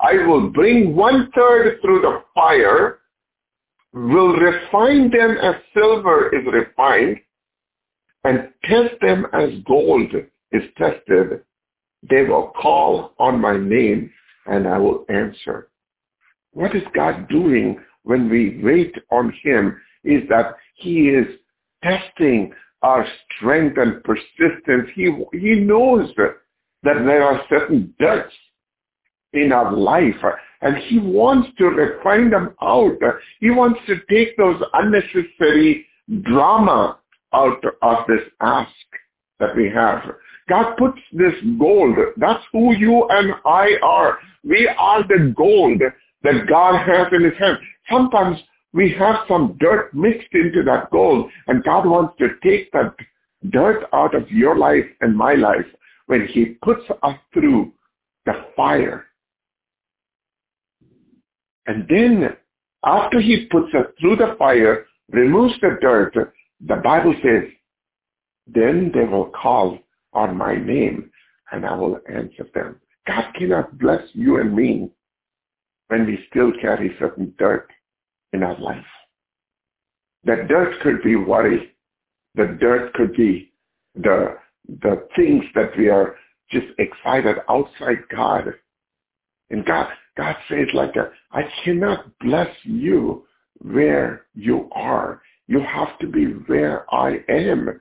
[0.00, 2.98] I will bring one third through the fire,
[3.92, 7.18] will refine them as silver is refined,
[8.24, 10.12] and test them as gold
[10.52, 11.42] is tested.
[12.08, 14.10] They will call on my name
[14.46, 15.68] and I will answer.
[16.58, 21.24] What is God doing when we wait on him is that he is
[21.84, 22.52] testing
[22.82, 23.06] our
[23.36, 24.88] strength and persistence.
[24.96, 26.34] He, he knows that
[26.82, 28.34] there are certain debts
[29.34, 30.16] in our life
[30.60, 32.98] and he wants to refine them out.
[33.38, 35.86] He wants to take those unnecessary
[36.22, 36.98] drama
[37.32, 38.72] out of this ask
[39.38, 40.02] that we have.
[40.48, 41.96] God puts this gold.
[42.16, 44.18] That's who you and I are.
[44.42, 45.82] We are the gold
[46.22, 47.58] that God has in his hand.
[47.90, 48.38] Sometimes
[48.72, 52.94] we have some dirt mixed into that gold and God wants to take that
[53.50, 55.66] dirt out of your life and my life
[56.06, 57.72] when he puts us through
[58.26, 59.06] the fire.
[61.66, 62.36] And then
[62.84, 66.14] after he puts us through the fire, removes the dirt,
[66.66, 67.50] the Bible says,
[68.46, 69.78] then they will call
[70.12, 71.10] on my name
[71.52, 72.80] and I will answer them.
[73.06, 74.90] God cannot bless you and me
[75.88, 77.70] when we still carry certain dirt
[78.32, 78.84] in our life.
[80.24, 81.72] That dirt could be worry.
[82.34, 83.52] The dirt could be
[83.94, 84.36] the,
[84.82, 86.16] the things that we are
[86.50, 88.54] just excited outside God.
[89.50, 93.24] And God, God says like, a, I cannot bless you
[93.60, 95.22] where you are.
[95.46, 97.80] You have to be where I am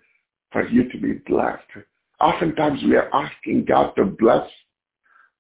[0.52, 1.62] for you to be blessed.
[2.22, 4.48] Oftentimes we are asking God to bless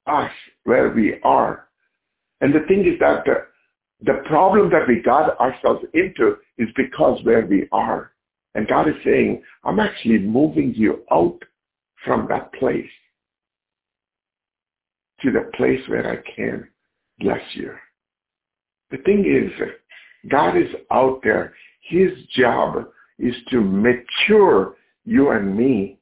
[0.05, 0.31] us
[0.63, 1.66] where we are.
[2.41, 3.45] And the thing is that the,
[4.01, 8.11] the problem that we got ourselves into is because where we are.
[8.55, 11.39] And God is saying, I'm actually moving you out
[12.05, 12.89] from that place
[15.21, 16.67] to the place where I can
[17.19, 17.73] bless you.
[18.91, 19.51] The thing is,
[20.29, 21.53] God is out there.
[21.81, 22.87] His job
[23.19, 25.99] is to mature you and me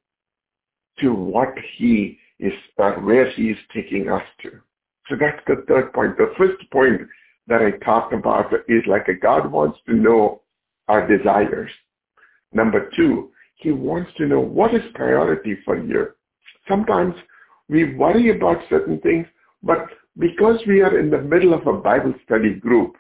[0.99, 4.51] to what he is, uh, where he is taking us to.
[5.07, 6.17] So that's the third point.
[6.17, 7.01] The first point
[7.47, 10.41] that I talked about is like a God wants to know
[10.87, 11.71] our desires.
[12.53, 16.07] Number two, he wants to know what is priority for you.
[16.67, 17.13] Sometimes
[17.69, 19.27] we worry about certain things,
[19.63, 19.87] but
[20.17, 22.95] because we are in the middle of a Bible study group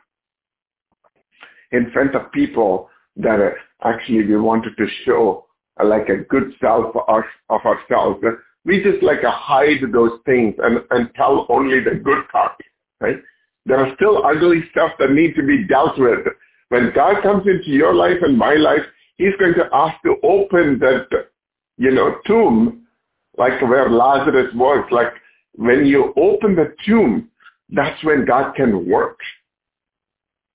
[1.71, 3.39] in front of people that
[3.83, 5.45] actually we wanted to show
[5.83, 8.23] like a good self of ourselves,
[8.65, 12.53] we just like hide those things and, and tell only the good part,
[12.99, 13.17] right?
[13.65, 16.19] There are still ugly stuff that need to be dealt with.
[16.69, 18.81] When God comes into your life and my life,
[19.17, 21.07] he's going to ask to open that,
[21.77, 22.85] you know, tomb,
[23.37, 24.85] like where Lazarus was.
[24.91, 25.13] Like
[25.53, 27.29] when you open the tomb,
[27.69, 29.19] that's when God can work.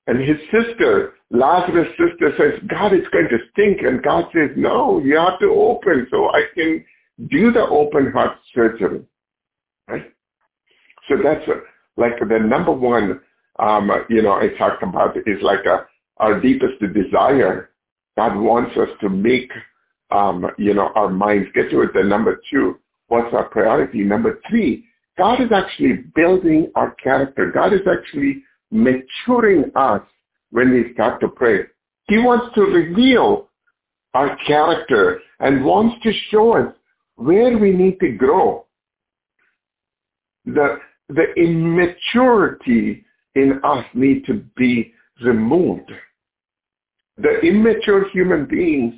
[0.07, 3.83] And his sister, Lazarus' sister says, God, it's going to stink.
[3.83, 6.85] And God says, no, you have to open so I can
[7.29, 9.03] do the open heart surgery.
[9.89, 10.13] Right?
[11.09, 11.45] So that's
[11.97, 13.21] like the number one,
[13.59, 15.87] um, you know, I talked about is like a,
[16.19, 17.71] our deepest desire.
[18.17, 19.51] God wants us to make,
[20.11, 21.91] um, you know, our minds get to it.
[21.95, 22.79] The number two,
[23.09, 24.03] what's our priority?
[24.03, 24.85] Number three,
[25.19, 27.51] God is actually building our character.
[27.53, 30.03] God is actually maturing us
[30.51, 31.65] when we start to pray.
[32.09, 33.49] He wants to reveal
[34.15, 36.75] our character and wants to show us
[37.21, 38.65] where we need to grow.
[40.47, 40.79] The,
[41.11, 45.93] the immaturity in us need to be removed.
[47.19, 48.95] The immature human beings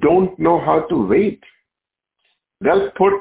[0.00, 1.42] don't know how to wait.
[2.60, 3.14] They'll put,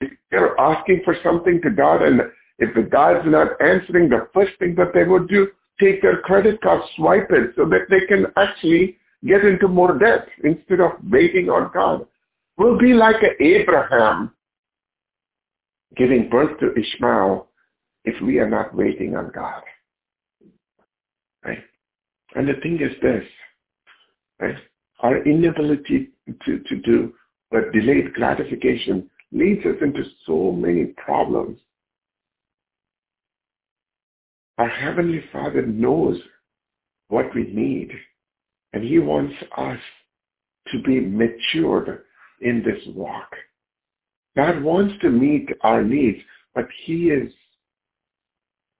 [0.00, 2.20] if they're asking for something to God and
[2.58, 5.48] if the God's not answering, the first thing that they would do,
[5.80, 10.26] take their credit card, swipe it so that they can actually get into more debt
[10.42, 12.06] instead of waiting on God.
[12.56, 14.32] We'll be like Abraham
[15.96, 17.48] giving birth to Ishmael
[18.04, 19.62] if we are not waiting on God.
[21.44, 21.62] Right?
[22.34, 23.24] And the thing is this,
[24.40, 24.56] right?
[25.00, 26.10] Our inability
[26.46, 27.14] to, to do
[27.50, 31.58] but delayed gratification leads us into so many problems.
[34.58, 36.20] Our Heavenly Father knows
[37.08, 37.92] what we need,
[38.72, 39.78] and He wants us
[40.72, 42.02] to be matured
[42.40, 43.30] in this walk.
[44.36, 46.18] God wants to meet our needs,
[46.54, 47.32] but He is,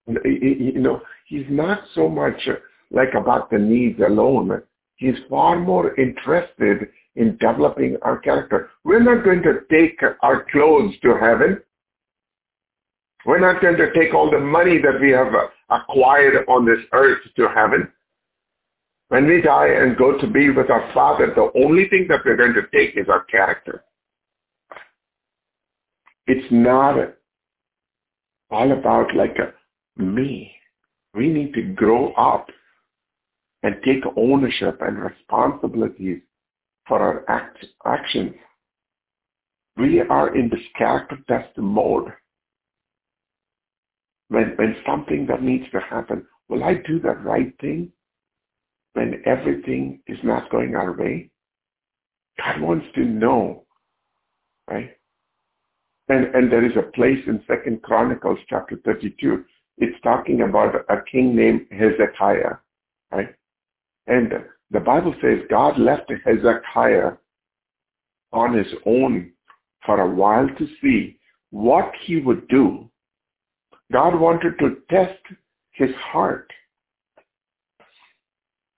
[0.07, 2.47] you know, He's not so much
[2.91, 4.61] like about the needs alone.
[4.97, 8.69] He's far more interested in developing our character.
[8.83, 11.61] We're not going to take our clothes to heaven.
[13.25, 15.33] We're not going to take all the money that we have
[15.69, 17.91] acquired on this earth to heaven.
[19.09, 22.37] When we die and go to be with our Father, the only thing that we're
[22.37, 23.83] going to take is our character.
[26.27, 26.97] It's not
[28.49, 29.53] all about like a
[30.01, 30.51] me.
[31.13, 32.47] We need to grow up
[33.61, 36.21] and take ownership and responsibilities
[36.87, 38.33] for our act, actions.
[39.77, 42.11] We are in this character test mode.
[44.29, 47.91] When, when something that needs to happen, will I do the right thing?
[48.95, 51.29] When everything is not going our way?
[52.37, 53.65] God wants to know,
[54.69, 54.91] right?
[56.07, 59.43] And, and there is a place in Second Chronicles chapter 32.
[59.77, 62.55] It's talking about a king named Hezekiah,
[63.11, 63.35] right?
[64.07, 64.33] And
[64.71, 67.11] the Bible says God left Hezekiah
[68.31, 69.31] on his own
[69.85, 71.19] for a while to see
[71.51, 72.89] what he would do.
[73.91, 75.19] God wanted to test
[75.71, 76.49] his heart.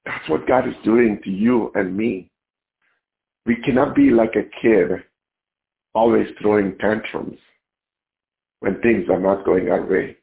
[0.07, 2.29] That's what God is doing to you and me.
[3.45, 5.03] We cannot be like a kid
[5.93, 7.37] always throwing tantrums
[8.61, 10.15] when things are not going our way.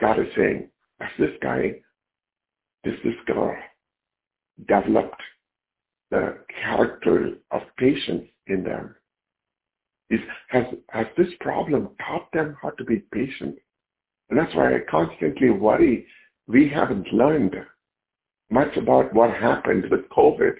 [0.00, 1.74] God is saying, has this guy,
[2.84, 3.54] has this girl
[4.66, 5.20] developed
[6.10, 8.94] the character of patience in them?
[10.08, 13.58] Is, has, has this problem taught them how to be patient?
[14.30, 16.06] And that's why I constantly worry
[16.46, 17.56] we haven't learned
[18.50, 20.54] much about what happened with COVID.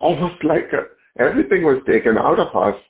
[0.00, 0.82] Almost like uh,
[1.18, 2.80] everything was taken out of us.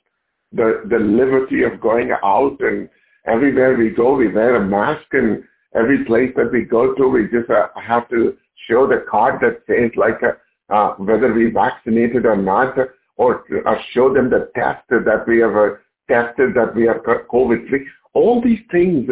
[0.51, 2.89] The, the liberty of going out and
[3.25, 5.43] everywhere we go, we wear a mask and
[5.75, 8.35] every place that we go to, we just uh, have to
[8.67, 12.75] show the card that says like uh, uh, whether we vaccinated or not,
[13.17, 15.69] or uh, show them the test that we have uh,
[16.09, 17.87] tested that we are COVID free.
[18.13, 19.09] All these things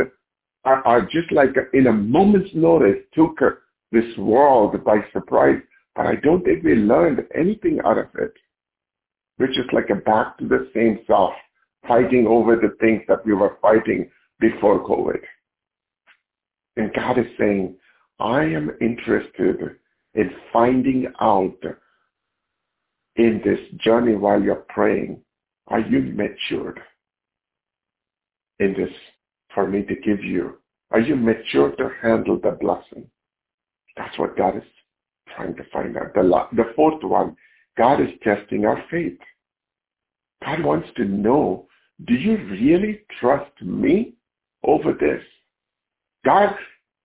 [0.66, 3.38] are, are just like in a moment's notice took
[3.92, 5.62] this world by surprise,
[5.96, 8.34] but I don't think we learned anything out of it.
[9.40, 11.34] We're just like a back to the same self,
[11.88, 14.10] fighting over the things that we were fighting
[14.40, 15.20] before COVID.
[16.76, 17.76] And God is saying,
[18.20, 19.78] I am interested
[20.16, 21.58] in finding out
[23.16, 25.22] in this journey while you're praying,
[25.68, 26.80] are you matured
[28.60, 28.92] in this
[29.54, 30.58] for me to give you?
[30.92, 33.10] Are you mature to handle the blessing?
[33.98, 34.64] That's what God is
[35.36, 36.14] trying to find out.
[36.14, 37.36] The, the fourth one,
[37.78, 39.20] God is testing our faith.
[40.44, 41.68] God wants to know,
[42.06, 44.14] do you really trust me
[44.64, 45.22] over this?
[46.26, 46.56] God,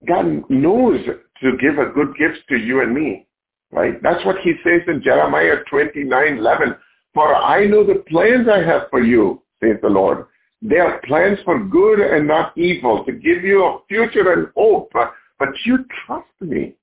[0.06, 1.00] God knows
[1.42, 3.26] to give a good gift to you and me,
[3.70, 4.02] right?
[4.02, 6.76] That's what he says in Jeremiah 29, 11.
[7.14, 10.26] For I know the plans I have for you, says the Lord.
[10.60, 14.92] They are plans for good and not evil, to give you a future and hope.
[14.92, 16.74] but you trust me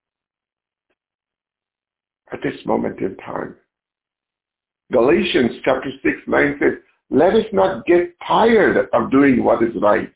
[2.32, 3.56] at this moment in time.
[4.92, 6.74] Galatians chapter 6, 9 says,
[7.12, 10.14] let us not get tired of doing what is right.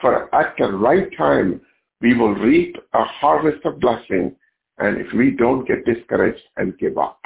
[0.00, 1.60] For at the right time,
[2.00, 4.36] we will reap a harvest of blessing,
[4.78, 7.18] and if we don't get discouraged and give up.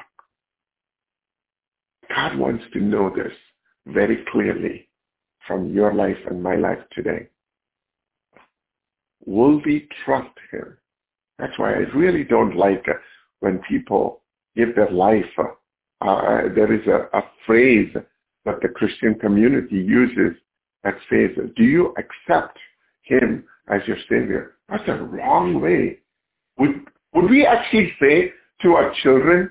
[2.09, 3.33] God wants to know this
[3.87, 4.89] very clearly
[5.47, 7.29] from your life and my life today.
[9.27, 10.77] Will we trust him?
[11.39, 12.87] That's why I really don't like
[13.41, 14.21] when people
[14.57, 15.25] give their life.
[16.01, 17.95] Uh, there is a, a phrase
[18.45, 20.39] that the Christian community uses
[20.85, 22.59] that says, do you accept
[23.03, 24.55] him as your savior?
[24.69, 25.99] That's a wrong way.
[26.59, 29.51] Would, would we actually say to our children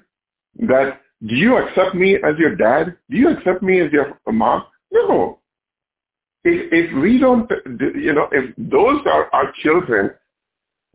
[0.59, 2.95] that, do you accept me as your dad?
[3.09, 4.63] Do you accept me as your mom?
[4.91, 5.39] No.
[6.43, 10.11] If, if we don't, you know, if those are our children,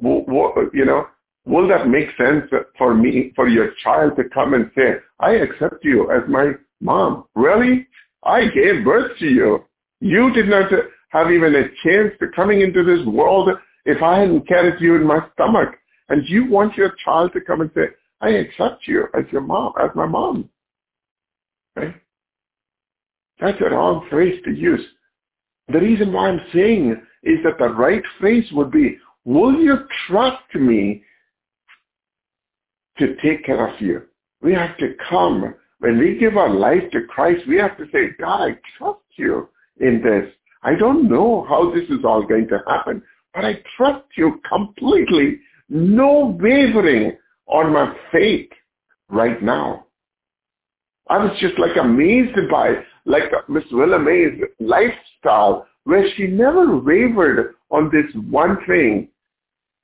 [0.00, 1.06] you know,
[1.46, 5.84] will that make sense for me, for your child to come and say, I accept
[5.84, 7.24] you as my mom?
[7.34, 7.86] Really?
[8.22, 9.64] I gave birth to you.
[10.00, 10.70] You did not
[11.10, 13.50] have even a chance to coming into this world
[13.84, 15.76] if I hadn't carried you in my stomach.
[16.08, 17.86] And you want your child to come and say,
[18.20, 20.48] I accept you as your mom, as my mom.
[21.76, 21.94] Right?
[23.40, 24.84] That's a wrong phrase to use.
[25.68, 29.76] The reason why I'm saying is that the right phrase would be, will you
[30.06, 31.02] trust me
[32.98, 34.02] to take care of you?
[34.42, 35.54] We have to come.
[35.78, 39.48] When we give our life to Christ, we have to say, God, I trust you
[39.80, 40.32] in this.
[40.62, 43.02] I don't know how this is all going to happen,
[43.34, 45.40] but I trust you completely.
[45.68, 47.16] No wavering
[47.46, 48.50] on my faith
[49.08, 49.86] right now.
[51.08, 57.54] I was just like amazed by like Miss Willa Mae's lifestyle where she never wavered
[57.70, 59.08] on this one thing,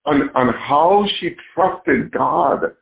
[0.07, 2.73] on, on how she trusted God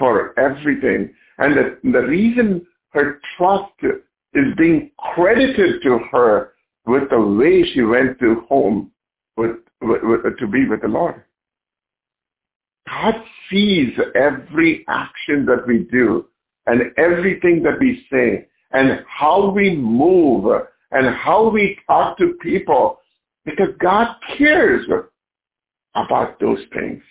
[0.00, 1.14] for everything.
[1.38, 3.72] And the, the reason her trust
[4.34, 6.54] is being credited to her
[6.86, 8.90] with the way she went to home
[9.36, 11.22] with, with, with, to be with the Lord.
[12.88, 13.14] God
[13.48, 16.26] sees every action that we do
[16.66, 20.46] and everything that we say and how we move
[20.90, 22.98] and how we talk to people
[23.44, 24.86] because God cares
[25.94, 27.02] about those things.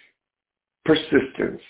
[0.86, 1.62] Persistence.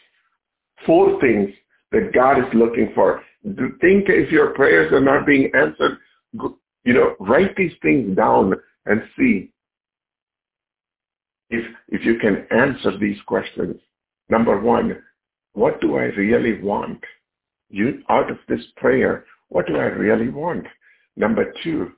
[0.85, 1.49] Four things
[1.91, 3.21] that God is looking for.
[3.43, 5.97] Think if your prayers are not being answered,
[6.33, 8.53] you know, write these things down
[8.85, 9.51] and see
[11.49, 13.75] if, if you can answer these questions.
[14.29, 15.01] Number one,
[15.53, 17.03] what do I really want?
[17.69, 20.65] You, out of this prayer, what do I really want?
[21.15, 21.91] Number two,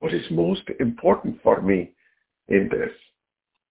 [0.00, 1.92] what is most important for me
[2.48, 2.90] in this?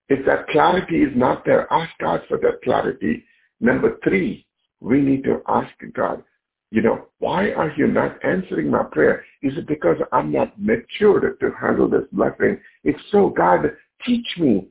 [0.10, 3.24] If that clarity is not there, ask God for that clarity.
[3.64, 4.46] Number three,
[4.82, 6.22] we need to ask God,
[6.70, 9.24] you know, why are you not answering my prayer?
[9.42, 12.60] Is it because I'm not matured to handle this blessing?
[12.84, 13.72] If so, God,
[14.06, 14.68] teach me,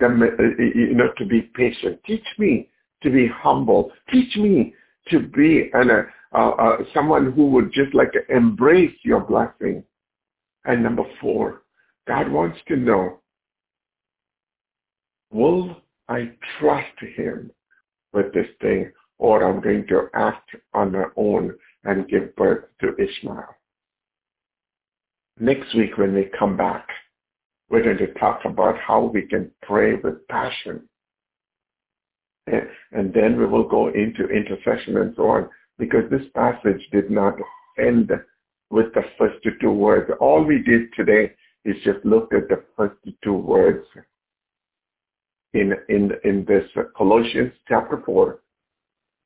[0.00, 0.08] the,
[0.74, 2.00] you know, to be patient.
[2.04, 2.68] Teach me
[3.04, 3.92] to be humble.
[4.12, 4.74] Teach me
[5.10, 5.90] to be an,
[6.32, 9.84] uh, uh, someone who would just like to embrace your blessing.
[10.64, 11.62] And number four,
[12.08, 13.20] God wants to know,
[15.30, 17.52] will I trust him
[18.12, 21.54] with this thing or I'm going to act on my own
[21.84, 23.54] and give birth to Ishmael.
[25.38, 26.88] Next week when we come back,
[27.68, 30.88] we're going to talk about how we can pray with passion.
[32.46, 37.34] And then we will go into intercession and so on because this passage did not
[37.78, 38.10] end
[38.70, 40.10] with the first two words.
[40.18, 41.32] All we did today
[41.64, 43.86] is just look at the first two words
[45.54, 46.64] in, in, in this
[46.96, 48.40] Colossians chapter 4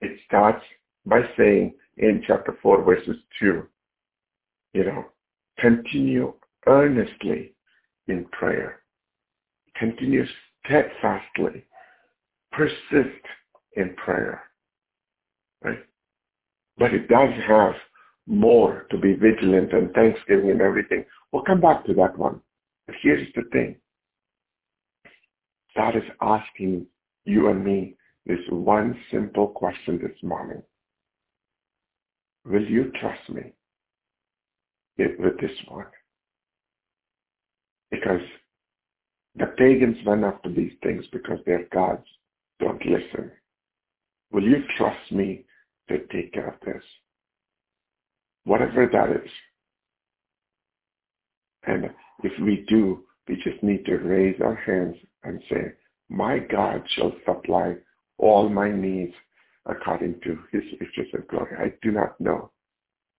[0.01, 0.63] it starts
[1.07, 3.67] by saying in chapter 4 verses 2,
[4.75, 5.05] you know,
[5.59, 6.35] continue
[6.67, 7.53] earnestly
[8.09, 8.81] in prayer.
[9.77, 10.25] Continue
[10.65, 11.65] steadfastly.
[12.53, 13.25] Persist
[13.77, 14.43] in prayer.
[15.63, 15.85] Right?
[16.79, 17.75] But it does have
[18.27, 21.05] more to be vigilant and thanksgiving and everything.
[21.33, 22.41] We'll come back to that one.
[22.87, 23.77] But here's the thing.
[25.77, 26.87] God is asking
[27.25, 27.97] you and me
[28.27, 30.63] this one simple question this morning.
[32.45, 33.53] Will you trust me
[34.99, 35.87] with this one?
[37.91, 38.21] Because
[39.37, 42.07] the pagans run after these things because their gods
[42.61, 43.31] don't listen.
[44.31, 45.45] Will you trust me
[45.89, 46.83] to take care of this?
[48.45, 49.31] Whatever that is.
[51.67, 51.91] And
[52.23, 55.73] if we do, we just need to raise our hands and say,
[56.09, 57.77] my God shall supply
[58.19, 59.15] all my needs
[59.67, 61.57] according to his riches and glory.
[61.59, 62.51] I do not know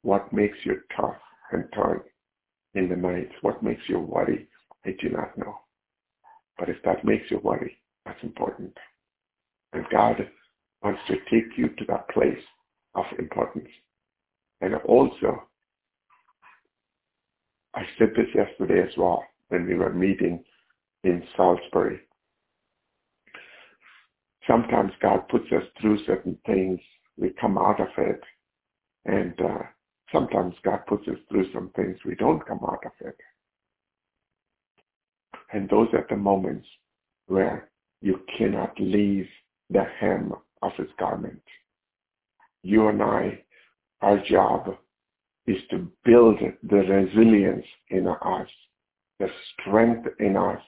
[0.03, 1.18] what makes you tough
[1.52, 2.02] and turn
[2.76, 4.48] in the night, what makes you worry.
[4.86, 5.56] I do not know.
[6.60, 8.77] But if that makes you worry, that's important.
[9.73, 10.30] And God
[10.84, 12.38] wants to take you to that place
[12.94, 13.68] of importance.
[14.61, 15.44] And also,
[17.73, 20.44] I said this yesterday as well when we were meeting
[21.06, 21.99] in Salisbury.
[24.48, 26.80] Sometimes God puts us through certain things.
[27.18, 28.22] We come out of it.
[29.06, 29.64] And uh,
[30.11, 31.98] sometimes God puts us through some things.
[32.06, 33.18] We don't come out of it.
[35.53, 36.68] And those are the moments
[37.27, 37.69] where
[38.02, 39.27] you cannot leave
[39.69, 40.34] the hem
[40.64, 41.41] of his garment.
[42.64, 43.44] You and I,
[44.02, 44.76] our job
[45.45, 48.48] is to build the resilience in us,
[49.19, 50.61] the strength in us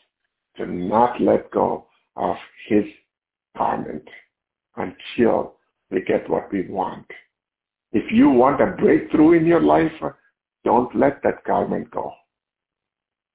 [0.58, 2.36] to not let go of
[2.68, 2.86] his
[3.58, 4.08] garment
[4.76, 5.56] until
[5.92, 7.06] we get what we want.
[7.94, 9.92] If you want a breakthrough in your life,
[10.66, 12.12] don't let that garment go.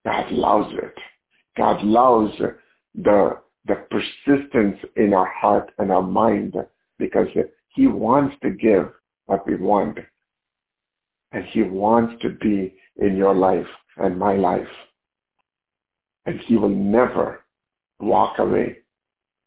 [0.05, 0.95] God loves it.
[1.57, 2.33] God loves
[2.95, 6.55] the, the persistence in our heart and our mind
[6.99, 7.29] because
[7.75, 8.91] he wants to give
[9.27, 9.99] what we want.
[11.33, 13.67] And he wants to be in your life
[13.97, 14.69] and my life.
[16.27, 17.45] And he will never
[18.01, 18.79] walk away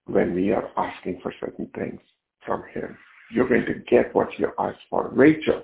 [0.05, 1.99] when we are asking for certain things
[2.45, 2.97] from him.
[3.31, 5.09] You're going to get what you ask for.
[5.09, 5.63] Rachel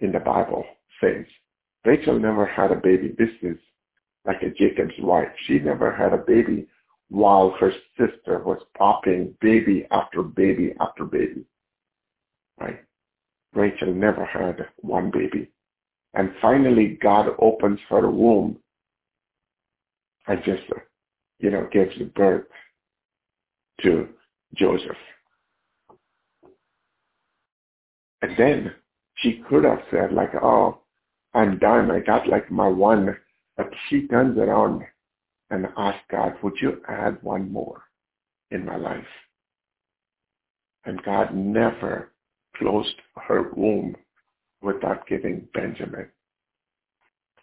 [0.00, 0.64] in the Bible
[1.00, 1.24] says,
[1.84, 3.14] Rachel never had a baby.
[3.16, 3.58] This is
[4.24, 5.28] like a Jacob's wife.
[5.46, 6.66] She never had a baby
[7.10, 11.44] while her sister was popping baby after baby after baby.
[12.58, 12.80] Right?
[13.54, 15.50] Rachel never had one baby.
[16.14, 18.58] And finally, God opens her womb
[20.26, 20.62] and just,
[21.38, 22.46] you know, gives birth
[23.82, 24.08] to
[24.54, 24.96] Joseph.
[28.22, 28.72] And then
[29.16, 30.78] she could have said like, oh,
[31.34, 31.90] I'm done.
[31.90, 33.16] I got like my one.
[33.56, 34.82] But she turns around
[35.50, 37.82] and asks God, would you add one more
[38.50, 39.04] in my life?
[40.84, 42.12] And God never
[42.56, 42.96] closed
[43.28, 43.96] her womb
[44.62, 46.08] without giving Benjamin.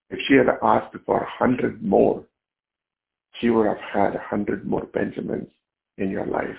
[0.10, 2.26] If she had asked for a hundred more,
[3.40, 5.49] she would have had a hundred more Benjamins
[5.98, 6.58] in your life.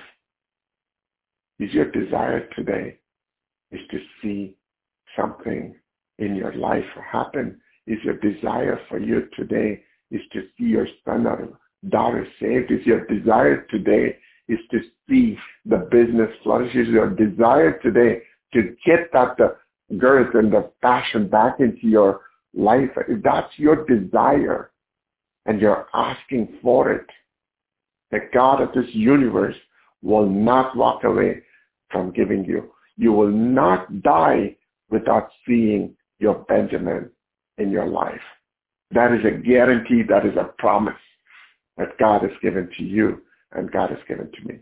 [1.59, 2.99] Is your desire today
[3.70, 4.57] is to see
[5.16, 5.74] something
[6.19, 7.61] in your life happen?
[7.86, 11.49] Is your desire for you today is to see your son or
[11.89, 12.70] daughter saved?
[12.70, 14.16] Is your desire today
[14.49, 16.74] is to see the business flourish?
[16.74, 18.23] Is your desire today
[18.55, 19.57] to get that the
[19.97, 22.20] girth and the passion back into your
[22.55, 22.90] life?
[23.09, 24.70] If that's your desire
[25.47, 27.06] and you're asking for it,
[28.10, 29.56] the God of this universe
[30.02, 31.43] will not walk away
[31.90, 32.73] from giving you.
[32.97, 34.56] You will not die
[34.90, 37.10] without seeing your Benjamin
[37.59, 38.20] in your life.
[38.90, 40.94] That is a guarantee, that is a promise
[41.77, 44.59] that God has given to you and God has given to me.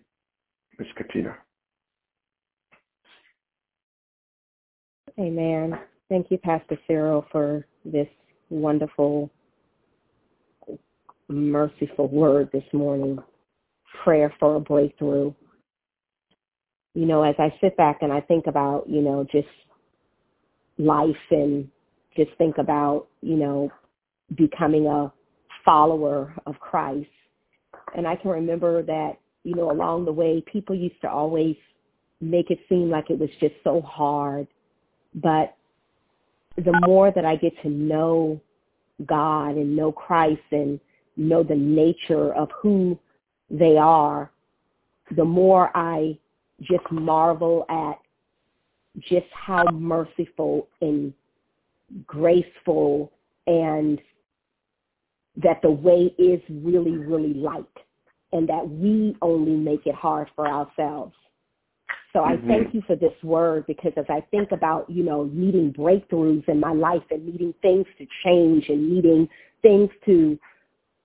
[0.78, 0.88] Ms.
[0.96, 1.36] Katina.
[5.18, 5.78] Amen.
[6.08, 8.08] Thank you, Pastor Cyril, for this
[8.48, 9.30] wonderful,
[11.30, 13.18] merciful word this morning
[14.02, 15.32] prayer for a breakthrough.
[16.94, 19.48] You know, as I sit back and I think about, you know, just
[20.78, 21.68] life and
[22.16, 23.70] just think about, you know,
[24.36, 25.12] becoming a
[25.64, 27.08] follower of Christ.
[27.96, 31.56] And I can remember that, you know, along the way, people used to always
[32.20, 34.46] make it seem like it was just so hard.
[35.14, 35.54] But
[36.56, 38.40] the more that I get to know
[39.06, 40.78] God and know Christ and
[41.20, 42.98] know the nature of who
[43.50, 44.30] they are,
[45.16, 46.18] the more I
[46.62, 47.98] just marvel at
[49.08, 51.12] just how merciful and
[52.06, 53.12] graceful
[53.46, 54.00] and
[55.36, 57.64] that the way is really, really light
[58.32, 61.14] and that we only make it hard for ourselves.
[62.12, 62.48] So I mm-hmm.
[62.48, 66.58] thank you for this word because as I think about, you know, needing breakthroughs in
[66.58, 69.28] my life and needing things to change and needing
[69.62, 70.38] things to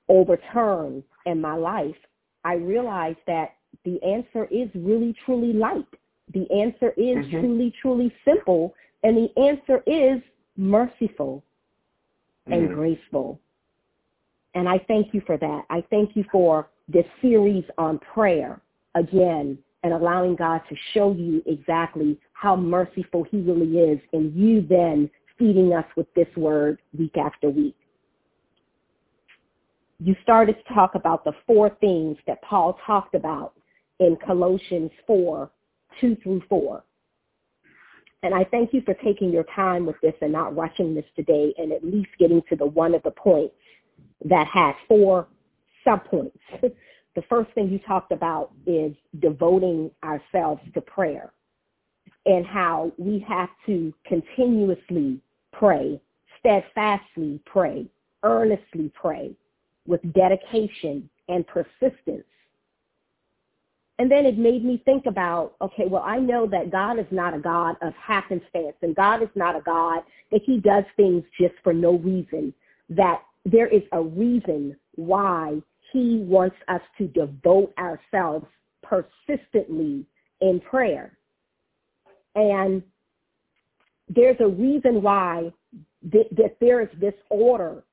[0.09, 1.95] overturn in my life,
[2.43, 5.87] I realized that the answer is really, truly light.
[6.33, 7.39] The answer is mm-hmm.
[7.39, 8.73] truly, truly simple.
[9.03, 10.21] And the answer is
[10.57, 11.43] merciful
[12.47, 13.39] and mm graceful.
[14.53, 15.63] And I thank you for that.
[15.69, 18.61] I thank you for this series on prayer
[18.93, 24.61] again and allowing God to show you exactly how merciful he really is and you
[24.61, 27.75] then feeding us with this word week after week.
[29.99, 33.53] You started to talk about the four things that Paul talked about
[33.99, 35.49] in Colossians 4,
[36.01, 36.83] 2 through 4.
[38.23, 41.53] And I thank you for taking your time with this and not rushing this today
[41.57, 43.55] and at least getting to the one of the points
[44.25, 45.27] that has four
[45.85, 46.31] subpoints.
[46.61, 51.31] the first thing you talked about is devoting ourselves to prayer
[52.25, 55.21] and how we have to continuously
[55.53, 56.01] pray,
[56.39, 57.85] steadfastly pray,
[58.23, 59.35] earnestly pray
[59.87, 62.25] with dedication and persistence
[63.97, 67.33] and then it made me think about, okay, well, I know that God is not
[67.33, 70.01] a God of happenstance, and God is not a God
[70.31, 72.53] that he does things just for no reason,
[72.89, 75.61] that there is a reason why
[75.93, 78.45] he wants us to devote ourselves
[78.83, 80.05] persistently
[80.41, 81.17] in prayer.
[82.35, 82.83] And
[84.09, 85.53] there's a reason why
[86.11, 87.83] th- that there is this order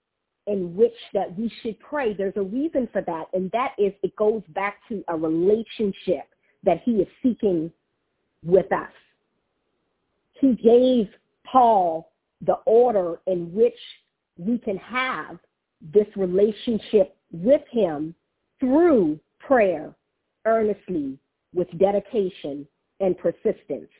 [0.47, 2.15] in which that we should pray.
[2.15, 6.29] There's a reason for that, and that is it goes back to a relationship
[6.65, 7.71] that he is seeking
[8.45, 8.93] with us.
[10.35, 11.09] He gave
[11.45, 12.11] Paul
[12.41, 13.79] the order in which
[14.37, 15.39] we can have
[15.95, 18.15] this relationship with him
[18.59, 19.95] through prayer,
[20.45, 21.19] earnestly,
[21.55, 22.67] with dedication
[23.01, 23.91] and persistence.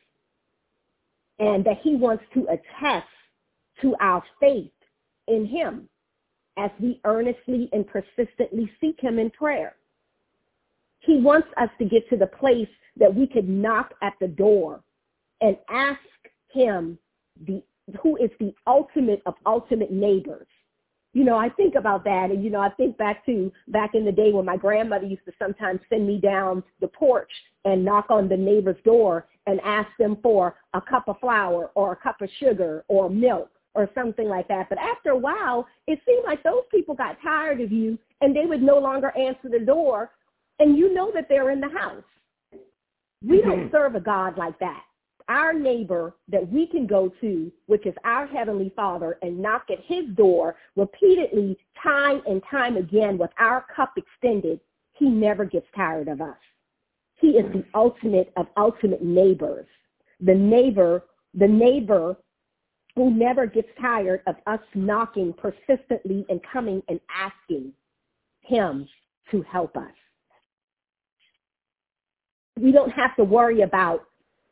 [1.39, 3.07] And that he wants to attest
[3.81, 4.71] to our faith
[5.27, 5.89] in him
[6.57, 9.75] as we earnestly and persistently seek him in prayer.
[10.99, 12.67] He wants us to get to the place
[12.97, 14.81] that we could knock at the door
[15.41, 15.99] and ask
[16.51, 16.97] him
[17.45, 17.61] the
[18.01, 20.47] who is the ultimate of ultimate neighbors.
[21.11, 24.05] You know, I think about that and you know, I think back to back in
[24.05, 27.29] the day when my grandmother used to sometimes send me down the porch
[27.65, 31.91] and knock on the neighbor's door and ask them for a cup of flour or
[31.91, 34.69] a cup of sugar or milk or something like that.
[34.69, 38.45] But after a while, it seemed like those people got tired of you and they
[38.45, 40.11] would no longer answer the door
[40.59, 42.03] and you know that they're in the house.
[43.25, 43.49] We mm-hmm.
[43.49, 44.83] don't serve a God like that.
[45.29, 49.79] Our neighbor that we can go to, which is our Heavenly Father, and knock at
[49.85, 54.59] his door repeatedly, time and time again with our cup extended,
[54.93, 56.37] he never gets tired of us.
[57.15, 59.65] He is the ultimate of ultimate neighbors.
[60.19, 62.17] The neighbor, the neighbor
[62.95, 67.73] who never gets tired of us knocking persistently and coming and asking
[68.41, 68.87] him
[69.31, 69.91] to help us.
[72.59, 74.05] We don't have to worry about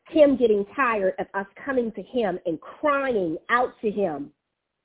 [0.08, 4.32] him getting tired of us coming to him and crying out to him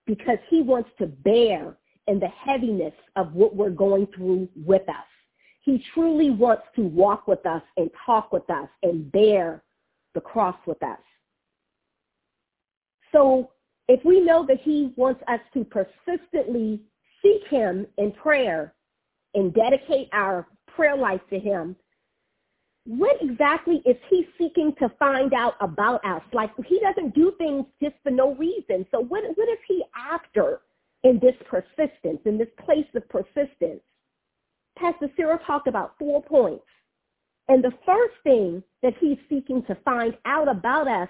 [0.06, 1.76] because he wants to bear
[2.08, 4.96] in the heaviness of what we're going through with us.
[5.64, 9.64] He truly wants to walk with us and talk with us and bear
[10.14, 11.00] the cross with us.
[13.18, 13.49] So
[13.88, 16.81] if we know that he wants us to persistently
[17.23, 18.76] seek him in prayer
[19.34, 21.76] and dedicate our prayer life to him,
[22.85, 26.22] what exactly is he seeking to find out about us?
[26.31, 28.85] Like he doesn't do things just for no reason.
[28.91, 30.61] So what, what is he after
[31.03, 33.81] in this persistence, in this place of persistence?
[34.77, 36.64] Pastor Cyril talked about four points.
[37.49, 41.10] And the first thing that he's seeking to find out about us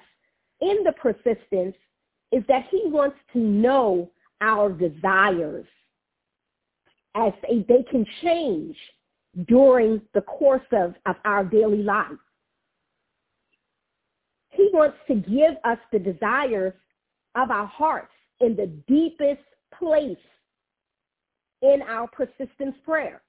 [0.62, 1.76] in the persistence
[2.32, 4.10] is that he wants to know
[4.42, 5.66] our desires
[7.16, 8.76] as they, they can change
[9.48, 12.12] during the course of, of our daily life.
[14.52, 16.74] He wants to give us the desires
[17.36, 19.42] of our hearts in the deepest
[19.78, 20.18] place
[21.62, 23.22] in our persistence prayer.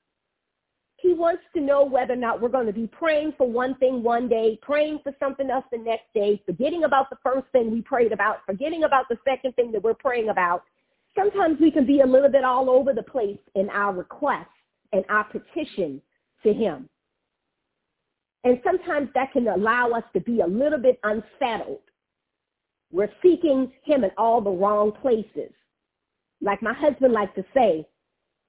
[0.99, 4.03] He wants to know whether or not we're going to be praying for one thing
[4.03, 7.83] one day, praying for something else the next day, forgetting about the first thing we
[7.83, 10.65] prayed about, forgetting about the second thing that we're praying about.
[11.17, 14.47] Sometimes we can be a little bit all over the place in our requests
[14.93, 16.03] and our petition
[16.43, 16.89] to him.
[18.43, 21.81] And sometimes that can allow us to be a little bit unsettled.
[22.91, 25.53] We're seeking him in all the wrong places.
[26.41, 27.87] Like my husband likes to say,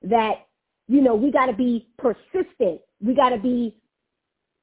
[0.02, 0.48] that
[0.90, 2.82] you know, we got to be persistent.
[3.00, 3.76] We got to be,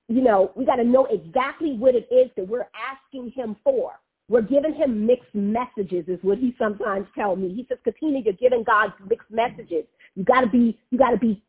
[0.08, 3.92] you know, we got to know exactly what it is that we're asking him for.
[4.28, 7.54] We're giving him mixed messages is what he sometimes tells me.
[7.54, 9.84] He says, Katina, you're giving God mixed messages.
[10.16, 11.40] You got to be, you got to be,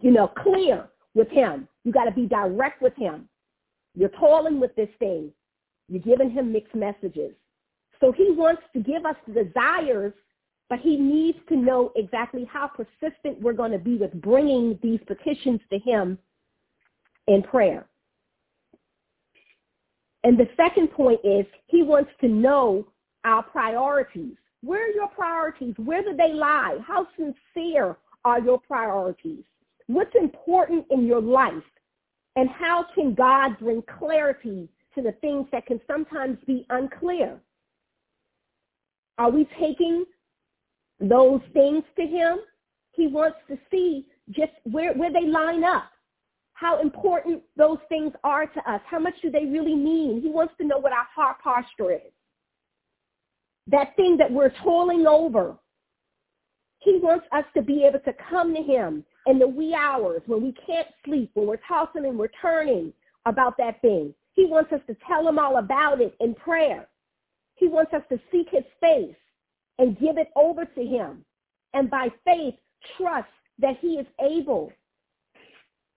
[0.00, 1.68] you know, clear with him.
[1.84, 3.28] You got to be direct with him.
[3.94, 5.30] You're toiling with this thing.
[5.90, 7.32] You're giving him mixed messages.
[8.00, 10.14] So he wants to give us the desires
[10.70, 15.00] but he needs to know exactly how persistent we're going to be with bringing these
[15.06, 16.16] petitions to him
[17.26, 17.86] in prayer.
[20.22, 22.86] And the second point is he wants to know
[23.24, 24.36] our priorities.
[24.62, 25.74] Where are your priorities?
[25.76, 26.78] Where do they lie?
[26.86, 29.42] How sincere are your priorities?
[29.88, 31.52] What's important in your life?
[32.36, 37.40] And how can God bring clarity to the things that can sometimes be unclear?
[39.18, 40.04] Are we taking
[41.00, 42.38] those things to him?
[42.92, 45.90] He wants to see just where, where they line up,
[46.54, 48.80] how important those things are to us.
[48.86, 50.20] How much do they really mean?
[50.20, 52.12] He wants to know what our heart posture is.
[53.66, 55.56] That thing that we're toiling over.
[56.80, 60.42] He wants us to be able to come to him in the wee hours when
[60.42, 62.92] we can't sleep, when we're tossing and we're turning
[63.26, 64.14] about that thing.
[64.32, 66.88] He wants us to tell him all about it in prayer.
[67.54, 69.14] He wants us to seek his face
[69.80, 71.24] and give it over to him.
[71.72, 72.54] And by faith,
[72.96, 73.28] trust
[73.58, 74.70] that he is able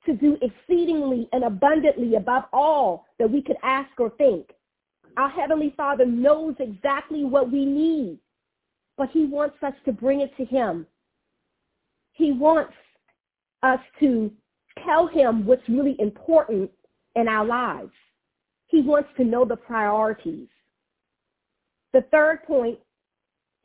[0.05, 4.47] to do exceedingly and abundantly above all that we could ask or think.
[5.18, 8.19] Our Heavenly Father knows exactly what we need,
[8.97, 10.88] but he wants us to bring it to him.
[12.14, 12.73] He wants
[13.64, 14.31] us to
[14.85, 16.72] tell him what's really important
[17.15, 17.91] in our lives.
[18.68, 20.47] He wants to know the priorities.
[21.93, 22.80] The third point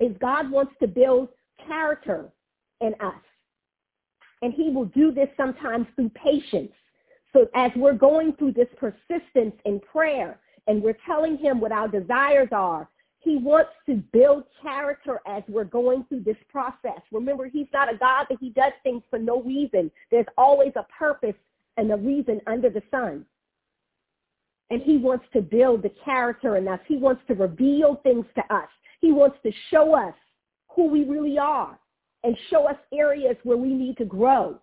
[0.00, 1.28] is God wants to build
[1.66, 2.30] character
[2.80, 3.14] in us.
[4.42, 6.72] And he will do this sometimes through patience.
[7.32, 11.88] So as we're going through this persistence in prayer and we're telling him what our
[11.88, 12.88] desires are,
[13.20, 17.00] he wants to build character as we're going through this process.
[17.10, 19.90] Remember, he's not a God that he does things for no reason.
[20.10, 21.34] There's always a purpose
[21.76, 23.26] and a reason under the sun.
[24.70, 26.80] And he wants to build the character in us.
[26.86, 28.68] He wants to reveal things to us.
[29.00, 30.14] He wants to show us
[30.68, 31.78] who we really are
[32.24, 34.60] and show us areas where we need to grow.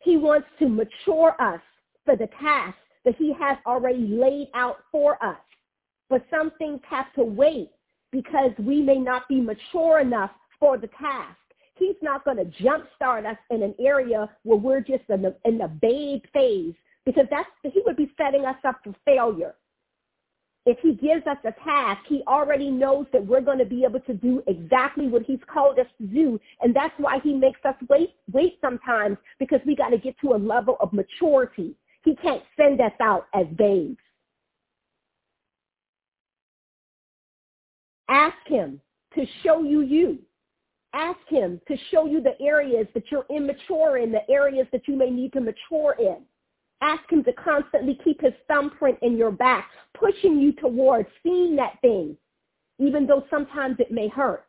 [0.00, 1.60] He wants to mature us
[2.04, 5.38] for the task that he has already laid out for us.
[6.08, 7.70] But some things have to wait
[8.12, 11.36] because we may not be mature enough for the task.
[11.74, 15.58] He's not going to jumpstart us in an area where we're just in the, in
[15.58, 16.74] the babe phase
[17.08, 19.54] because that's he would be setting us up for failure
[20.68, 24.00] if he gives us a task, he already knows that we're going to be able
[24.00, 26.38] to do exactly what he's called us to do.
[26.60, 30.34] And that's why he makes us wait, wait sometimes because we got to get to
[30.34, 31.74] a level of maturity.
[32.04, 33.96] He can't send us out as babes.
[38.10, 38.78] Ask him
[39.14, 40.18] to show you you.
[40.92, 44.96] Ask him to show you the areas that you're immature in, the areas that you
[44.96, 46.18] may need to mature in.
[46.80, 51.80] Ask him to constantly keep his thumbprint in your back, pushing you towards seeing that
[51.80, 52.16] thing,
[52.78, 54.46] even though sometimes it may hurt.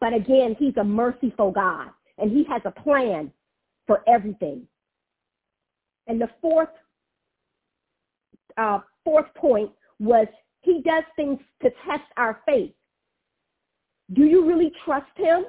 [0.00, 1.88] But again, he's a merciful God,
[2.18, 3.32] and he has a plan
[3.86, 4.66] for everything.
[6.06, 6.68] And the fourth,
[8.58, 10.26] uh, fourth point was
[10.60, 12.72] he does things to test our faith.
[14.12, 15.44] Do you really trust him?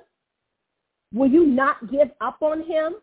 [1.13, 2.95] Will you not give up on him?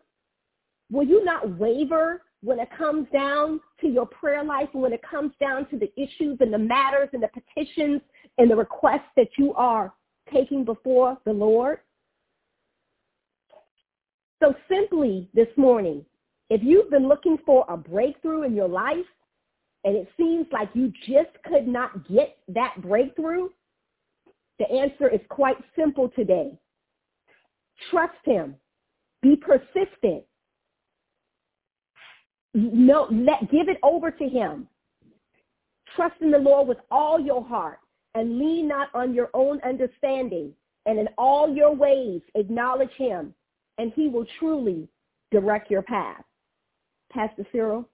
[0.91, 5.01] Will you not waver when it comes down to your prayer life, and when it
[5.09, 8.01] comes down to the issues and the matters and the petitions
[8.37, 9.93] and the requests that you are
[10.31, 11.79] taking before the Lord?
[14.41, 16.05] So simply this morning,
[16.49, 18.97] if you've been looking for a breakthrough in your life
[19.85, 23.47] and it seems like you just could not get that breakthrough,
[24.59, 26.51] the answer is quite simple today.
[27.89, 28.55] Trust him.
[29.21, 30.25] Be persistent
[32.53, 34.67] no, let, give it over to him.
[35.95, 37.79] Trust in the Lord with all your heart
[38.15, 40.53] and lean not on your own understanding.
[40.85, 43.33] And in all your ways, acknowledge him,
[43.77, 44.87] and he will truly
[45.31, 46.23] direct your path.
[47.11, 47.87] Pastor Cyril?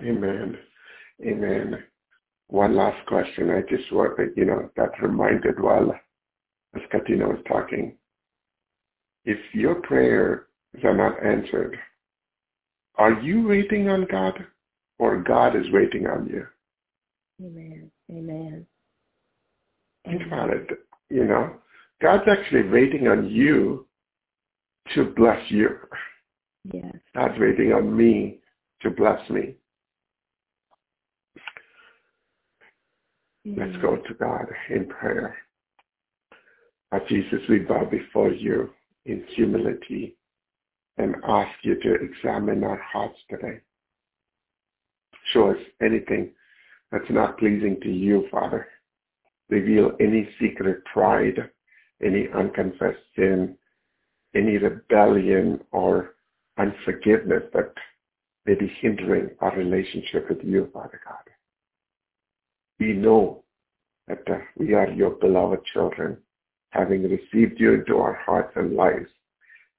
[0.00, 0.58] Amen.
[1.24, 1.84] Amen.
[2.48, 3.50] One last question.
[3.50, 5.94] I just you know, got reminded while
[6.74, 7.96] as Katina was talking.
[9.24, 10.40] If your prayers
[10.82, 11.78] are not answered,
[12.96, 14.44] are you waiting on God
[14.98, 16.46] or God is waiting on you?
[17.44, 17.90] Amen.
[18.10, 18.66] Amen.
[20.04, 20.68] Think about it.
[21.08, 21.54] You know,
[22.00, 23.86] God's actually waiting on you
[24.94, 25.78] to bless you.
[26.72, 26.94] Yes.
[27.14, 28.38] God's waiting on me
[28.82, 29.54] to bless me.
[33.44, 35.36] Let's go to God in prayer.
[36.92, 38.70] Our Jesus, we bow before you
[39.06, 40.16] in humility
[40.98, 43.60] and ask you to examine our hearts today.
[45.32, 46.32] Show us anything
[46.90, 48.66] that's not pleasing to you, Father.
[49.48, 51.50] Reveal any secret pride,
[52.02, 53.56] any unconfessed sin,
[54.34, 56.14] any rebellion or
[56.58, 57.72] unforgiveness that
[58.46, 61.22] may be hindering our relationship with you, Father God.
[62.78, 63.44] We know
[64.08, 66.18] that uh, we are your beloved children,
[66.70, 69.08] having received you into our hearts and lives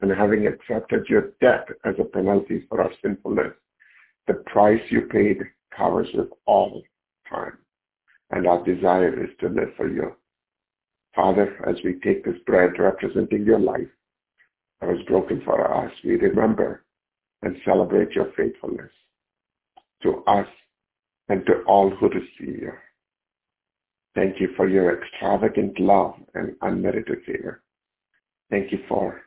[0.04, 3.54] and having accepted your death as a penalty for our sinfulness,
[4.28, 5.38] the price you paid
[5.76, 6.84] covers us all
[7.30, 7.58] time.
[8.30, 10.14] And our desire is to live for you.
[11.16, 13.88] Father, as we take this bread representing your life
[14.82, 16.84] that was broken for us, we remember
[17.42, 18.92] and celebrate your faithfulness
[20.02, 20.48] to us
[21.30, 22.74] and to all who receive you.
[24.16, 27.64] Thank you for your extravagant love and unmerited favor.
[28.50, 29.22] Thank you for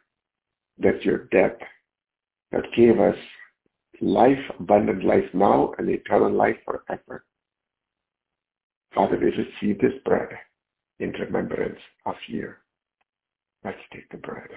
[0.78, 1.56] that your death
[2.52, 3.16] that gave us
[4.00, 7.24] life, abundant life now and eternal life forever.
[8.94, 10.28] Father, we receive this bread
[11.00, 12.52] in remembrance of you.
[13.64, 14.48] Let's take the bread.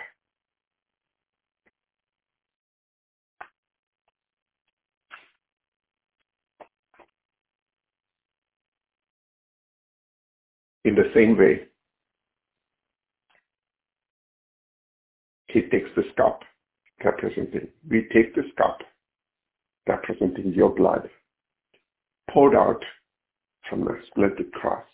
[10.86, 11.69] In the same way,
[15.50, 16.42] he takes this cup
[17.04, 18.80] representing, we take this cup
[19.88, 21.10] representing your blood
[22.32, 22.84] poured out
[23.70, 24.86] from the splendid cross.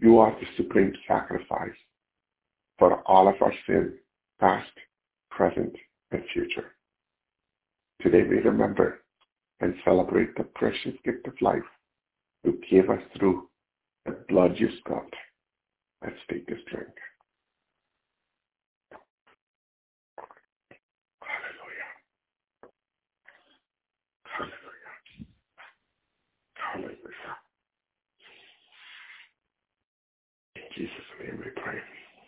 [0.00, 1.76] You are the supreme sacrifice
[2.78, 3.94] for all of our sin,
[4.40, 4.70] past,
[5.30, 5.74] present,
[6.10, 6.72] and future.
[8.00, 9.02] Today we remember
[9.60, 11.62] and celebrate the precious gift of life
[12.44, 13.48] you gave us through
[14.06, 15.12] the blood you spilled.
[16.02, 16.88] Let's take this drink.
[21.20, 21.90] Hallelujah.
[24.24, 24.60] Hallelujah.
[26.72, 26.96] Hallelujah.
[30.56, 31.78] In Jesus' name we pray.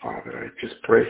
[0.03, 1.05] Father, I just pray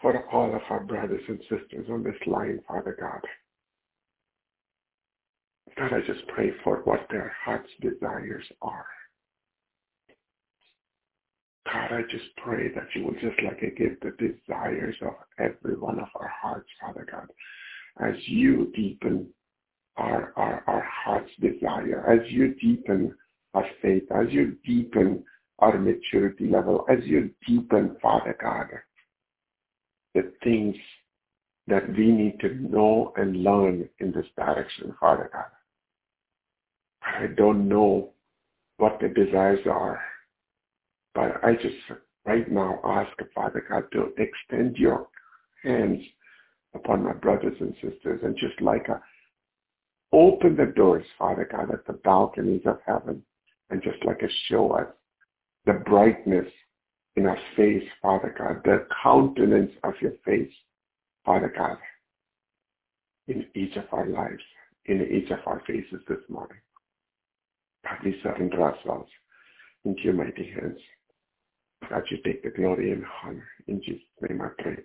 [0.00, 3.20] for all of our brothers and sisters on this line, Father God.
[5.76, 8.86] God, I just pray for what their heart's desires are.
[11.66, 15.76] God, I just pray that you will just like I give the desires of every
[15.76, 17.26] one of our hearts, Father God,
[18.00, 19.26] as you deepen
[19.96, 23.14] our, our, our heart's desire, as you deepen
[23.54, 25.24] our faith, as you deepen
[25.58, 28.66] our maturity level, as you deepen, Father God,
[30.14, 30.76] the things
[31.66, 35.44] that we need to know and learn in this direction, Father God.
[37.02, 38.10] I don't know
[38.78, 40.00] what the desires are,
[41.14, 41.76] but I just
[42.24, 45.08] right now ask Father God to extend your
[45.62, 46.02] hands
[46.74, 49.00] upon my brothers and sisters and just like a
[50.12, 53.22] open the doors, Father God, at the balconies of heaven
[53.70, 54.86] and just like a show us
[55.66, 56.46] the brightness
[57.16, 60.52] in our face, Father God, the countenance of your face,
[61.24, 61.76] Father God,
[63.26, 64.42] in each of our lives,
[64.86, 66.58] in each of our faces this morning.
[67.84, 69.10] God, we surrender ourselves
[69.84, 70.78] into your mighty hands.
[71.90, 73.48] God, you take the glory and honor.
[73.66, 74.76] In Jesus' name I pray.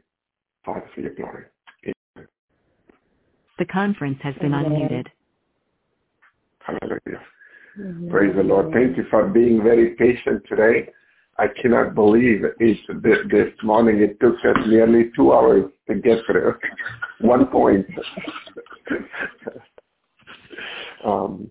[0.66, 1.46] Father, for your glory.
[3.62, 3.68] Amen.
[3.68, 4.90] The conference has been Amen.
[4.90, 5.08] unmuted.
[6.60, 7.22] Hallelujah.
[8.10, 8.74] Praise the Lord.
[8.74, 10.90] Thank you for being very patient today.
[11.38, 12.56] I cannot believe it.
[12.60, 12.78] This,
[13.32, 16.56] this morning it took us nearly two hours to get through
[17.22, 17.88] one point.
[21.06, 21.50] um,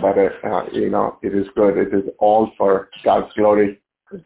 [0.00, 1.76] but uh, uh, you know, it is good.
[1.76, 3.80] It is all for God's glory.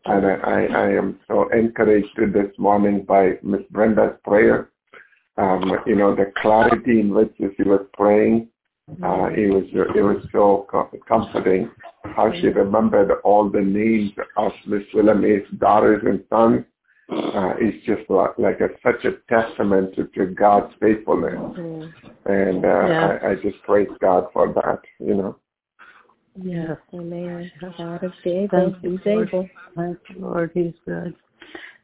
[0.04, 4.70] And I, I, I am so encouraged this morning by Miss Brenda's prayer.
[5.38, 8.48] Um, you know, the clarity in which she was praying,
[9.02, 10.66] uh, it was it was so
[11.08, 11.70] comforting.
[12.04, 16.64] How she remembered all the names of Miss Willam's daughters and sons.
[17.10, 22.30] Uh, it's just like, like a, such a testament to, to God's faithfulness, Mm-hmm.
[22.32, 23.18] and uh, Yeah.
[23.22, 24.80] I, I just praise God for that.
[24.98, 25.36] You know.
[26.42, 27.50] Yes, amen.
[27.76, 28.48] God is able.
[28.48, 29.28] Thank you, He's Lord.
[29.28, 29.48] able.
[29.76, 30.50] Thank you, Lord.
[30.54, 31.14] He's good.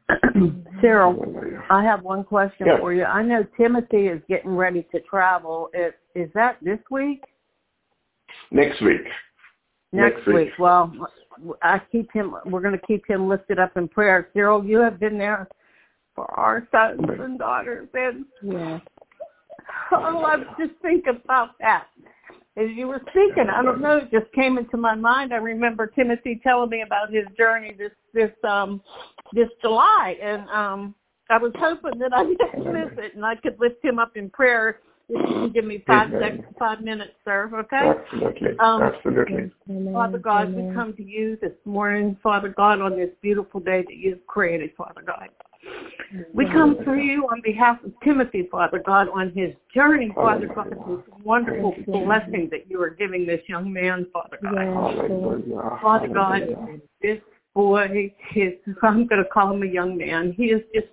[0.81, 2.79] Cyril, I have one question Yes.
[2.79, 3.03] for you.
[3.03, 5.69] I know Timothy is getting ready to travel.
[5.73, 7.23] Is, is that this week?
[8.51, 9.01] Next week.
[9.91, 10.35] Next, Next week.
[10.35, 10.49] week.
[10.59, 10.93] Well,
[11.61, 12.35] I keep him.
[12.45, 14.29] We're going to keep him lifted up in prayer.
[14.33, 15.47] Cyril, you have been there
[16.15, 18.81] for our sons and daughters, and Yes.
[19.91, 21.85] oh, I just think about that.
[22.59, 25.33] As you were speaking, I don't know, it just came into my mind.
[25.33, 28.81] I remember Timothy telling me about his journey this this um
[29.31, 30.95] this July, and um
[31.29, 34.29] I was hoping that I didn't miss it, and I could lift him up in
[34.29, 34.79] prayer.
[35.07, 36.21] If you can give me five Amen.
[36.21, 37.49] seconds, five minutes, sir.
[37.53, 37.77] Okay.
[37.77, 38.59] Absolutely.
[38.59, 39.51] Um, Absolutely.
[39.93, 43.95] Father God, we come to you this morning, Father God, on this beautiful day that
[43.95, 45.29] you've created, Father God.
[46.33, 50.71] We come through you on behalf of Timothy, Father God, on his journey, Father God,
[50.71, 54.53] this wonderful blessing that you are giving this young man, Father God.
[54.55, 55.43] Yes, Lord.
[55.43, 55.79] Hallelujah.
[55.81, 57.19] Father God, this
[57.53, 60.33] boy, his, I'm going to call him a young man.
[60.35, 60.87] He is just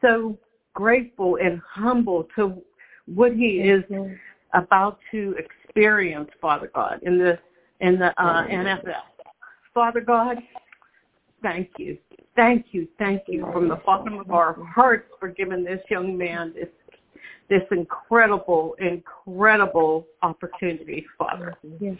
[0.00, 0.38] so
[0.74, 2.62] grateful and humble to
[3.06, 3.84] what he is
[4.54, 7.38] about to experience, Father God, in the
[7.80, 8.94] in the uh, NFL.
[9.74, 10.36] Father God,
[11.42, 11.98] thank you.
[12.34, 16.54] Thank you, thank you from the bottom of our hearts for giving this young man
[16.54, 16.68] this
[17.50, 21.54] this incredible, incredible opportunity, Father.
[21.80, 21.96] Yes,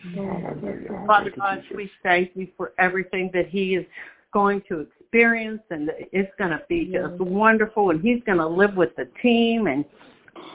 [1.06, 3.84] Father God, we thank you for everything that he is
[4.32, 8.76] going to experience and it's going to be just wonderful and he's going to live
[8.76, 9.84] with the team and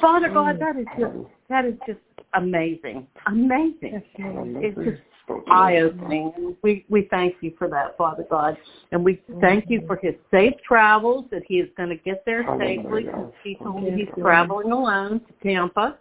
[0.01, 1.15] Father God, that is just
[1.49, 1.99] that is just
[2.33, 3.07] amazing.
[3.27, 4.01] Amazing.
[4.17, 5.01] It's just
[5.49, 6.55] eye opening.
[6.61, 8.57] We we thank you for that, Father God,
[8.91, 12.43] and we thank you for his safe travels that he is going to get there
[12.59, 13.07] safely.
[13.43, 15.97] He told me he's traveling alone to Tampa,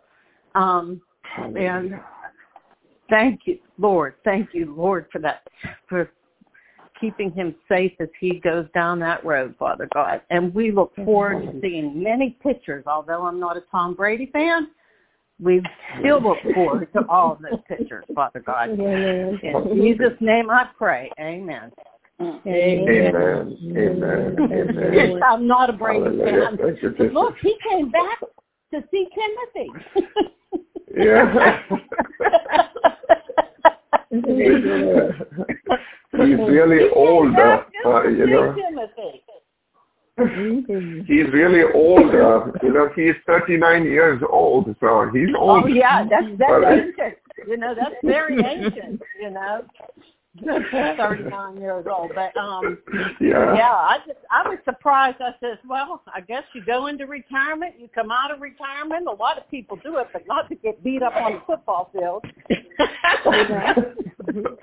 [0.55, 1.01] um,
[1.39, 1.95] and
[3.11, 4.15] thank you, Lord.
[4.25, 5.47] Thank you, Lord, for that
[5.89, 6.11] for
[7.01, 10.23] keeping him safe as he goes down that road, Father God.
[10.31, 12.85] And we look forward to seeing many pictures.
[12.87, 14.69] Although I'm not a Tom Brady fan,
[15.41, 15.63] we
[15.99, 18.71] still look forward to all of those pictures, Father God.
[18.71, 19.39] In
[19.75, 21.11] Jesus' name I pray.
[21.21, 21.73] Amen.
[22.21, 23.57] Amen.
[23.77, 24.37] Amen.
[24.41, 25.23] Amen.
[25.23, 26.59] I'm not a Brady fan.
[27.13, 28.19] Look, he came back
[28.73, 29.71] to see Timothy.
[30.97, 31.63] yeah.
[36.13, 37.65] He's really old, uh,
[38.05, 38.55] you know.
[40.19, 42.15] He's really old.
[42.15, 45.65] Uh, you know, he's 39 years old, so he's old.
[45.65, 47.19] Oh yeah, that's that's ancient.
[47.47, 49.03] You know, that's very ancient.
[49.21, 49.65] You know,
[50.97, 52.13] 39 years old.
[52.15, 52.79] But um,
[53.21, 53.73] yeah, yeah.
[53.73, 55.19] I just I was surprised.
[55.21, 59.09] I said, well, I guess you go into retirement, you come out of retirement.
[59.09, 61.91] A lot of people do it, but not to get beat up on the football
[61.93, 62.25] field.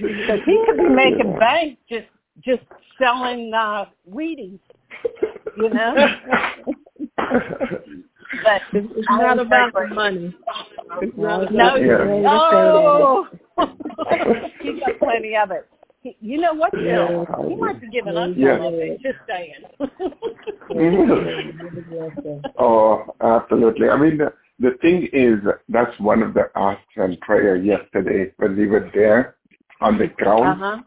[0.00, 2.06] Because he could be making bank just
[2.42, 2.62] just
[3.00, 4.60] selling uh Wheaties,
[5.56, 5.94] you know.
[8.44, 10.34] but it's not about the money.
[11.02, 13.28] It's not no, about no.
[14.60, 15.68] he got plenty of it.
[16.02, 16.82] He, you know what, Bill?
[16.82, 17.24] Yeah.
[17.48, 18.56] He might be giving us yeah.
[18.56, 19.00] some of it.
[19.02, 19.64] Just saying.
[22.58, 23.90] oh, absolutely.
[23.90, 28.56] I mean, the, the thing is, that's one of the asks and prayer yesterday when
[28.56, 29.36] we were there
[29.82, 30.62] on the ground.
[30.62, 30.78] Uh-huh.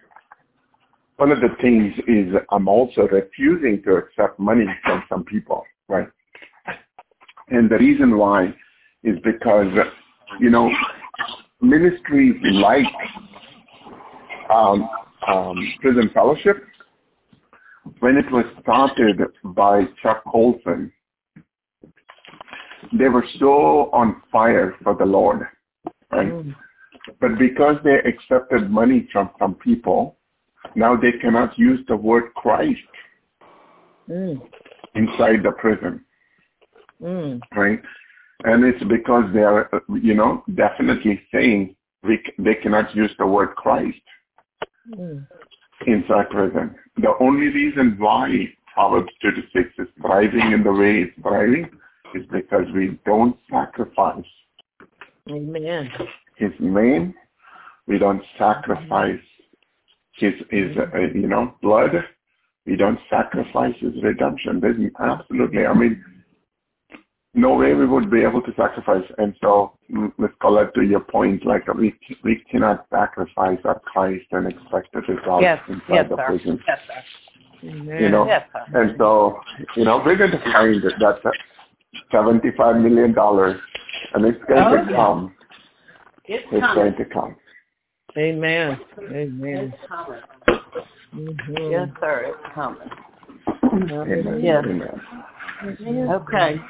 [1.18, 6.08] One of the things is I'm also refusing to accept money from some people, right?
[7.50, 8.54] And the reason why
[9.04, 9.72] is because,
[10.40, 10.72] you know,
[11.62, 12.86] ministries like
[14.54, 14.90] um,
[15.28, 16.64] um, Prison Fellowship,
[18.00, 20.92] when it was started by Chuck Colson,
[22.98, 25.48] they were so on fire for the Lord,
[26.12, 26.28] right?
[26.28, 26.56] Mm.
[27.20, 30.18] But because they accepted money from some people,
[30.76, 32.80] now they cannot use the word Christ
[34.10, 34.42] mm.
[34.96, 36.04] inside the prison.
[37.02, 37.42] Mm.
[37.56, 37.82] Right?
[38.46, 39.70] And it's because they are,
[40.02, 44.02] you know, definitely saying we, they cannot use the word Christ
[44.90, 45.26] mm.
[45.88, 46.76] inside prison.
[46.98, 51.70] The only reason why Proverbs 36 is thriving in the way it's thriving
[52.16, 54.26] is because we don't sacrifice.
[55.30, 55.90] Amen
[56.36, 57.14] his name.
[57.88, 59.20] We don't sacrifice
[60.18, 61.92] his his uh, you know blood.
[62.66, 64.60] We don't sacrifice his redemption.
[64.62, 65.66] There's absolutely.
[65.66, 66.04] I mean,
[67.34, 69.04] no way we would be able to sacrifice.
[69.18, 70.30] And so, Ms.
[70.40, 75.42] Colette, to your point, like we we cannot sacrifice our Christ and expect the result
[75.42, 76.26] yes, inside yes, the sir.
[76.26, 76.60] prison.
[76.68, 77.04] Yes, sir.
[77.64, 78.82] You know, yes, sir.
[78.82, 79.40] and so
[79.76, 81.36] you know we're going to find that that's
[82.12, 83.60] seventy-five million dollars,
[84.14, 84.96] and it's going Oh, to yeah.
[84.98, 85.36] come.
[86.26, 87.36] It's It's going to come.
[88.18, 88.80] Amen.
[89.00, 89.74] Amen.
[89.74, 90.22] It's coming.
[91.14, 91.72] Mhm.
[91.72, 92.26] Yes, sir.
[92.28, 92.90] It's coming.
[93.74, 94.40] Amen.
[94.44, 94.64] Yes.
[94.66, 96.10] Amen.
[96.12, 96.62] Okay.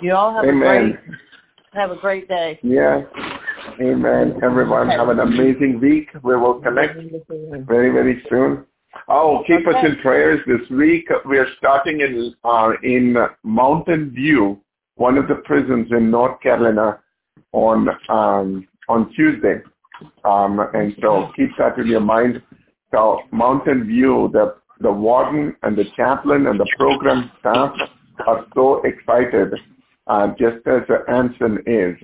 [0.00, 0.96] You all have a great
[1.72, 2.58] have a great day.
[2.62, 3.04] Yes.
[3.80, 4.38] Amen.
[4.42, 6.08] Everyone have an amazing week.
[6.22, 6.96] We will connect
[7.66, 8.64] very, very soon.
[9.08, 11.08] Oh, keep us in prayers this week.
[11.28, 14.60] We are starting in uh, in Mountain View,
[14.94, 17.00] one of the prisons in North Carolina,
[17.52, 19.60] on um, on Tuesday.
[20.24, 22.42] Um, and so keep that in your mind.
[22.92, 27.74] So Mountain View, the the warden and the chaplain and the program staff
[28.26, 29.54] are so excited,
[30.06, 31.96] uh, just as Anson is.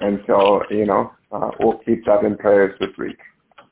[0.00, 3.18] And so, you know, uh, we'll keep that in prayers this week.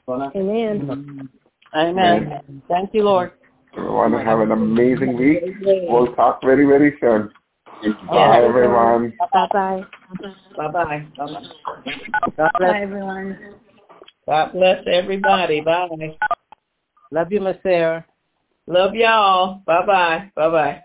[0.09, 1.28] Amen.
[1.74, 2.62] Amen.
[2.69, 3.32] Thank you, Lord.
[3.77, 5.43] Everyone have an amazing week.
[5.62, 7.31] We'll talk very, very soon.
[8.09, 9.12] Bye, everyone.
[9.32, 9.86] Bye bye.
[10.56, 11.06] Bye-bye.
[11.16, 11.42] Bye-bye.
[12.36, 13.38] God Bye, everyone.
[14.26, 15.60] God bless everybody.
[15.60, 15.88] Bye.
[17.10, 18.05] Love you, Miss Sarah.
[18.66, 19.62] Love y'all.
[19.66, 20.30] Bye-bye.
[20.34, 20.82] Bye-bye.